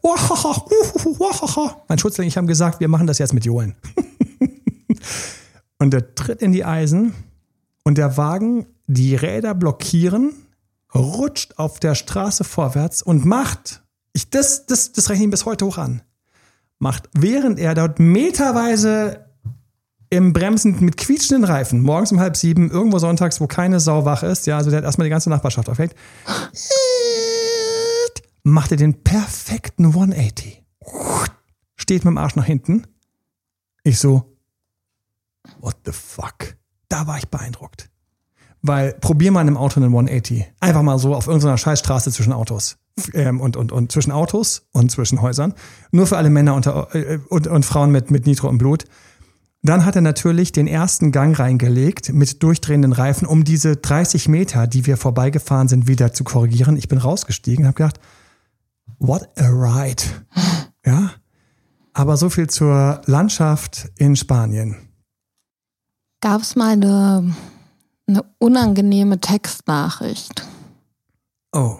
Mein 1.88 1.98
Schutzling, 1.98 2.26
ich 2.26 2.36
habe 2.36 2.48
gesagt, 2.48 2.80
wir 2.80 2.88
machen 2.88 3.06
das 3.06 3.18
jetzt 3.18 3.32
mit 3.32 3.44
Johlen. 3.44 3.76
und 5.78 5.92
der 5.92 6.14
tritt 6.16 6.42
in 6.42 6.52
die 6.52 6.64
Eisen 6.64 7.14
und 7.84 7.96
der 7.96 8.16
Wagen, 8.16 8.66
die 8.86 9.14
Räder 9.14 9.54
blockieren, 9.54 10.32
rutscht 10.94 11.58
auf 11.58 11.78
der 11.78 11.94
Straße 11.94 12.42
vorwärts 12.42 13.02
und 13.02 13.24
macht, 13.24 13.82
ich, 14.12 14.30
das, 14.30 14.66
das, 14.66 14.92
das 14.92 15.10
rechne 15.10 15.26
ich 15.26 15.30
bis 15.30 15.44
heute 15.44 15.66
hoch 15.66 15.78
an 15.78 16.02
macht, 16.78 17.08
während 17.12 17.58
er 17.58 17.74
dort 17.74 17.98
meterweise 17.98 19.26
im 20.10 20.32
Bremsen 20.32 20.82
mit 20.82 20.96
quietschenden 20.96 21.44
Reifen, 21.44 21.82
morgens 21.82 22.12
um 22.12 22.20
halb 22.20 22.36
sieben, 22.36 22.70
irgendwo 22.70 22.98
sonntags, 22.98 23.40
wo 23.40 23.46
keine 23.46 23.78
Sau 23.78 24.04
wach 24.04 24.22
ist, 24.22 24.46
ja, 24.46 24.56
also 24.56 24.70
der 24.70 24.78
hat 24.78 24.84
erstmal 24.84 25.06
die 25.06 25.10
ganze 25.10 25.28
Nachbarschaft 25.28 25.68
aufhängt, 25.68 25.94
macht 28.42 28.70
er 28.70 28.78
den 28.78 29.02
perfekten 29.02 29.86
180. 29.86 30.62
Steht 31.76 32.04
mit 32.04 32.12
dem 32.12 32.18
Arsch 32.18 32.36
nach 32.36 32.46
hinten. 32.46 32.86
Ich 33.82 33.98
so, 33.98 34.34
what 35.60 35.76
the 35.84 35.92
fuck? 35.92 36.56
Da 36.88 37.06
war 37.06 37.18
ich 37.18 37.28
beeindruckt. 37.28 37.90
Weil 38.62 38.94
probier 38.94 39.30
mal 39.30 39.42
in 39.42 39.48
einem 39.48 39.56
Auto 39.58 39.78
einen 39.78 39.90
180. 39.90 40.46
Einfach 40.60 40.82
mal 40.82 40.98
so 40.98 41.14
auf 41.14 41.26
irgendeiner 41.26 41.58
Scheißstraße 41.58 42.10
zwischen 42.10 42.32
Autos 42.32 42.78
ähm, 43.14 43.40
und, 43.40 43.56
und, 43.56 43.72
und 43.72 43.92
zwischen 43.92 44.12
Autos 44.12 44.68
und 44.72 44.90
zwischen 44.90 45.22
Häusern. 45.22 45.54
Nur 45.90 46.06
für 46.06 46.16
alle 46.16 46.30
Männer 46.30 46.54
unter, 46.54 46.94
äh, 46.94 47.18
und, 47.28 47.46
und 47.46 47.64
Frauen 47.64 47.90
mit, 47.90 48.10
mit 48.10 48.26
Nitro 48.26 48.48
im 48.48 48.58
Blut. 48.58 48.84
Dann 49.62 49.84
hat 49.84 49.96
er 49.96 50.02
natürlich 50.02 50.52
den 50.52 50.68
ersten 50.68 51.10
Gang 51.10 51.38
reingelegt 51.38 52.12
mit 52.12 52.42
durchdrehenden 52.42 52.92
Reifen, 52.92 53.26
um 53.26 53.42
diese 53.44 53.76
30 53.76 54.28
Meter, 54.28 54.66
die 54.66 54.86
wir 54.86 54.96
vorbeigefahren 54.96 55.66
sind, 55.68 55.88
wieder 55.88 56.12
zu 56.12 56.22
korrigieren. 56.22 56.76
Ich 56.76 56.88
bin 56.88 56.98
rausgestiegen 56.98 57.64
und 57.64 57.68
habe 57.68 57.76
gedacht, 57.76 58.00
what 58.98 59.28
a 59.36 59.48
ride. 59.48 60.02
Ja, 60.86 61.10
aber 61.92 62.16
so 62.16 62.30
viel 62.30 62.46
zur 62.48 63.02
Landschaft 63.06 63.90
in 63.96 64.14
Spanien. 64.14 64.76
Gab 66.20 66.42
es 66.42 66.56
mal 66.56 66.72
eine, 66.72 67.34
eine 68.06 68.24
unangenehme 68.38 69.20
Textnachricht? 69.20 70.46
Oh. 71.52 71.78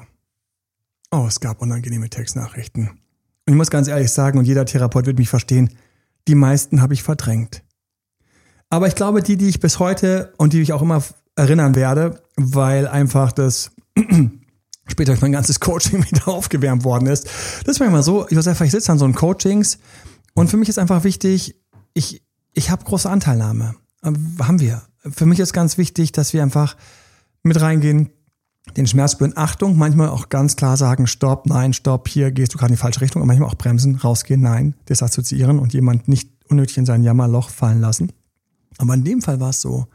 Oh, 1.11 1.25
es 1.27 1.40
gab 1.40 1.62
unangenehme 1.62 2.11
Textnachrichten. 2.11 2.88
Und 2.88 2.99
ich 3.47 3.55
muss 3.55 3.71
ganz 3.71 3.88
ehrlich 3.88 4.12
sagen, 4.12 4.38
und 4.38 4.44
jeder 4.44 4.66
Therapeut 4.66 5.07
wird 5.07 5.18
mich 5.18 5.31
verstehen, 5.31 5.71
die 6.27 6.35
meisten 6.35 6.83
habe 6.83 6.92
ich 6.92 7.03
verdrängt. 7.03 7.62
Aber 8.68 8.87
ich 8.87 8.94
glaube, 8.94 9.23
die, 9.23 9.38
die 9.38 9.49
ich 9.49 9.61
bis 9.61 9.79
heute 9.79 10.35
und 10.37 10.53
die 10.53 10.61
ich 10.61 10.75
auch 10.75 10.83
immer 10.83 11.03
erinnern 11.35 11.75
werde, 11.75 12.23
weil 12.37 12.87
einfach 12.87 13.33
das 13.33 13.71
später 14.87 15.16
mein 15.23 15.33
ganzes 15.33 15.61
Coaching 15.61 16.05
wieder 16.11 16.29
aufgewärmt 16.29 16.85
worden 16.85 17.07
ist. 17.07 17.27
Das 17.64 17.77
ist 17.77 17.81
manchmal 17.81 18.03
so, 18.03 18.29
Josef, 18.29 18.61
ich 18.61 18.71
sitze 18.71 18.92
an 18.92 18.99
so 18.99 19.07
einem 19.07 19.14
Coachings 19.14 19.79
und 20.35 20.51
für 20.51 20.59
mich 20.59 20.68
ist 20.68 20.79
einfach 20.79 21.05
wichtig, 21.05 21.57
ich, 21.94 22.23
ich 22.53 22.71
habe 22.71 22.85
große 22.85 23.09
Anteilnahme. 23.09 23.77
Haben 24.03 24.61
wir. 24.61 24.83
Für 25.11 25.27
mich 25.27 25.40
ist 25.40 25.53
ganz 25.53 25.79
wichtig, 25.79 26.12
dass 26.12 26.33
wir 26.35 26.42
einfach 26.42 26.77
mit 27.42 27.61
reingehen, 27.61 28.11
den 28.76 28.87
Schmerz 28.87 29.12
spüren. 29.12 29.33
Achtung, 29.37 29.76
manchmal 29.76 30.09
auch 30.09 30.28
ganz 30.28 30.57
klar 30.57 30.76
sagen, 30.76 31.07
stopp, 31.07 31.46
nein, 31.46 31.72
stopp, 31.72 32.09
hier 32.09 32.31
gehst 32.31 32.54
du 32.54 32.59
gerade 32.59 32.72
in 32.72 32.76
die 32.76 32.81
falsche 32.81 33.00
Richtung. 33.00 33.22
Und 33.22 33.28
manchmal 33.28 33.48
auch 33.48 33.54
bremsen, 33.54 33.96
rausgehen, 33.96 34.40
nein, 34.40 34.74
desassoziieren 34.88 35.59
und 35.59 35.72
jemand 35.72 36.09
nicht 36.09 36.31
unnötig 36.48 36.78
in 36.78 36.87
sein 36.87 37.02
Jammerloch 37.02 37.50
fallen 37.50 37.81
lassen. 37.81 38.12
Aber 38.78 38.94
in 38.94 39.04
dem 39.04 39.22
Fall 39.22 39.40
war 39.40 39.50
es 39.50 39.61
so, 39.61 39.87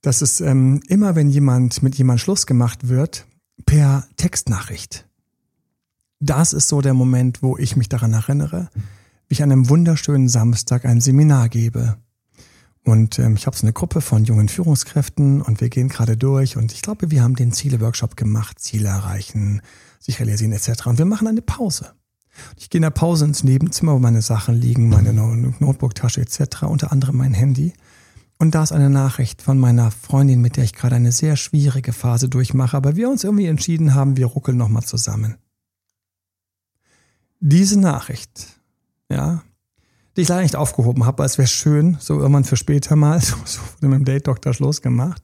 dass 0.00 0.20
es 0.20 0.40
ähm, 0.40 0.80
immer, 0.88 1.14
wenn 1.14 1.30
jemand 1.30 1.82
mit 1.82 1.94
jemand 1.94 2.20
Schluss 2.20 2.46
gemacht 2.46 2.88
wird, 2.88 3.26
per 3.64 4.04
Textnachricht. 4.16 5.06
Das 6.18 6.52
ist 6.52 6.68
so 6.68 6.80
der 6.80 6.94
Moment, 6.94 7.42
wo 7.42 7.56
ich 7.56 7.76
mich 7.76 7.88
daran 7.88 8.12
erinnere, 8.12 8.68
wie 9.28 9.34
ich 9.34 9.42
an 9.42 9.52
einem 9.52 9.68
wunderschönen 9.68 10.28
Samstag 10.28 10.84
ein 10.84 11.00
Seminar 11.00 11.48
gebe. 11.48 11.96
Und 12.84 13.18
ähm, 13.18 13.36
ich 13.36 13.46
habe 13.46 13.56
so 13.56 13.64
eine 13.64 13.72
Gruppe 13.72 14.00
von 14.00 14.24
jungen 14.24 14.48
Führungskräften 14.48 15.40
und 15.40 15.60
wir 15.60 15.68
gehen 15.68 15.88
gerade 15.88 16.16
durch 16.16 16.56
und 16.56 16.72
ich 16.72 16.82
glaube, 16.82 17.10
wir 17.10 17.22
haben 17.22 17.36
den 17.36 17.52
Ziele-Workshop 17.52 18.16
gemacht, 18.16 18.58
Ziele 18.58 18.88
erreichen, 18.88 19.62
sich 20.00 20.18
realisieren 20.18 20.52
etc. 20.52 20.86
Und 20.86 20.98
wir 20.98 21.04
machen 21.04 21.28
eine 21.28 21.42
Pause. 21.42 21.92
Ich 22.56 22.70
gehe 22.70 22.78
in 22.78 22.82
der 22.82 22.90
Pause 22.90 23.26
ins 23.26 23.44
Nebenzimmer, 23.44 23.94
wo 23.94 23.98
meine 23.98 24.22
Sachen 24.22 24.54
liegen, 24.54 24.88
meine 24.88 25.12
Notebooktasche 25.12 26.22
etc., 26.22 26.62
unter 26.62 26.90
anderem 26.90 27.18
mein 27.18 27.34
Handy. 27.34 27.72
Und 28.38 28.56
da 28.56 28.64
ist 28.64 28.72
eine 28.72 28.90
Nachricht 28.90 29.42
von 29.42 29.58
meiner 29.58 29.92
Freundin, 29.92 30.40
mit 30.40 30.56
der 30.56 30.64
ich 30.64 30.72
gerade 30.72 30.96
eine 30.96 31.12
sehr 31.12 31.36
schwierige 31.36 31.92
Phase 31.92 32.28
durchmache, 32.28 32.76
aber 32.76 32.96
wir 32.96 33.08
uns 33.08 33.22
irgendwie 33.22 33.46
entschieden 33.46 33.94
haben, 33.94 34.16
wir 34.16 34.26
ruckeln 34.26 34.56
nochmal 34.56 34.82
zusammen. 34.82 35.36
Diese 37.38 37.78
Nachricht, 37.78 38.60
ja, 39.08 39.44
die 40.16 40.22
ich 40.22 40.28
leider 40.28 40.42
nicht 40.42 40.56
aufgehoben 40.56 41.06
habe, 41.06 41.18
weil 41.18 41.26
es 41.26 41.38
wäre 41.38 41.48
schön, 41.48 41.96
so 42.00 42.18
irgendwann 42.18 42.44
für 42.44 42.56
später 42.56 42.96
mal, 42.96 43.20
so, 43.20 43.36
so 43.44 43.60
wurde 43.60 43.88
mit 43.88 43.98
dem 43.98 44.04
Date-Doktor 44.04 44.54
Schluss 44.54 44.82
gemacht. 44.82 45.22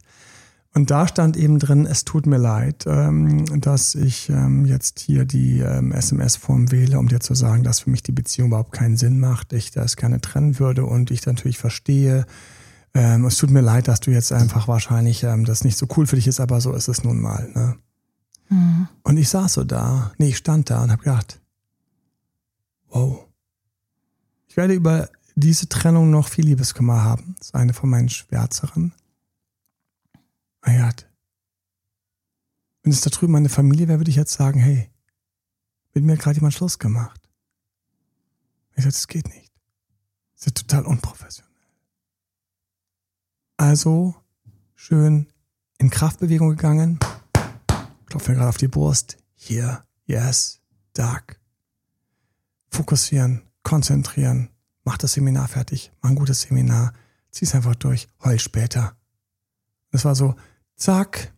Und 0.74 0.90
da 0.90 1.08
stand 1.08 1.36
eben 1.36 1.58
drin, 1.58 1.86
es 1.86 2.04
tut 2.04 2.26
mir 2.26 2.36
leid, 2.36 2.84
ähm, 2.86 3.60
dass 3.60 3.94
ich 3.94 4.28
ähm, 4.28 4.64
jetzt 4.64 5.00
hier 5.00 5.24
die 5.24 5.60
ähm, 5.60 5.92
SMS-Form 5.92 6.70
wähle, 6.70 6.98
um 6.98 7.08
dir 7.08 7.20
zu 7.20 7.34
sagen, 7.34 7.64
dass 7.64 7.80
für 7.80 7.90
mich 7.90 8.02
die 8.02 8.12
Beziehung 8.12 8.48
überhaupt 8.48 8.72
keinen 8.72 8.96
Sinn 8.96 9.18
macht, 9.18 9.52
ich 9.52 9.70
das 9.70 9.96
gerne 9.96 10.20
trennen 10.20 10.58
würde 10.58 10.84
und 10.84 11.10
ich 11.10 11.24
natürlich 11.26 11.58
verstehe. 11.58 12.26
Es 12.94 13.36
tut 13.36 13.50
mir 13.50 13.60
leid, 13.60 13.86
dass 13.86 14.00
du 14.00 14.10
jetzt 14.10 14.32
einfach 14.32 14.66
wahrscheinlich 14.66 15.20
das 15.20 15.62
nicht 15.62 15.76
so 15.76 15.86
cool 15.96 16.06
für 16.06 16.16
dich 16.16 16.26
ist, 16.26 16.40
aber 16.40 16.60
so 16.60 16.72
ist 16.72 16.88
es 16.88 17.04
nun 17.04 17.20
mal. 17.20 17.48
Ne? 17.54 17.76
Mhm. 18.48 18.88
Und 19.04 19.18
ich 19.18 19.28
saß 19.28 19.52
so 19.52 19.62
da, 19.62 20.12
nee, 20.16 20.30
ich 20.30 20.38
stand 20.38 20.70
da 20.70 20.82
und 20.82 20.90
habe 20.90 21.02
gedacht, 21.02 21.40
wow 22.88 23.27
werde 24.58 24.74
über 24.74 25.08
diese 25.36 25.68
Trennung 25.68 26.10
noch 26.10 26.28
viel 26.28 26.44
Liebeskummer 26.44 27.04
haben. 27.04 27.36
Das 27.38 27.48
ist 27.48 27.54
eine 27.54 27.72
von 27.72 27.88
meinen 27.88 28.08
schwärzeren. 28.08 28.92
Naja, 30.66 30.90
wenn 32.82 32.92
es 32.92 33.00
da 33.00 33.10
drüben 33.10 33.32
meine 33.32 33.48
Familie 33.48 33.86
wäre, 33.86 34.00
würde 34.00 34.10
ich 34.10 34.16
jetzt 34.16 34.32
sagen, 34.32 34.58
hey, 34.58 34.90
mit 35.94 36.02
mir 36.02 36.14
hat 36.14 36.20
gerade 36.20 36.36
jemand 36.38 36.54
Schluss 36.54 36.80
gemacht. 36.80 37.30
Ich 38.74 38.82
sage, 38.82 38.92
das 38.92 39.06
geht 39.06 39.28
nicht. 39.28 39.52
Das 40.34 40.48
ist 40.48 40.56
total 40.56 40.86
unprofessionell. 40.86 41.52
Also 43.58 44.16
schön 44.74 45.32
in 45.78 45.90
Kraftbewegung 45.90 46.50
gegangen, 46.50 46.98
klopfe 48.06 48.32
mir 48.32 48.38
gerade 48.38 48.48
auf 48.48 48.56
die 48.56 48.66
Brust. 48.66 49.18
Hier, 49.34 49.84
yes, 50.06 50.60
dark. 50.94 51.40
Fokussieren, 52.70 53.47
konzentrieren, 53.68 54.48
mach 54.84 54.96
das 54.96 55.12
Seminar 55.12 55.46
fertig, 55.46 55.92
mach 56.00 56.08
ein 56.08 56.16
gutes 56.16 56.40
Seminar, 56.40 56.94
zieh's 57.30 57.54
einfach 57.54 57.74
durch, 57.74 58.08
heul 58.24 58.38
später. 58.38 58.94
Das 59.92 60.06
war 60.06 60.14
so, 60.14 60.36
zack, 60.74 61.34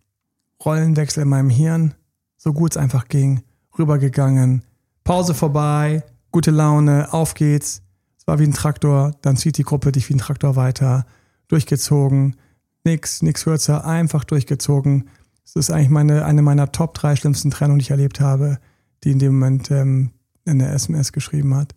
Rollenwechsel 0.64 1.24
in 1.24 1.28
meinem 1.28 1.50
Hirn, 1.50 1.94
so 2.36 2.52
gut 2.52 2.72
es 2.72 2.76
einfach 2.76 3.08
ging, 3.08 3.42
rübergegangen, 3.76 4.62
Pause 5.02 5.34
vorbei, 5.34 6.04
gute 6.30 6.52
Laune, 6.52 7.12
auf 7.12 7.34
geht's. 7.34 7.82
Es 8.16 8.28
war 8.28 8.38
wie 8.38 8.44
ein 8.44 8.54
Traktor, 8.54 9.10
dann 9.22 9.36
zieht 9.36 9.58
die 9.58 9.64
Gruppe 9.64 9.90
dich 9.90 10.08
wie 10.08 10.14
ein 10.14 10.18
Traktor 10.18 10.54
weiter, 10.54 11.06
durchgezogen, 11.48 12.36
nix, 12.84 13.22
nix 13.22 13.42
kürzer, 13.42 13.84
einfach 13.84 14.22
durchgezogen. 14.22 15.08
Das 15.42 15.56
ist 15.56 15.70
eigentlich 15.70 15.90
meine, 15.90 16.24
eine 16.24 16.42
meiner 16.42 16.70
Top 16.70 16.94
drei 16.94 17.16
schlimmsten 17.16 17.50
Trennungen, 17.50 17.80
die 17.80 17.86
ich 17.86 17.90
erlebt 17.90 18.20
habe, 18.20 18.60
die 19.02 19.10
in 19.10 19.18
dem 19.18 19.32
Moment 19.32 19.72
ähm, 19.72 20.12
in 20.44 20.60
der 20.60 20.72
SMS 20.72 21.10
geschrieben 21.10 21.56
hat. 21.56 21.74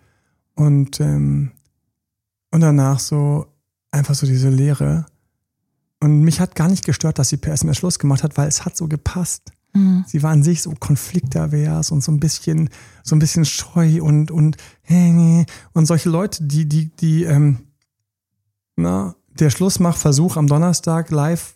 Und, 0.56 1.00
ähm, 1.00 1.52
und 2.52 2.62
danach 2.62 3.00
so 3.00 3.48
einfach 3.92 4.16
so 4.16 4.26
diese 4.26 4.50
Leere. 4.50 5.06
Und 6.00 6.22
mich 6.22 6.40
hat 6.40 6.56
gar 6.56 6.68
nicht 6.68 6.86
gestört, 6.86 7.20
dass 7.20 7.30
sie 7.30 7.38
per 7.38 7.54
SMS 7.54 7.78
Schluss 7.78 8.00
gemacht 8.00 8.24
hat, 8.24 8.38
weil 8.38 8.48
es 8.48 8.66
hat 8.66 8.76
so 8.76 8.88
gepasst. 8.88 9.52
Mhm. 9.74 10.04
Sie 10.08 10.22
war 10.22 10.32
an 10.32 10.44
sich 10.44 10.62
so 10.62 10.74
konfliktavers 10.78 11.92
und 11.92 12.04
so 12.04 12.12
ein 12.12 12.20
bisschen, 12.20 12.70
so 13.04 13.16
ein 13.16 13.20
bisschen 13.20 13.46
scheu 13.46 14.02
und, 14.04 14.30
und, 14.30 14.58
und 15.74 15.86
solche 15.86 16.10
Leute, 16.10 16.44
die, 16.44 16.68
die, 16.68 16.96
die, 16.96 17.24
ähm, 17.24 17.60
na, 18.76 19.16
der 19.40 19.50
Schlussmachversuch 19.50 20.38
am 20.38 20.48
Donnerstag 20.48 21.10
live 21.10 21.56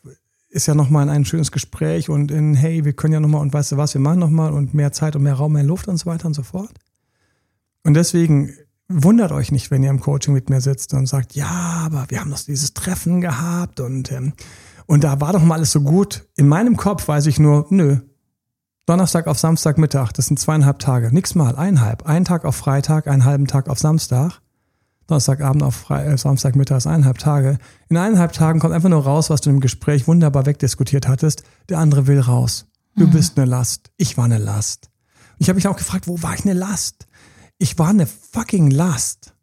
ist 0.49 0.65
ja 0.65 0.75
nochmal 0.75 1.09
ein 1.09 1.25
schönes 1.25 1.51
Gespräch 1.51 2.09
und 2.09 2.31
in, 2.31 2.55
hey, 2.55 2.85
wir 2.85 2.93
können 2.93 3.13
ja 3.13 3.19
nochmal 3.19 3.41
und 3.41 3.53
weißt 3.53 3.73
du 3.73 3.77
was, 3.77 3.93
wir 3.93 4.01
machen 4.01 4.19
nochmal 4.19 4.53
und 4.53 4.73
mehr 4.73 4.91
Zeit 4.91 5.15
und 5.15 5.23
mehr 5.23 5.35
Raum, 5.35 5.53
mehr 5.53 5.63
Luft 5.63 5.87
und 5.87 5.97
so 5.97 6.05
weiter 6.05 6.25
und 6.25 6.33
so 6.33 6.43
fort. 6.43 6.73
Und 7.83 7.93
deswegen 7.93 8.53
wundert 8.89 9.31
euch 9.31 9.51
nicht, 9.51 9.71
wenn 9.71 9.83
ihr 9.83 9.89
im 9.89 9.99
Coaching 9.99 10.33
mit 10.33 10.49
mir 10.49 10.61
sitzt 10.61 10.93
und 10.93 11.07
sagt, 11.07 11.35
ja, 11.35 11.83
aber 11.85 12.05
wir 12.09 12.21
haben 12.21 12.31
doch 12.31 12.39
dieses 12.39 12.73
Treffen 12.73 13.21
gehabt 13.21 13.79
und, 13.79 14.11
ähm, 14.11 14.33
und 14.85 15.03
da 15.03 15.19
war 15.19 15.33
doch 15.33 15.43
mal 15.43 15.55
alles 15.55 15.71
so 15.71 15.81
gut. 15.81 16.27
In 16.35 16.47
meinem 16.47 16.77
Kopf 16.77 17.07
weiß 17.07 17.25
ich 17.25 17.39
nur, 17.39 17.67
nö. 17.69 17.97
Donnerstag 18.85 19.27
auf 19.27 19.37
Samstagmittag, 19.37 20.13
das 20.13 20.27
sind 20.27 20.39
zweieinhalb 20.39 20.79
Tage. 20.79 21.13
Nix 21.13 21.35
mal, 21.35 21.57
eineinhalb. 21.57 22.05
Ein 22.05 22.23
Tag 22.23 22.45
auf 22.45 22.55
Freitag, 22.55 23.07
einen 23.07 23.25
halben 23.25 23.47
Tag 23.47 23.67
auf 23.67 23.79
Samstag. 23.79 24.39
Donnerstagabend 25.07 25.63
auf 25.63 25.75
Fre 25.75 26.05
äh, 26.05 26.17
Samstagmittag 26.17 26.77
ist 26.77 26.87
eineinhalb 26.87 27.17
Tage. 27.17 27.57
In 27.89 27.97
eineinhalb 27.97 28.31
Tagen 28.31 28.59
kommt 28.59 28.73
einfach 28.73 28.89
nur 28.89 29.03
raus, 29.03 29.29
was 29.29 29.41
du 29.41 29.49
im 29.49 29.59
Gespräch 29.59 30.07
wunderbar 30.07 30.45
wegdiskutiert 30.45 31.07
hattest. 31.07 31.43
Der 31.67 31.79
andere 31.79 32.07
will 32.07 32.19
raus. 32.19 32.65
Du 32.95 33.07
mhm. 33.07 33.11
bist 33.11 33.37
eine 33.37 33.49
Last. 33.49 33.91
Ich 33.97 34.17
war 34.17 34.25
eine 34.25 34.37
Last. 34.37 34.89
Ich 35.39 35.49
habe 35.49 35.55
mich 35.55 35.67
auch 35.67 35.77
gefragt, 35.77 36.07
wo 36.07 36.21
war 36.23 36.33
ich 36.33 36.43
eine 36.43 36.53
Last? 36.53 37.06
Ich 37.57 37.77
war 37.79 37.89
eine 37.89 38.07
fucking 38.07 38.71
Last. 38.71 39.33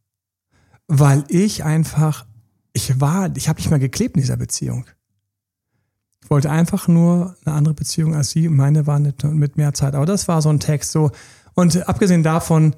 Weil 0.86 1.24
ich 1.28 1.64
einfach, 1.64 2.26
ich 2.72 3.00
war, 3.00 3.34
ich 3.36 3.48
habe 3.48 3.58
nicht 3.58 3.70
mehr 3.70 3.78
geklebt 3.78 4.16
in 4.16 4.20
dieser 4.20 4.36
Beziehung. 4.36 4.86
Ich 6.22 6.30
wollte 6.30 6.50
einfach 6.50 6.88
nur 6.88 7.36
eine 7.44 7.54
andere 7.54 7.74
Beziehung 7.74 8.14
als 8.14 8.30
sie. 8.30 8.48
Meine 8.48 8.86
war 8.86 8.98
nicht 8.98 9.24
mit 9.24 9.56
mehr 9.56 9.74
Zeit. 9.74 9.94
Aber 9.94 10.06
das 10.06 10.28
war 10.28 10.42
so 10.42 10.50
ein 10.50 10.60
Text 10.60 10.92
so. 10.92 11.10
Und 11.54 11.88
abgesehen 11.88 12.22
davon, 12.22 12.74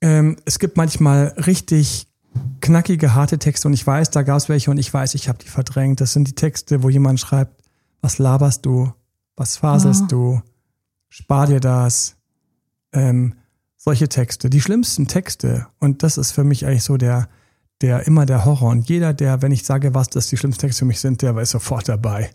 ähm, 0.00 0.36
es 0.44 0.58
gibt 0.58 0.76
manchmal 0.76 1.34
richtig 1.46 2.08
knackige, 2.60 3.14
harte 3.14 3.38
Texte 3.38 3.68
und 3.68 3.74
ich 3.74 3.86
weiß, 3.86 4.10
da 4.10 4.22
gab 4.22 4.36
es 4.36 4.48
welche 4.48 4.70
und 4.70 4.78
ich 4.78 4.92
weiß, 4.92 5.14
ich 5.14 5.28
habe 5.28 5.38
die 5.38 5.48
verdrängt. 5.48 6.00
Das 6.00 6.12
sind 6.12 6.28
die 6.28 6.34
Texte, 6.34 6.82
wo 6.82 6.88
jemand 6.88 7.20
schreibt, 7.20 7.62
was 8.00 8.18
laberst 8.18 8.64
du? 8.66 8.92
Was 9.36 9.56
faselst 9.56 10.02
ja. 10.02 10.06
du? 10.08 10.42
Spar 11.08 11.46
dir 11.46 11.60
das. 11.60 12.16
Ähm, 12.92 13.34
solche 13.82 14.08
Texte, 14.08 14.50
die 14.50 14.60
schlimmsten 14.60 15.08
Texte. 15.08 15.66
Und 15.78 16.02
das 16.02 16.18
ist 16.18 16.32
für 16.32 16.44
mich 16.44 16.66
eigentlich 16.66 16.84
so 16.84 16.98
der, 16.98 17.28
der 17.80 18.06
immer 18.06 18.26
der 18.26 18.44
Horror. 18.44 18.70
Und 18.70 18.88
jeder, 18.88 19.14
der, 19.14 19.40
wenn 19.40 19.52
ich 19.52 19.64
sage, 19.64 19.94
was 19.94 20.10
das 20.10 20.28
die 20.28 20.36
schlimmsten 20.36 20.60
Texte 20.60 20.80
für 20.80 20.84
mich 20.84 21.00
sind, 21.00 21.22
der 21.22 21.36
ist 21.38 21.50
sofort 21.50 21.88
dabei. 21.88 22.30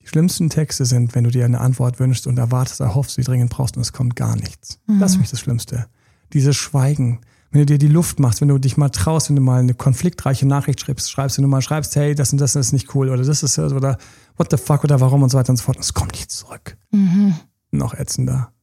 Die 0.00 0.08
schlimmsten 0.08 0.48
Texte 0.48 0.86
sind, 0.86 1.14
wenn 1.14 1.24
du 1.24 1.30
dir 1.30 1.44
eine 1.44 1.60
Antwort 1.60 2.00
wünschst 2.00 2.26
und 2.26 2.38
erwartest, 2.38 2.80
erhoffst, 2.80 3.16
sie 3.16 3.22
dringend 3.22 3.50
brauchst 3.50 3.76
und 3.76 3.82
es 3.82 3.92
kommt 3.92 4.16
gar 4.16 4.36
nichts. 4.36 4.78
Mhm. 4.86 5.00
Das 5.00 5.10
ist 5.10 5.16
für 5.16 5.20
mich 5.20 5.30
das 5.30 5.40
Schlimmste. 5.40 5.86
Dieses 6.32 6.56
Schweigen, 6.56 7.20
wenn 7.50 7.60
du 7.60 7.66
dir 7.66 7.78
die 7.78 7.88
Luft 7.88 8.18
machst, 8.18 8.40
wenn 8.40 8.48
du 8.48 8.56
dich 8.58 8.78
mal 8.78 8.88
traust, 8.88 9.28
wenn 9.28 9.36
du 9.36 9.42
mal 9.42 9.60
eine 9.60 9.74
konfliktreiche 9.74 10.46
Nachricht 10.46 10.80
schreibst, 10.80 11.10
schreibst, 11.10 11.36
wenn 11.36 11.42
du 11.42 11.48
mal 11.48 11.62
schreibst, 11.62 11.94
hey, 11.94 12.14
das 12.14 12.32
und 12.32 12.40
das 12.40 12.56
ist 12.56 12.72
nicht 12.72 12.94
cool 12.94 13.10
oder 13.10 13.22
das 13.22 13.42
ist 13.42 13.58
oder 13.58 13.98
what 14.36 14.50
the 14.50 14.56
fuck 14.56 14.82
oder 14.82 15.00
warum 15.00 15.22
und 15.22 15.30
so 15.30 15.36
weiter 15.36 15.50
und 15.50 15.58
so 15.58 15.64
fort. 15.64 15.76
Und 15.76 15.84
es 15.84 15.92
kommt 15.92 16.12
nicht 16.12 16.30
zurück. 16.30 16.78
Mhm. 16.90 17.34
Noch 17.70 17.92
ätzender. 17.92 18.53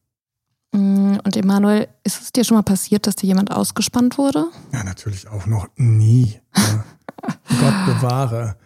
Mm, 0.72 1.16
und 1.22 1.36
Emanuel, 1.36 1.88
ist 2.02 2.20
es 2.20 2.32
dir 2.32 2.44
schon 2.44 2.56
mal 2.56 2.62
passiert, 2.62 3.06
dass 3.06 3.16
dir 3.16 3.26
jemand 3.26 3.50
ausgespannt 3.50 4.18
wurde? 4.18 4.46
Ja, 4.72 4.82
natürlich 4.84 5.28
auch 5.28 5.46
noch 5.46 5.68
nie. 5.76 6.40
Gott 7.22 7.86
bewahre. 7.86 8.56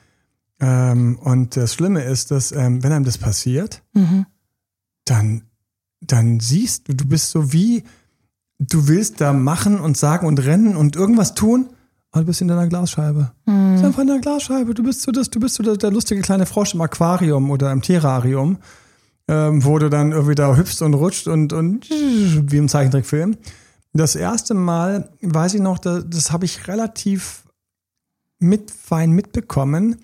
Ähm, 0.61 1.19
und 1.19 1.57
das 1.57 1.75
Schlimme 1.75 2.03
ist, 2.03 2.31
dass 2.31 2.53
ähm, 2.53 2.83
wenn 2.83 2.93
einem 2.93 3.05
das 3.05 3.19
passiert, 3.19 3.83
mhm. 3.93 4.27
dann, 5.05 5.43
dann 6.01 6.41
siehst 6.41 6.89
du, 6.89 6.95
du 6.95 7.07
bist 7.07 7.31
so 7.31 7.53
wie, 7.53 7.85
du 8.59 8.89
willst 8.89 9.21
da 9.21 9.33
machen 9.33 9.81
und 9.81 9.97
sagen 9.97 10.27
und 10.27 10.39
rennen 10.45 10.77
und 10.77 10.97
irgendwas 10.97 11.35
tun, 11.35 11.69
aber 12.11 12.23
du 12.23 12.27
bist 12.29 12.41
in 12.41 12.49
deiner 12.49 12.69
Glasscheibe. 12.69 13.33
Mhm. 13.45 13.53
Du 13.53 13.73
bist 13.73 13.85
einfach 13.85 14.03
in 14.03 14.09
der 14.09 14.21
Glasscheibe. 14.21 14.75
Du 14.75 14.83
bist 14.83 15.03
so 15.03 15.13
das, 15.13 15.29
du 15.29 15.41
bist 15.41 15.57
so 15.57 15.63
der, 15.63 15.77
der 15.77 15.91
lustige 15.91 16.23
kleine 16.23 16.47
Frosch 16.47 16.73
im 16.73 16.81
Aquarium 16.81 17.51
oder 17.51 17.71
im 17.73 17.83
Terrarium, 17.83 18.59
ähm, 19.29 19.65
wo 19.65 19.79
du 19.79 19.91
dann 19.91 20.13
irgendwie 20.13 20.35
da 20.35 20.57
hüpfst 20.57 20.83
und 20.83 20.95
rutscht 20.95 21.27
und, 21.27 21.53
und 21.53 21.89
wie 21.91 22.57
im 22.57 22.69
Zeichentrickfilm. 22.69 23.37
Das 23.93 24.15
erste 24.15 24.55
Mal, 24.55 25.11
weiß 25.23 25.55
ich 25.55 25.61
noch, 25.61 25.79
das, 25.79 26.05
das 26.09 26.33
habe 26.33 26.45
ich 26.45 26.69
relativ 26.69 27.45
mit 28.39 28.71
fein 28.71 29.13
mitbekommen, 29.13 29.97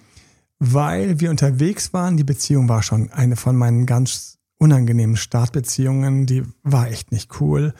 weil 0.58 1.20
wir 1.20 1.30
unterwegs 1.30 1.92
waren. 1.92 2.16
Die 2.16 2.24
Beziehung 2.24 2.68
war 2.68 2.82
schon 2.82 3.10
eine 3.12 3.36
von 3.36 3.56
meinen 3.56 3.86
ganz 3.86 4.38
unangenehmen 4.58 5.16
Startbeziehungen. 5.16 6.26
Die 6.26 6.42
war 6.62 6.88
echt 6.88 7.12
nicht 7.12 7.40
cool. 7.40 7.74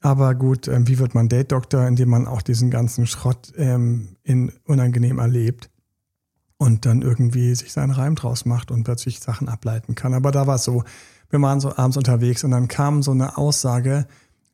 Aber 0.00 0.34
gut, 0.34 0.66
ähm, 0.66 0.88
wie 0.88 0.98
wird 0.98 1.14
man 1.14 1.28
Date-Doktor, 1.28 1.86
indem 1.86 2.08
man 2.08 2.26
auch 2.26 2.40
diesen 2.40 2.70
ganzen 2.70 3.06
Schrott 3.06 3.52
ähm, 3.56 4.16
in 4.22 4.52
unangenehm 4.64 5.18
erlebt 5.18 5.70
und 6.60 6.84
dann 6.84 7.00
irgendwie 7.00 7.54
sich 7.54 7.72
seinen 7.72 7.90
Reim 7.90 8.16
draus 8.16 8.44
macht 8.44 8.70
und 8.70 8.84
plötzlich 8.84 9.20
Sachen 9.20 9.48
ableiten 9.48 9.94
kann. 9.94 10.12
Aber 10.12 10.30
da 10.30 10.46
war 10.46 10.56
es 10.56 10.64
so, 10.64 10.84
wir 11.30 11.40
waren 11.40 11.58
so 11.58 11.74
abends 11.74 11.96
unterwegs 11.96 12.44
und 12.44 12.50
dann 12.50 12.68
kam 12.68 13.02
so 13.02 13.12
eine 13.12 13.38
Aussage, 13.38 14.06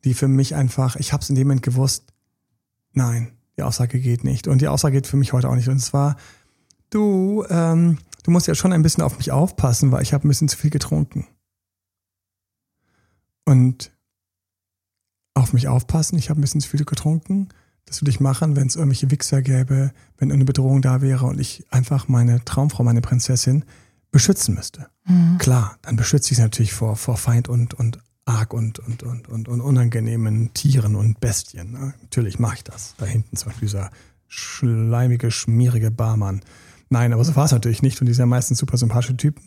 die 0.04 0.14
für 0.14 0.28
mich 0.28 0.54
einfach, 0.54 0.94
ich 0.94 1.12
habe 1.12 1.24
es 1.24 1.30
in 1.30 1.34
dem 1.34 1.48
Moment 1.48 1.64
gewusst, 1.64 2.14
nein, 2.92 3.32
die 3.56 3.64
Aussage 3.64 3.98
geht 3.98 4.22
nicht. 4.22 4.46
Und 4.46 4.60
die 4.60 4.68
Aussage 4.68 4.94
geht 4.94 5.08
für 5.08 5.16
mich 5.16 5.32
heute 5.32 5.48
auch 5.48 5.56
nicht. 5.56 5.68
Und 5.68 5.80
zwar, 5.80 6.16
du, 6.90 7.44
ähm, 7.50 7.98
du 8.22 8.30
musst 8.30 8.46
ja 8.46 8.54
schon 8.54 8.72
ein 8.72 8.82
bisschen 8.82 9.02
auf 9.02 9.18
mich 9.18 9.32
aufpassen, 9.32 9.90
weil 9.90 10.02
ich 10.02 10.14
habe 10.14 10.28
ein 10.28 10.28
bisschen 10.28 10.48
zu 10.48 10.56
viel 10.56 10.70
getrunken. 10.70 11.26
Und 13.44 13.90
auf 15.34 15.52
mich 15.52 15.66
aufpassen, 15.66 16.16
ich 16.18 16.30
habe 16.30 16.38
ein 16.38 16.42
bisschen 16.42 16.60
zu 16.60 16.68
viel 16.68 16.84
getrunken. 16.84 17.48
Das 17.86 18.02
würde 18.02 18.10
ich 18.10 18.20
machen, 18.20 18.56
wenn 18.56 18.66
es 18.66 18.76
irgendwelche 18.76 19.10
Wichser 19.10 19.42
gäbe, 19.42 19.92
wenn 20.18 20.32
eine 20.32 20.44
Bedrohung 20.44 20.82
da 20.82 21.00
wäre 21.00 21.26
und 21.26 21.40
ich 21.40 21.64
einfach 21.70 22.08
meine 22.08 22.44
Traumfrau, 22.44 22.82
meine 22.82 23.00
Prinzessin 23.00 23.64
beschützen 24.10 24.54
müsste. 24.54 24.88
Mhm. 25.04 25.38
Klar, 25.38 25.78
dann 25.82 25.96
beschütze 25.96 26.32
ich 26.32 26.36
sie 26.36 26.42
natürlich 26.42 26.72
vor, 26.72 26.96
vor 26.96 27.16
Feind 27.16 27.48
und, 27.48 27.74
und 27.74 27.98
arg 28.24 28.52
und, 28.52 28.80
und, 28.80 29.04
und, 29.04 29.28
und, 29.28 29.48
und 29.48 29.60
unangenehmen 29.60 30.52
Tieren 30.52 30.96
und 30.96 31.20
Bestien. 31.20 31.70
Ne? 31.70 31.94
Natürlich 32.02 32.38
mache 32.38 32.56
ich 32.56 32.64
das. 32.64 32.94
Da 32.98 33.06
hinten 33.06 33.36
zum 33.36 33.50
Beispiel 33.50 33.68
dieser 33.68 33.90
schleimige, 34.26 35.30
schmierige 35.30 35.90
Barmann. 35.92 36.42
Nein, 36.88 37.12
aber 37.12 37.24
so 37.24 37.36
war 37.36 37.44
es 37.44 37.52
natürlich 37.52 37.82
nicht 37.82 38.00
und 38.00 38.06
die 38.06 38.14
sind 38.14 38.22
ja 38.22 38.26
meistens 38.26 38.58
super 38.58 38.76
sympathische 38.76 39.16
Typen. 39.16 39.44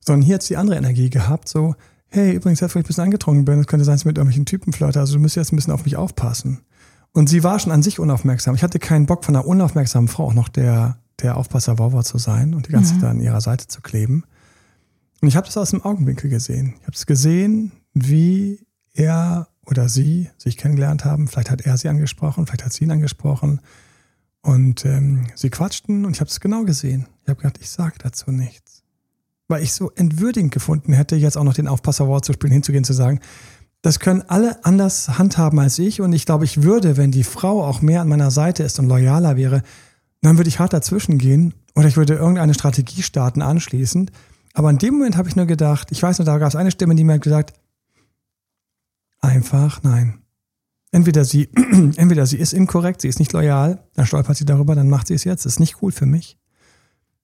Sondern 0.00 0.22
hier 0.22 0.34
hat 0.34 0.48
die 0.48 0.56
andere 0.56 0.76
Energie 0.76 1.10
gehabt, 1.10 1.48
so, 1.48 1.76
hey, 2.08 2.34
übrigens, 2.34 2.60
jetzt, 2.60 2.74
wo 2.74 2.78
ich 2.78 2.84
ein 2.84 2.88
bisschen 2.88 3.04
angetrunken 3.04 3.44
bin, 3.44 3.60
es 3.60 3.66
könnte 3.66 3.84
sein, 3.84 3.94
dass 3.94 4.02
ich 4.02 4.06
mit 4.06 4.18
irgendwelchen 4.18 4.46
Typen 4.46 4.72
flirte, 4.72 5.00
also 5.00 5.14
du 5.14 5.20
müsst 5.20 5.36
jetzt 5.36 5.52
ein 5.52 5.56
bisschen 5.56 5.72
auf 5.72 5.84
mich 5.84 5.96
aufpassen. 5.96 6.60
Und 7.18 7.28
sie 7.28 7.42
war 7.42 7.58
schon 7.58 7.72
an 7.72 7.82
sich 7.82 7.98
unaufmerksam. 7.98 8.54
Ich 8.54 8.62
hatte 8.62 8.78
keinen 8.78 9.06
Bock 9.06 9.24
von 9.24 9.34
einer 9.34 9.44
unaufmerksamen 9.44 10.06
Frau 10.06 10.26
auch 10.26 10.34
noch 10.34 10.48
der, 10.48 10.98
der 11.20 11.36
Aufpasser 11.36 11.76
Wawa 11.76 12.04
zu 12.04 12.16
sein 12.16 12.54
und 12.54 12.68
die 12.68 12.70
ganze 12.70 12.94
mhm. 12.94 13.00
Zeit 13.00 13.10
an 13.10 13.20
ihrer 13.20 13.40
Seite 13.40 13.66
zu 13.66 13.80
kleben. 13.80 14.22
Und 15.20 15.26
ich 15.26 15.34
habe 15.34 15.44
das 15.44 15.56
aus 15.56 15.70
dem 15.70 15.82
Augenwinkel 15.82 16.30
gesehen. 16.30 16.74
Ich 16.76 16.82
habe 16.82 16.94
es 16.94 17.06
gesehen, 17.06 17.72
wie 17.92 18.64
er 18.94 19.48
oder 19.66 19.88
sie 19.88 20.30
sich 20.38 20.56
kennengelernt 20.56 21.04
haben. 21.04 21.26
Vielleicht 21.26 21.50
hat 21.50 21.62
er 21.62 21.76
sie 21.76 21.88
angesprochen, 21.88 22.46
vielleicht 22.46 22.64
hat 22.64 22.72
sie 22.72 22.84
ihn 22.84 22.92
angesprochen. 22.92 23.62
Und 24.42 24.84
ähm, 24.84 25.26
sie 25.34 25.50
quatschten 25.50 26.04
und 26.04 26.14
ich 26.14 26.20
habe 26.20 26.30
es 26.30 26.38
genau 26.38 26.62
gesehen. 26.62 27.08
Ich 27.24 27.30
habe 27.30 27.42
gedacht, 27.42 27.58
ich 27.60 27.68
sage 27.68 27.96
dazu 27.98 28.30
nichts 28.30 28.84
weil 29.48 29.62
ich 29.62 29.72
so 29.72 29.90
entwürdigend 29.92 30.52
gefunden 30.52 30.92
hätte, 30.92 31.16
jetzt 31.16 31.36
auch 31.36 31.44
noch 31.44 31.54
den 31.54 31.68
Aufpasser-Award 31.68 32.24
zu 32.24 32.34
spielen, 32.34 32.52
hinzugehen, 32.52 32.84
zu 32.84 32.92
sagen, 32.92 33.20
das 33.88 34.00
können 34.00 34.22
alle 34.28 34.62
anders 34.66 35.16
handhaben 35.16 35.58
als 35.58 35.78
ich 35.78 36.02
und 36.02 36.12
ich 36.12 36.26
glaube, 36.26 36.44
ich 36.44 36.62
würde, 36.62 36.98
wenn 36.98 37.10
die 37.10 37.24
Frau 37.24 37.64
auch 37.64 37.80
mehr 37.80 38.02
an 38.02 38.08
meiner 38.08 38.30
Seite 38.30 38.62
ist 38.62 38.78
und 38.78 38.86
loyaler 38.86 39.38
wäre, 39.38 39.62
dann 40.20 40.36
würde 40.36 40.48
ich 40.48 40.58
hart 40.58 40.74
dazwischen 40.74 41.16
gehen 41.16 41.54
oder 41.74 41.88
ich 41.88 41.96
würde 41.96 42.12
irgendeine 42.12 42.52
Strategie 42.52 43.00
starten 43.00 43.40
anschließend. 43.40 44.12
Aber 44.52 44.68
in 44.68 44.76
dem 44.76 44.92
Moment 44.92 45.16
habe 45.16 45.30
ich 45.30 45.36
nur 45.36 45.46
gedacht, 45.46 45.88
ich 45.90 46.02
weiß 46.02 46.18
nur, 46.18 46.26
da 46.26 46.36
gab 46.36 46.50
es 46.50 46.54
eine 46.54 46.70
Stimme, 46.70 46.96
die 46.96 47.04
mir 47.04 47.14
hat 47.14 47.22
gesagt, 47.22 47.54
einfach 49.20 49.82
nein. 49.82 50.18
Entweder 50.90 51.24
sie, 51.24 51.48
entweder 51.96 52.26
sie 52.26 52.36
ist 52.36 52.52
inkorrekt, 52.52 53.00
sie 53.00 53.08
ist 53.08 53.20
nicht 53.20 53.32
loyal, 53.32 53.82
dann 53.94 54.04
stolpert 54.04 54.36
sie 54.36 54.44
darüber, 54.44 54.74
dann 54.74 54.90
macht 54.90 55.06
sie 55.06 55.14
es 55.14 55.24
jetzt. 55.24 55.46
Das 55.46 55.54
ist 55.54 55.60
nicht 55.60 55.80
cool 55.80 55.92
für 55.92 56.04
mich. 56.04 56.36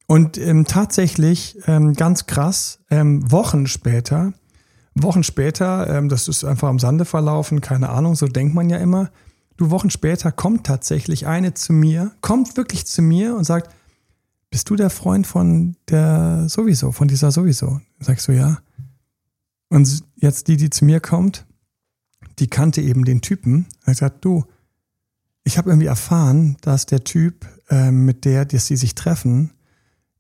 Und 0.07 0.39
ähm, 0.39 0.65
tatsächlich, 0.65 1.59
ähm, 1.67 1.93
ganz 1.93 2.25
krass, 2.25 2.79
ähm, 2.91 3.31
Wochen 3.31 3.67
später, 3.67 4.33
Wochen 4.95 5.25
später, 5.25 5.89
ähm, 5.89 6.09
das 6.09 6.29
ist 6.29 6.45
einfach 6.45 6.69
am 6.69 6.79
Sande 6.79 7.05
verlaufen, 7.05 7.61
keine 7.61 7.89
Ahnung, 7.89 8.15
so 8.15 8.27
denkt 8.27 8.55
man 8.55 8.71
ja 8.71 8.79
immer. 8.79 9.11
Du 9.57 9.71
Wochen 9.71 9.91
später 9.91 10.33
kommt 10.33 10.65
tatsächlich 10.65 11.27
eine 11.27 11.55
zu 11.55 11.73
mir, 11.73 12.13
kommt 12.21 12.57
wirklich 12.57 12.87
zu 12.87 13.03
mir 13.03 13.37
und 13.37 13.45
sagt, 13.45 13.73
bist 14.51 14.71
du 14.71 14.77
der 14.77 14.91
Freund 14.91 15.27
von 15.27 15.77
der 15.89 16.49
sowieso, 16.49 16.93
von 16.93 17.09
dieser 17.09 17.33
sowieso? 17.33 17.81
Sagst 17.99 18.29
du 18.29 18.33
ja. 18.33 18.59
Und 19.69 20.05
jetzt 20.17 20.47
die, 20.47 20.57
die 20.57 20.71
zu 20.71 20.85
mir 20.85 21.01
kommt, 21.01 21.45
die 22.39 22.47
kannte 22.47 22.81
eben 22.81 23.05
den 23.05 23.21
Typen. 23.21 23.67
Er 23.85 23.95
sagt, 23.95 24.25
du, 24.25 24.45
ich 25.43 25.59
habe 25.59 25.71
irgendwie 25.71 25.89
erfahren, 25.89 26.57
dass 26.61 26.87
der 26.87 27.03
Typ, 27.03 27.47
äh, 27.69 27.91
mit 27.91 28.25
der, 28.25 28.45
dass 28.45 28.67
sie 28.67 28.77
sich 28.77 28.95
treffen, 28.95 29.51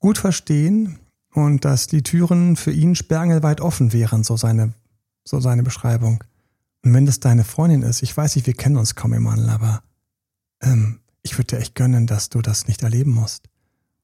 gut 0.00 0.18
verstehen 0.18 0.98
und 1.34 1.64
dass 1.64 1.88
die 1.88 2.02
Türen 2.02 2.56
für 2.56 2.70
ihn 2.70 2.94
sperrangelweit 2.94 3.60
offen 3.60 3.92
wären, 3.92 4.22
so 4.22 4.36
seine, 4.36 4.72
so 5.24 5.40
seine 5.40 5.64
Beschreibung. 5.64 6.22
Und 6.82 6.94
wenn 6.94 7.06
das 7.06 7.20
deine 7.20 7.44
Freundin 7.44 7.82
ist, 7.82 8.02
ich 8.02 8.16
weiß 8.16 8.36
nicht, 8.36 8.46
wir 8.46 8.54
kennen 8.54 8.76
uns 8.76 8.94
kaum, 8.94 9.12
Emanuel, 9.12 9.50
aber 9.50 9.82
ähm, 10.62 11.00
ich 11.22 11.36
würde 11.36 11.56
dir 11.56 11.58
echt 11.58 11.74
gönnen, 11.74 12.06
dass 12.06 12.30
du 12.30 12.40
das 12.40 12.68
nicht 12.68 12.82
erleben 12.82 13.10
musst. 13.10 13.48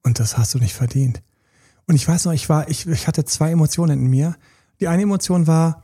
Und 0.03 0.19
das 0.19 0.37
hast 0.37 0.53
du 0.53 0.59
nicht 0.59 0.73
verdient. 0.73 1.23
Und 1.87 1.95
ich 1.95 2.07
weiß 2.07 2.25
noch, 2.25 2.33
ich 2.33 2.49
war, 2.49 2.69
ich, 2.69 2.85
ich 2.87 3.07
hatte 3.07 3.23
zwei 3.23 3.51
Emotionen 3.51 3.99
in 3.99 4.09
mir. 4.09 4.35
Die 4.79 4.87
eine 4.87 5.03
Emotion 5.03 5.47
war, 5.47 5.83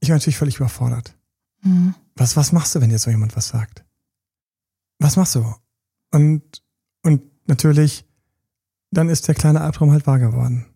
ich 0.00 0.08
war 0.08 0.16
natürlich 0.16 0.38
völlig 0.38 0.56
überfordert. 0.56 1.14
Mhm. 1.62 1.94
Was, 2.16 2.36
was 2.36 2.52
machst 2.52 2.74
du, 2.74 2.80
wenn 2.80 2.90
dir 2.90 2.98
so 2.98 3.10
jemand 3.10 3.36
was 3.36 3.48
sagt? 3.48 3.84
Was 4.98 5.16
machst 5.16 5.34
du? 5.34 5.54
Und, 6.10 6.62
und 7.02 7.22
natürlich, 7.46 8.07
dann 8.90 9.08
ist 9.08 9.28
der 9.28 9.34
kleine 9.34 9.60
Albtraum 9.60 9.92
halt 9.92 10.06
wahr 10.06 10.18
geworden. 10.18 10.66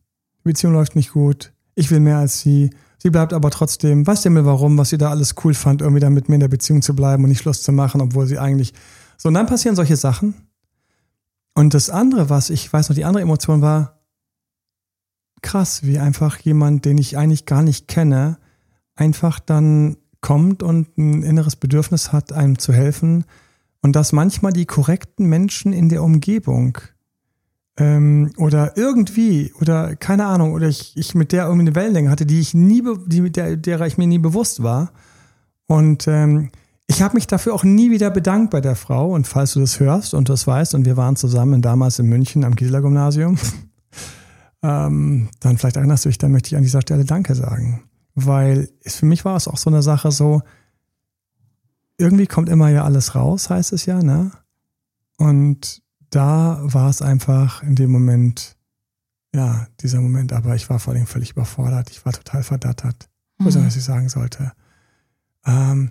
Die 0.40 0.48
Beziehung 0.48 0.72
läuft 0.72 0.96
nicht 0.96 1.12
gut. 1.12 1.52
Ich 1.74 1.90
will 1.90 2.00
mehr 2.00 2.18
als 2.18 2.40
sie. 2.40 2.70
Sie 2.98 3.10
bleibt 3.10 3.32
aber 3.32 3.50
trotzdem, 3.50 4.06
weiß 4.06 4.22
der 4.22 4.30
mir 4.30 4.44
warum, 4.44 4.78
was 4.78 4.90
sie 4.90 4.98
da 4.98 5.10
alles 5.10 5.34
cool 5.44 5.54
fand, 5.54 5.80
irgendwie 5.80 6.00
dann 6.00 6.14
mit 6.14 6.28
mir 6.28 6.36
in 6.36 6.40
der 6.40 6.48
Beziehung 6.48 6.82
zu 6.82 6.94
bleiben 6.94 7.24
und 7.24 7.30
nicht 7.30 7.40
Schluss 7.40 7.62
zu 7.62 7.72
machen, 7.72 8.00
obwohl 8.00 8.26
sie 8.26 8.38
eigentlich. 8.38 8.74
So, 9.16 9.28
und 9.28 9.34
dann 9.34 9.46
passieren 9.46 9.76
solche 9.76 9.96
Sachen. 9.96 10.34
Und 11.54 11.74
das 11.74 11.90
andere, 11.90 12.30
was 12.30 12.50
ich 12.50 12.72
weiß 12.72 12.88
noch, 12.88 12.96
die 12.96 13.04
andere 13.04 13.22
Emotion 13.22 13.62
war 13.62 14.00
krass, 15.42 15.82
wie 15.84 15.98
einfach 15.98 16.38
jemand, 16.38 16.84
den 16.84 16.98
ich 16.98 17.18
eigentlich 17.18 17.46
gar 17.46 17.62
nicht 17.62 17.88
kenne, 17.88 18.38
einfach 18.94 19.40
dann 19.40 19.96
kommt 20.20 20.62
und 20.62 20.96
ein 20.96 21.22
inneres 21.22 21.56
Bedürfnis 21.56 22.12
hat, 22.12 22.32
einem 22.32 22.58
zu 22.58 22.72
helfen. 22.72 23.24
Und 23.80 23.96
dass 23.96 24.12
manchmal 24.12 24.52
die 24.52 24.66
korrekten 24.66 25.26
Menschen 25.26 25.72
in 25.72 25.88
der 25.88 26.04
Umgebung 26.04 26.78
ähm, 27.79 28.33
oder 28.37 28.77
irgendwie 28.77 29.53
oder 29.61 29.97
keine 29.97 30.27
Ahnung 30.27 30.53
oder 30.53 30.68
ich, 30.68 30.97
ich 30.97 31.14
mit 31.14 31.33
der 31.33 31.45
irgendwie 31.45 31.68
eine 31.68 31.75
Wellenlänge 31.75 32.11
hatte, 32.11 32.27
die 32.27 32.41
ich 32.41 32.55
nie, 32.55 32.83
die, 33.07 33.31
der, 33.31 33.57
derer 33.57 33.87
ich 33.87 33.99
mir 33.99 34.07
nie 34.07 34.18
bewusst 34.18 34.62
war. 34.62 34.93
Und 35.66 36.07
ähm, 36.07 36.51
ich 36.87 37.01
habe 37.01 37.14
mich 37.14 37.27
dafür 37.27 37.55
auch 37.55 37.64
nie 37.64 37.91
wieder 37.91 38.11
bedankt 38.11 38.51
bei 38.51 38.61
der 38.61 38.77
Frau. 38.77 39.12
Und 39.12 39.27
falls 39.27 39.55
du 39.55 39.61
das 39.61 39.81
hörst 39.81 40.12
und 40.12 40.29
das 40.29 40.47
weißt, 40.47 40.75
und 40.75 40.85
wir 40.85 40.97
waren 40.97 41.16
zusammen 41.16 41.62
damals 41.62 41.99
in 41.99 42.07
München 42.07 42.45
am 42.45 42.55
Gisela 42.55 42.81
Gymnasium, 42.81 43.39
ähm, 44.62 45.31
dann 45.41 45.57
vielleicht 45.57 45.77
erinnerst 45.77 46.05
du 46.05 46.11
dich, 46.11 46.18
dann 46.18 46.33
möchte 46.33 46.49
ich 46.49 46.57
an 46.57 46.62
dieser 46.62 46.83
Stelle 46.83 47.05
Danke 47.05 47.35
sagen. 47.35 47.85
Weil 48.14 48.68
es, 48.83 48.97
für 48.97 49.07
mich 49.07 49.25
war 49.25 49.37
es 49.37 49.49
auch 49.49 49.57
so 49.57 49.70
eine 49.70 49.83
Sache 49.83 50.12
so, 50.12 50.43
irgendwie 51.97 52.27
kommt 52.27 52.49
immer 52.51 52.68
ja 52.68 52.85
alles 52.85 53.14
raus, 53.14 53.49
heißt 53.49 53.73
es 53.73 53.87
ja, 53.87 54.03
ne? 54.03 54.33
Und 55.16 55.82
da 56.12 56.60
war 56.62 56.90
es 56.90 57.00
einfach 57.00 57.62
in 57.62 57.74
dem 57.74 57.90
Moment, 57.90 58.56
ja, 59.34 59.66
dieser 59.80 60.00
Moment, 60.00 60.32
aber 60.32 60.54
ich 60.54 60.68
war 60.68 60.78
vor 60.78 60.92
allem 60.92 61.06
völlig 61.06 61.30
überfordert. 61.30 61.90
Ich 61.90 62.04
war 62.04 62.12
total 62.12 62.42
verdattert. 62.42 63.08
Ich 63.38 63.46
weiß 63.46 63.56
nicht, 63.56 63.66
was 63.66 63.76
ich 63.76 63.84
sagen 63.84 64.10
sollte. 64.10 64.52
Ähm, 65.46 65.90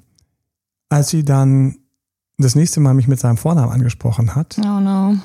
als 0.90 1.10
sie 1.10 1.26
dann 1.26 1.80
das 2.38 2.54
nächste 2.54 2.80
Mal 2.80 2.94
mich 2.94 3.08
mit 3.08 3.20
seinem 3.20 3.38
Vornamen 3.38 3.72
angesprochen 3.72 4.36
hat, 4.36 4.58
oh 4.60 4.80
no. 4.80 5.18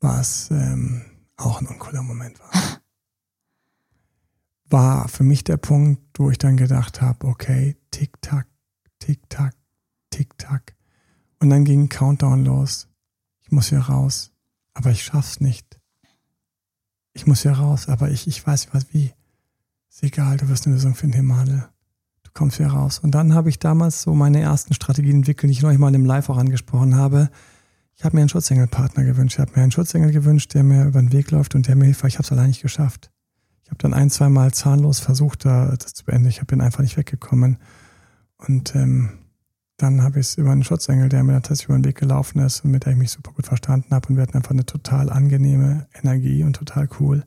war 0.00 0.20
es 0.20 0.50
ähm, 0.50 1.02
auch 1.36 1.60
ein 1.60 1.68
uncooler 1.68 2.02
Moment 2.02 2.40
war. 2.40 2.50
war 4.68 5.08
für 5.08 5.22
mich 5.22 5.44
der 5.44 5.58
Punkt, 5.58 6.02
wo 6.18 6.30
ich 6.30 6.38
dann 6.38 6.56
gedacht 6.56 7.00
habe, 7.00 7.28
okay, 7.28 7.76
tick 7.92 8.20
tack, 8.20 8.48
tick 8.98 9.20
tack, 9.30 9.54
tick 10.10 10.36
tack. 10.38 10.74
Und 11.38 11.50
dann 11.50 11.64
ging 11.64 11.88
Countdown 11.88 12.44
los. 12.44 12.88
Ich 13.44 13.52
muss 13.52 13.68
hier 13.68 13.78
raus, 13.78 14.32
aber 14.72 14.90
ich 14.90 15.04
schaff's 15.04 15.40
nicht. 15.40 15.78
Ich 17.12 17.26
muss 17.26 17.42
hier 17.42 17.52
raus, 17.52 17.88
aber 17.88 18.10
ich, 18.10 18.26
ich 18.26 18.44
weiß 18.44 18.68
was 18.72 18.92
wie. 18.92 19.12
Ist 19.88 20.02
egal, 20.02 20.38
du 20.38 20.48
wirst 20.48 20.66
eine 20.66 20.74
Lösung 20.74 20.94
finden, 20.94 21.16
Himmel. 21.16 21.68
Du 22.24 22.30
kommst 22.32 22.56
hier 22.56 22.66
raus. 22.66 22.98
Und 22.98 23.12
dann 23.12 23.34
habe 23.34 23.48
ich 23.48 23.60
damals 23.60 24.02
so 24.02 24.14
meine 24.14 24.40
ersten 24.40 24.74
Strategien 24.74 25.16
entwickelt, 25.16 25.50
die 25.50 25.52
ich 25.52 25.62
neulich 25.62 25.78
mal 25.78 25.94
im 25.94 26.04
Live 26.04 26.28
auch 26.30 26.38
angesprochen 26.38 26.96
habe. 26.96 27.30
Ich 27.94 28.04
habe 28.04 28.16
mir 28.16 28.22
einen 28.22 28.28
Schutzengelpartner 28.28 29.04
gewünscht. 29.04 29.36
Ich 29.36 29.40
habe 29.40 29.52
mir 29.54 29.62
einen 29.62 29.70
Schutzengel 29.70 30.10
gewünscht, 30.10 30.52
der 30.54 30.64
mir 30.64 30.86
über 30.86 31.00
den 31.00 31.12
Weg 31.12 31.30
läuft 31.30 31.54
und 31.54 31.68
der 31.68 31.76
mir 31.76 31.84
hilft, 31.84 32.02
weil 32.02 32.08
ich 32.08 32.16
habe 32.16 32.24
es 32.24 32.32
allein 32.32 32.48
nicht 32.48 32.62
geschafft. 32.62 33.12
Ich 33.62 33.70
habe 33.70 33.78
dann 33.78 33.94
ein, 33.94 34.10
zwei 34.10 34.28
Mal 34.28 34.52
zahnlos 34.52 34.98
versucht, 34.98 35.44
da 35.44 35.76
das 35.76 35.94
zu 35.94 36.04
beenden. 36.04 36.28
Ich 36.28 36.40
bin 36.44 36.60
einfach 36.60 36.80
nicht 36.80 36.96
weggekommen. 36.96 37.58
Und 38.36 38.74
ähm, 38.74 39.23
dann 39.84 40.02
habe 40.02 40.20
ich 40.20 40.28
es 40.28 40.34
über 40.36 40.50
einen 40.50 40.64
Schutzengel, 40.64 41.08
der 41.08 41.22
mir 41.22 41.34
tatsächlich 41.34 41.68
über 41.68 41.78
den 41.78 41.84
Weg 41.84 41.96
gelaufen 41.96 42.40
ist 42.40 42.64
und 42.64 42.70
mit 42.70 42.86
dem 42.86 42.92
ich 42.92 42.98
mich 42.98 43.10
super 43.10 43.32
gut 43.32 43.46
verstanden 43.46 43.94
habe. 43.94 44.08
Und 44.08 44.16
wir 44.16 44.22
hatten 44.22 44.36
einfach 44.36 44.50
eine 44.50 44.66
total 44.66 45.10
angenehme 45.10 45.86
Energie 45.94 46.42
und 46.42 46.56
total 46.56 46.88
cool. 46.98 47.24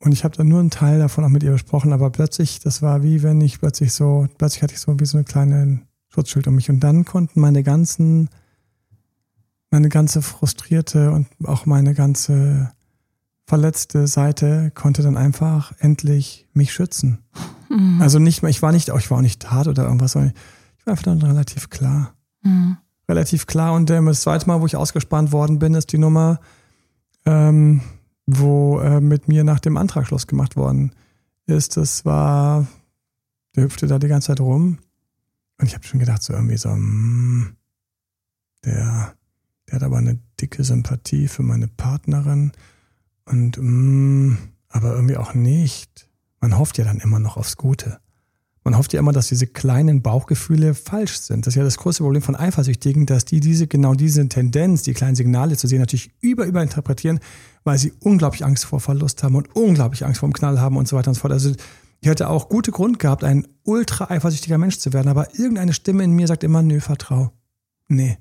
Und 0.00 0.12
ich 0.12 0.24
habe 0.24 0.36
dann 0.36 0.48
nur 0.48 0.58
einen 0.58 0.70
Teil 0.70 0.98
davon 0.98 1.24
auch 1.24 1.28
mit 1.28 1.44
ihr 1.44 1.52
besprochen, 1.52 1.92
aber 1.92 2.10
plötzlich, 2.10 2.58
das 2.58 2.82
war 2.82 3.04
wie 3.04 3.22
wenn 3.22 3.40
ich 3.40 3.60
plötzlich 3.60 3.92
so, 3.92 4.26
plötzlich 4.36 4.62
hatte 4.62 4.74
ich 4.74 4.80
so 4.80 4.98
wie 4.98 5.04
so 5.04 5.16
eine 5.16 5.24
kleine 5.24 5.82
Schutzschild 6.08 6.48
um 6.48 6.56
mich. 6.56 6.68
Und 6.68 6.80
dann 6.80 7.04
konnten 7.04 7.40
meine 7.40 7.62
ganzen, 7.62 8.28
meine 9.70 9.88
ganze 9.88 10.20
frustrierte 10.20 11.12
und 11.12 11.28
auch 11.44 11.66
meine 11.66 11.94
ganze 11.94 12.72
verletzte 13.46 14.08
Seite 14.08 14.72
konnte 14.74 15.02
dann 15.02 15.16
einfach 15.16 15.72
endlich 15.78 16.48
mich 16.52 16.72
schützen. 16.72 17.18
Mhm. 17.70 18.02
Also 18.02 18.18
nicht 18.18 18.42
ich 18.42 18.62
war 18.62 18.72
nicht, 18.72 18.88
ich 18.88 19.10
war 19.10 19.18
auch 19.18 19.22
nicht 19.22 19.50
hart 19.50 19.68
oder 19.68 19.84
irgendwas, 19.84 20.12
sondern 20.12 20.32
ich 20.82 20.86
war 20.86 20.96
dann 20.96 21.22
relativ 21.22 21.70
klar. 21.70 22.14
Mhm. 22.42 22.76
Relativ 23.08 23.46
klar. 23.46 23.74
Und 23.74 23.90
ähm, 23.90 24.06
das 24.06 24.22
zweite 24.22 24.46
Mal, 24.46 24.60
wo 24.60 24.66
ich 24.66 24.76
ausgespannt 24.76 25.32
worden 25.32 25.58
bin, 25.58 25.74
ist 25.74 25.92
die 25.92 25.98
Nummer, 25.98 26.40
ähm, 27.26 27.80
wo 28.26 28.80
äh, 28.80 29.00
mit 29.00 29.28
mir 29.28 29.44
nach 29.44 29.60
dem 29.60 29.76
Antrag 29.76 30.06
Schluss 30.06 30.26
gemacht 30.26 30.56
worden 30.56 30.92
ist. 31.46 31.76
Das 31.76 32.04
war, 32.04 32.66
der 33.54 33.64
hüpfte 33.64 33.86
da 33.86 33.98
die 33.98 34.08
ganze 34.08 34.28
Zeit 34.28 34.40
rum. 34.40 34.78
Und 35.58 35.66
ich 35.66 35.74
habe 35.74 35.84
schon 35.84 36.00
gedacht, 36.00 36.22
so 36.22 36.32
irgendwie 36.32 36.56
so, 36.56 36.70
mh, 36.70 36.76
hm, 36.76 37.56
der, 38.64 39.14
der 39.68 39.74
hat 39.74 39.82
aber 39.82 39.98
eine 39.98 40.18
dicke 40.40 40.64
Sympathie 40.64 41.28
für 41.28 41.42
meine 41.42 41.68
Partnerin. 41.68 42.52
Und 43.24 43.58
mh, 43.58 43.64
mm, 43.64 44.38
aber 44.68 44.94
irgendwie 44.94 45.16
auch 45.16 45.34
nicht. 45.34 46.08
Man 46.40 46.58
hofft 46.58 46.78
ja 46.78 46.84
dann 46.84 46.98
immer 46.98 47.18
noch 47.18 47.36
aufs 47.36 47.56
Gute. 47.56 48.00
Man 48.64 48.78
hofft 48.78 48.92
ja 48.92 49.00
immer, 49.00 49.12
dass 49.12 49.28
diese 49.28 49.46
kleinen 49.46 50.02
Bauchgefühle 50.02 50.74
falsch 50.74 51.18
sind. 51.18 51.46
Das 51.46 51.54
ist 51.54 51.58
ja 51.58 51.64
das 51.64 51.78
große 51.78 52.02
Problem 52.02 52.22
von 52.22 52.36
Eifersüchtigen, 52.36 53.06
dass 53.06 53.24
die 53.24 53.40
diese, 53.40 53.66
genau 53.66 53.94
diese 53.94 54.28
Tendenz, 54.28 54.82
die 54.82 54.94
kleinen 54.94 55.16
Signale 55.16 55.56
zu 55.56 55.66
sehen, 55.66 55.80
natürlich 55.80 56.12
über, 56.20 56.46
überinterpretieren, 56.46 57.18
weil 57.64 57.78
sie 57.78 57.92
unglaublich 58.00 58.44
Angst 58.44 58.64
vor 58.64 58.80
Verlust 58.80 59.22
haben 59.22 59.34
und 59.34 59.54
unglaublich 59.56 60.04
Angst 60.04 60.20
vor 60.20 60.28
dem 60.28 60.32
Knall 60.32 60.60
haben 60.60 60.76
und 60.76 60.86
so 60.86 60.96
weiter 60.96 61.08
und 61.08 61.14
so 61.14 61.20
fort. 61.20 61.32
Also, 61.32 61.52
ich 62.00 62.08
hätte 62.08 62.28
auch 62.28 62.48
gute 62.48 62.72
Grund 62.72 62.98
gehabt, 62.98 63.24
ein 63.24 63.46
ultra 63.64 64.10
eifersüchtiger 64.10 64.58
Mensch 64.58 64.78
zu 64.78 64.92
werden, 64.92 65.08
aber 65.08 65.38
irgendeine 65.38 65.72
Stimme 65.72 66.04
in 66.04 66.12
mir 66.12 66.26
sagt 66.26 66.44
immer, 66.44 66.62
nö, 66.62 66.80
vertrau. 66.80 67.32
Nee 67.88 68.18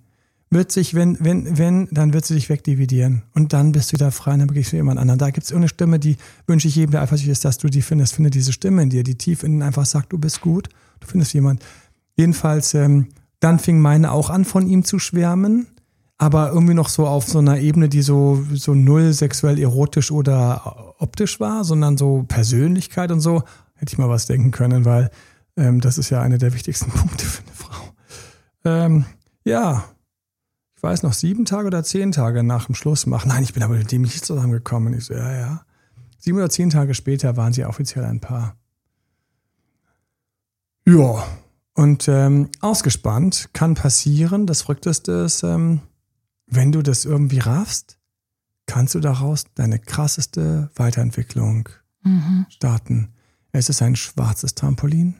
wird 0.52 0.72
sich, 0.72 0.93
wenn, 0.93 1.18
wenn, 1.22 1.58
wenn, 1.58 1.88
dann 1.91 2.14
wird 2.14 2.26
sie 2.26 2.36
dich 2.36 2.49
wegdividieren. 2.49 3.24
Und 3.34 3.54
dann 3.54 3.72
bist 3.72 3.91
du 3.91 3.93
wieder 3.93 4.12
frei 4.12 4.34
und 4.34 4.39
dann 4.39 4.47
begegnest 4.47 4.74
du 4.74 4.76
jemand 4.76 4.99
anderen. 4.99 5.18
Da 5.18 5.32
gibt 5.32 5.45
es 5.45 5.54
eine 5.54 5.70
Stimme, 5.70 5.97
die 5.97 6.18
wünsche 6.45 6.68
ich 6.68 6.76
jedem, 6.76 6.91
der 6.91 7.02
eifersüchtig 7.02 7.32
ist, 7.32 7.45
dass 7.45 7.58
du 7.58 7.70
die 7.70 7.82
findest. 7.82 8.16
Finde 8.16 8.30
diese 8.30 8.52
Stimme 8.52 8.84
in 8.84 8.89
dir, 8.89 9.04
die 9.04 9.16
tief 9.16 9.43
innen 9.43 9.62
einfach 9.62 9.86
sagt, 9.86 10.12
du 10.12 10.18
bist 10.18 10.41
gut, 10.41 10.68
du 10.99 11.08
findest 11.08 11.34
jemand. 11.34 11.64
Jedenfalls, 12.18 12.74
ähm, 12.74 13.08
dann 13.39 13.60
fing 13.60 13.80
meine 13.80 14.12
auch 14.12 14.30
an, 14.30 14.43
von 14.43 14.68
ihm 14.68 14.84
zu 14.84 14.99
schwärmen, 14.99 15.68
aber 16.18 16.52
irgendwie 16.52 16.74
noch 16.74 16.89
so 16.89 17.08
auf 17.08 17.28
so 17.28 17.39
einer 17.39 17.58
Ebene, 17.60 17.88
die 17.88 18.02
so, 18.02 18.43
so 18.54 18.76
null 18.76 19.14
sexuell 19.14 19.58
erotisch 19.58 20.12
oder 20.12 20.93
optisch 20.99 21.39
war, 21.39 21.64
sondern 21.64 21.97
so 21.97 22.26
Persönlichkeit 22.28 23.12
und 23.12 23.22
so. 23.22 23.43
Hätte 23.76 23.93
ich 23.93 23.97
mal 23.97 24.10
was 24.10 24.26
denken 24.26 24.52
können, 24.52 24.84
weil 24.84 25.10
ähm, 25.56 25.80
das 25.80 25.97
ist 25.97 26.10
ja 26.10 26.22
einer 26.22 26.38
der 26.38 26.54
wichtigsten 26.54 26.91
Punkte 26.91 27.26
für 27.26 27.41
eine 27.41 27.56
Frau. 27.56 27.93
Ähm, 28.66 29.06
ja, 29.45 29.86
ich 30.82 30.84
weiß 30.84 31.03
noch, 31.03 31.13
sieben 31.13 31.45
Tage 31.45 31.67
oder 31.67 31.84
zehn 31.84 32.11
Tage 32.11 32.41
nach 32.41 32.65
dem 32.65 32.73
Schluss 32.73 33.05
machen. 33.05 33.27
Nein, 33.27 33.43
ich 33.43 33.53
bin 33.53 33.61
aber 33.61 33.75
mit 33.75 33.91
dem 33.91 34.01
nicht 34.01 34.25
zusammengekommen. 34.25 34.95
Ich 34.95 35.05
so, 35.05 35.13
ja, 35.13 35.32
ja. 35.32 35.65
Sieben 36.17 36.39
oder 36.39 36.49
zehn 36.49 36.71
Tage 36.71 36.95
später 36.95 37.38
waren 37.38 37.53
sie 37.53 37.63
offiziell 37.65 38.03
ein 38.03 38.19
Paar. 38.19 38.55
Ja, 40.88 41.23
und 41.75 42.07
ähm, 42.07 42.49
ausgespannt 42.61 43.51
kann 43.53 43.75
passieren. 43.75 44.47
Das 44.47 44.63
Verrückteste 44.63 45.11
ist, 45.11 45.43
ähm, 45.43 45.82
wenn 46.47 46.71
du 46.71 46.82
das 46.82 47.05
irgendwie 47.05 47.38
raffst, 47.38 47.99
kannst 48.65 48.95
du 48.95 49.01
daraus 49.01 49.45
deine 49.53 49.77
krasseste 49.77 50.71
Weiterentwicklung 50.73 51.69
mhm. 52.01 52.47
starten. 52.49 53.13
Es 53.51 53.69
ist 53.69 53.84
ein 53.84 53.95
schwarzes 53.95 54.55
Trampolin. 54.55 55.13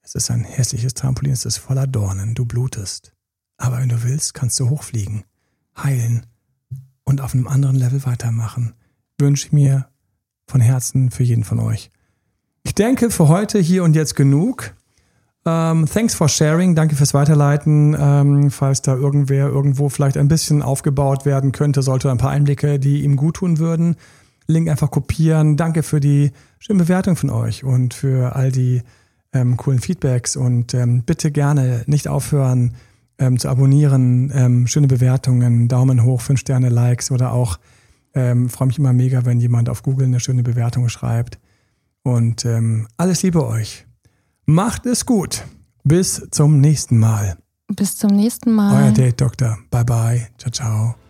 Es 0.00 0.14
ist 0.14 0.30
ein 0.30 0.42
hässliches 0.42 0.94
Trampolin. 0.94 1.34
Es 1.34 1.44
ist 1.44 1.58
voller 1.58 1.86
Dornen. 1.86 2.34
Du 2.34 2.46
blutest. 2.46 3.12
Aber 3.60 3.78
wenn 3.78 3.90
du 3.90 4.02
willst, 4.02 4.32
kannst 4.32 4.58
du 4.58 4.70
hochfliegen, 4.70 5.24
heilen 5.76 6.24
und 7.04 7.20
auf 7.20 7.34
einem 7.34 7.46
anderen 7.46 7.76
Level 7.76 8.04
weitermachen. 8.06 8.72
Wünsche 9.18 9.54
mir 9.54 9.86
von 10.46 10.62
Herzen 10.62 11.10
für 11.10 11.24
jeden 11.24 11.44
von 11.44 11.60
euch. 11.60 11.90
Ich 12.62 12.74
denke 12.74 13.10
für 13.10 13.28
heute 13.28 13.58
hier 13.58 13.84
und 13.84 13.94
jetzt 13.94 14.16
genug. 14.16 14.74
Ähm, 15.44 15.86
thanks 15.86 16.14
for 16.14 16.28
sharing. 16.28 16.74
Danke 16.74 16.96
fürs 16.96 17.12
Weiterleiten. 17.12 17.94
Ähm, 17.98 18.50
falls 18.50 18.80
da 18.80 18.94
irgendwer 18.94 19.48
irgendwo 19.48 19.90
vielleicht 19.90 20.16
ein 20.16 20.28
bisschen 20.28 20.62
aufgebaut 20.62 21.26
werden 21.26 21.52
könnte, 21.52 21.82
sollte 21.82 22.10
ein 22.10 22.18
paar 22.18 22.30
Einblicke, 22.30 22.78
die 22.78 23.02
ihm 23.04 23.16
gut 23.16 23.36
tun 23.36 23.58
würden. 23.58 23.96
Link 24.46 24.70
einfach 24.70 24.90
kopieren. 24.90 25.58
Danke 25.58 25.82
für 25.82 26.00
die 26.00 26.32
schöne 26.58 26.78
Bewertung 26.80 27.16
von 27.16 27.28
euch 27.28 27.62
und 27.62 27.92
für 27.92 28.34
all 28.36 28.50
die 28.50 28.82
ähm, 29.34 29.58
coolen 29.58 29.80
Feedbacks. 29.80 30.34
Und 30.36 30.72
ähm, 30.72 31.02
bitte 31.02 31.30
gerne 31.30 31.84
nicht 31.86 32.08
aufhören 32.08 32.74
ähm, 33.20 33.38
zu 33.38 33.48
abonnieren. 33.48 34.32
Ähm, 34.34 34.66
schöne 34.66 34.88
Bewertungen, 34.88 35.68
Daumen 35.68 36.02
hoch, 36.02 36.20
5 36.20 36.40
Sterne, 36.40 36.70
Likes 36.70 37.12
oder 37.12 37.32
auch 37.32 37.58
ähm, 38.14 38.48
freue 38.48 38.68
mich 38.68 38.78
immer 38.78 38.92
mega, 38.92 39.24
wenn 39.24 39.40
jemand 39.40 39.68
auf 39.68 39.82
Google 39.82 40.06
eine 40.06 40.20
schöne 40.20 40.42
Bewertung 40.42 40.88
schreibt. 40.88 41.38
Und 42.02 42.44
ähm, 42.44 42.88
alles 42.96 43.22
Liebe 43.22 43.46
euch. 43.46 43.86
Macht 44.46 44.86
es 44.86 45.06
gut. 45.06 45.44
Bis 45.84 46.28
zum 46.30 46.60
nächsten 46.60 46.98
Mal. 46.98 47.36
Bis 47.68 47.96
zum 47.96 48.10
nächsten 48.10 48.52
Mal. 48.52 48.84
Euer 48.84 48.92
Date 48.92 49.20
Doktor. 49.20 49.58
Bye 49.70 49.84
bye. 49.84 50.28
Ciao, 50.38 50.50
ciao. 50.50 51.09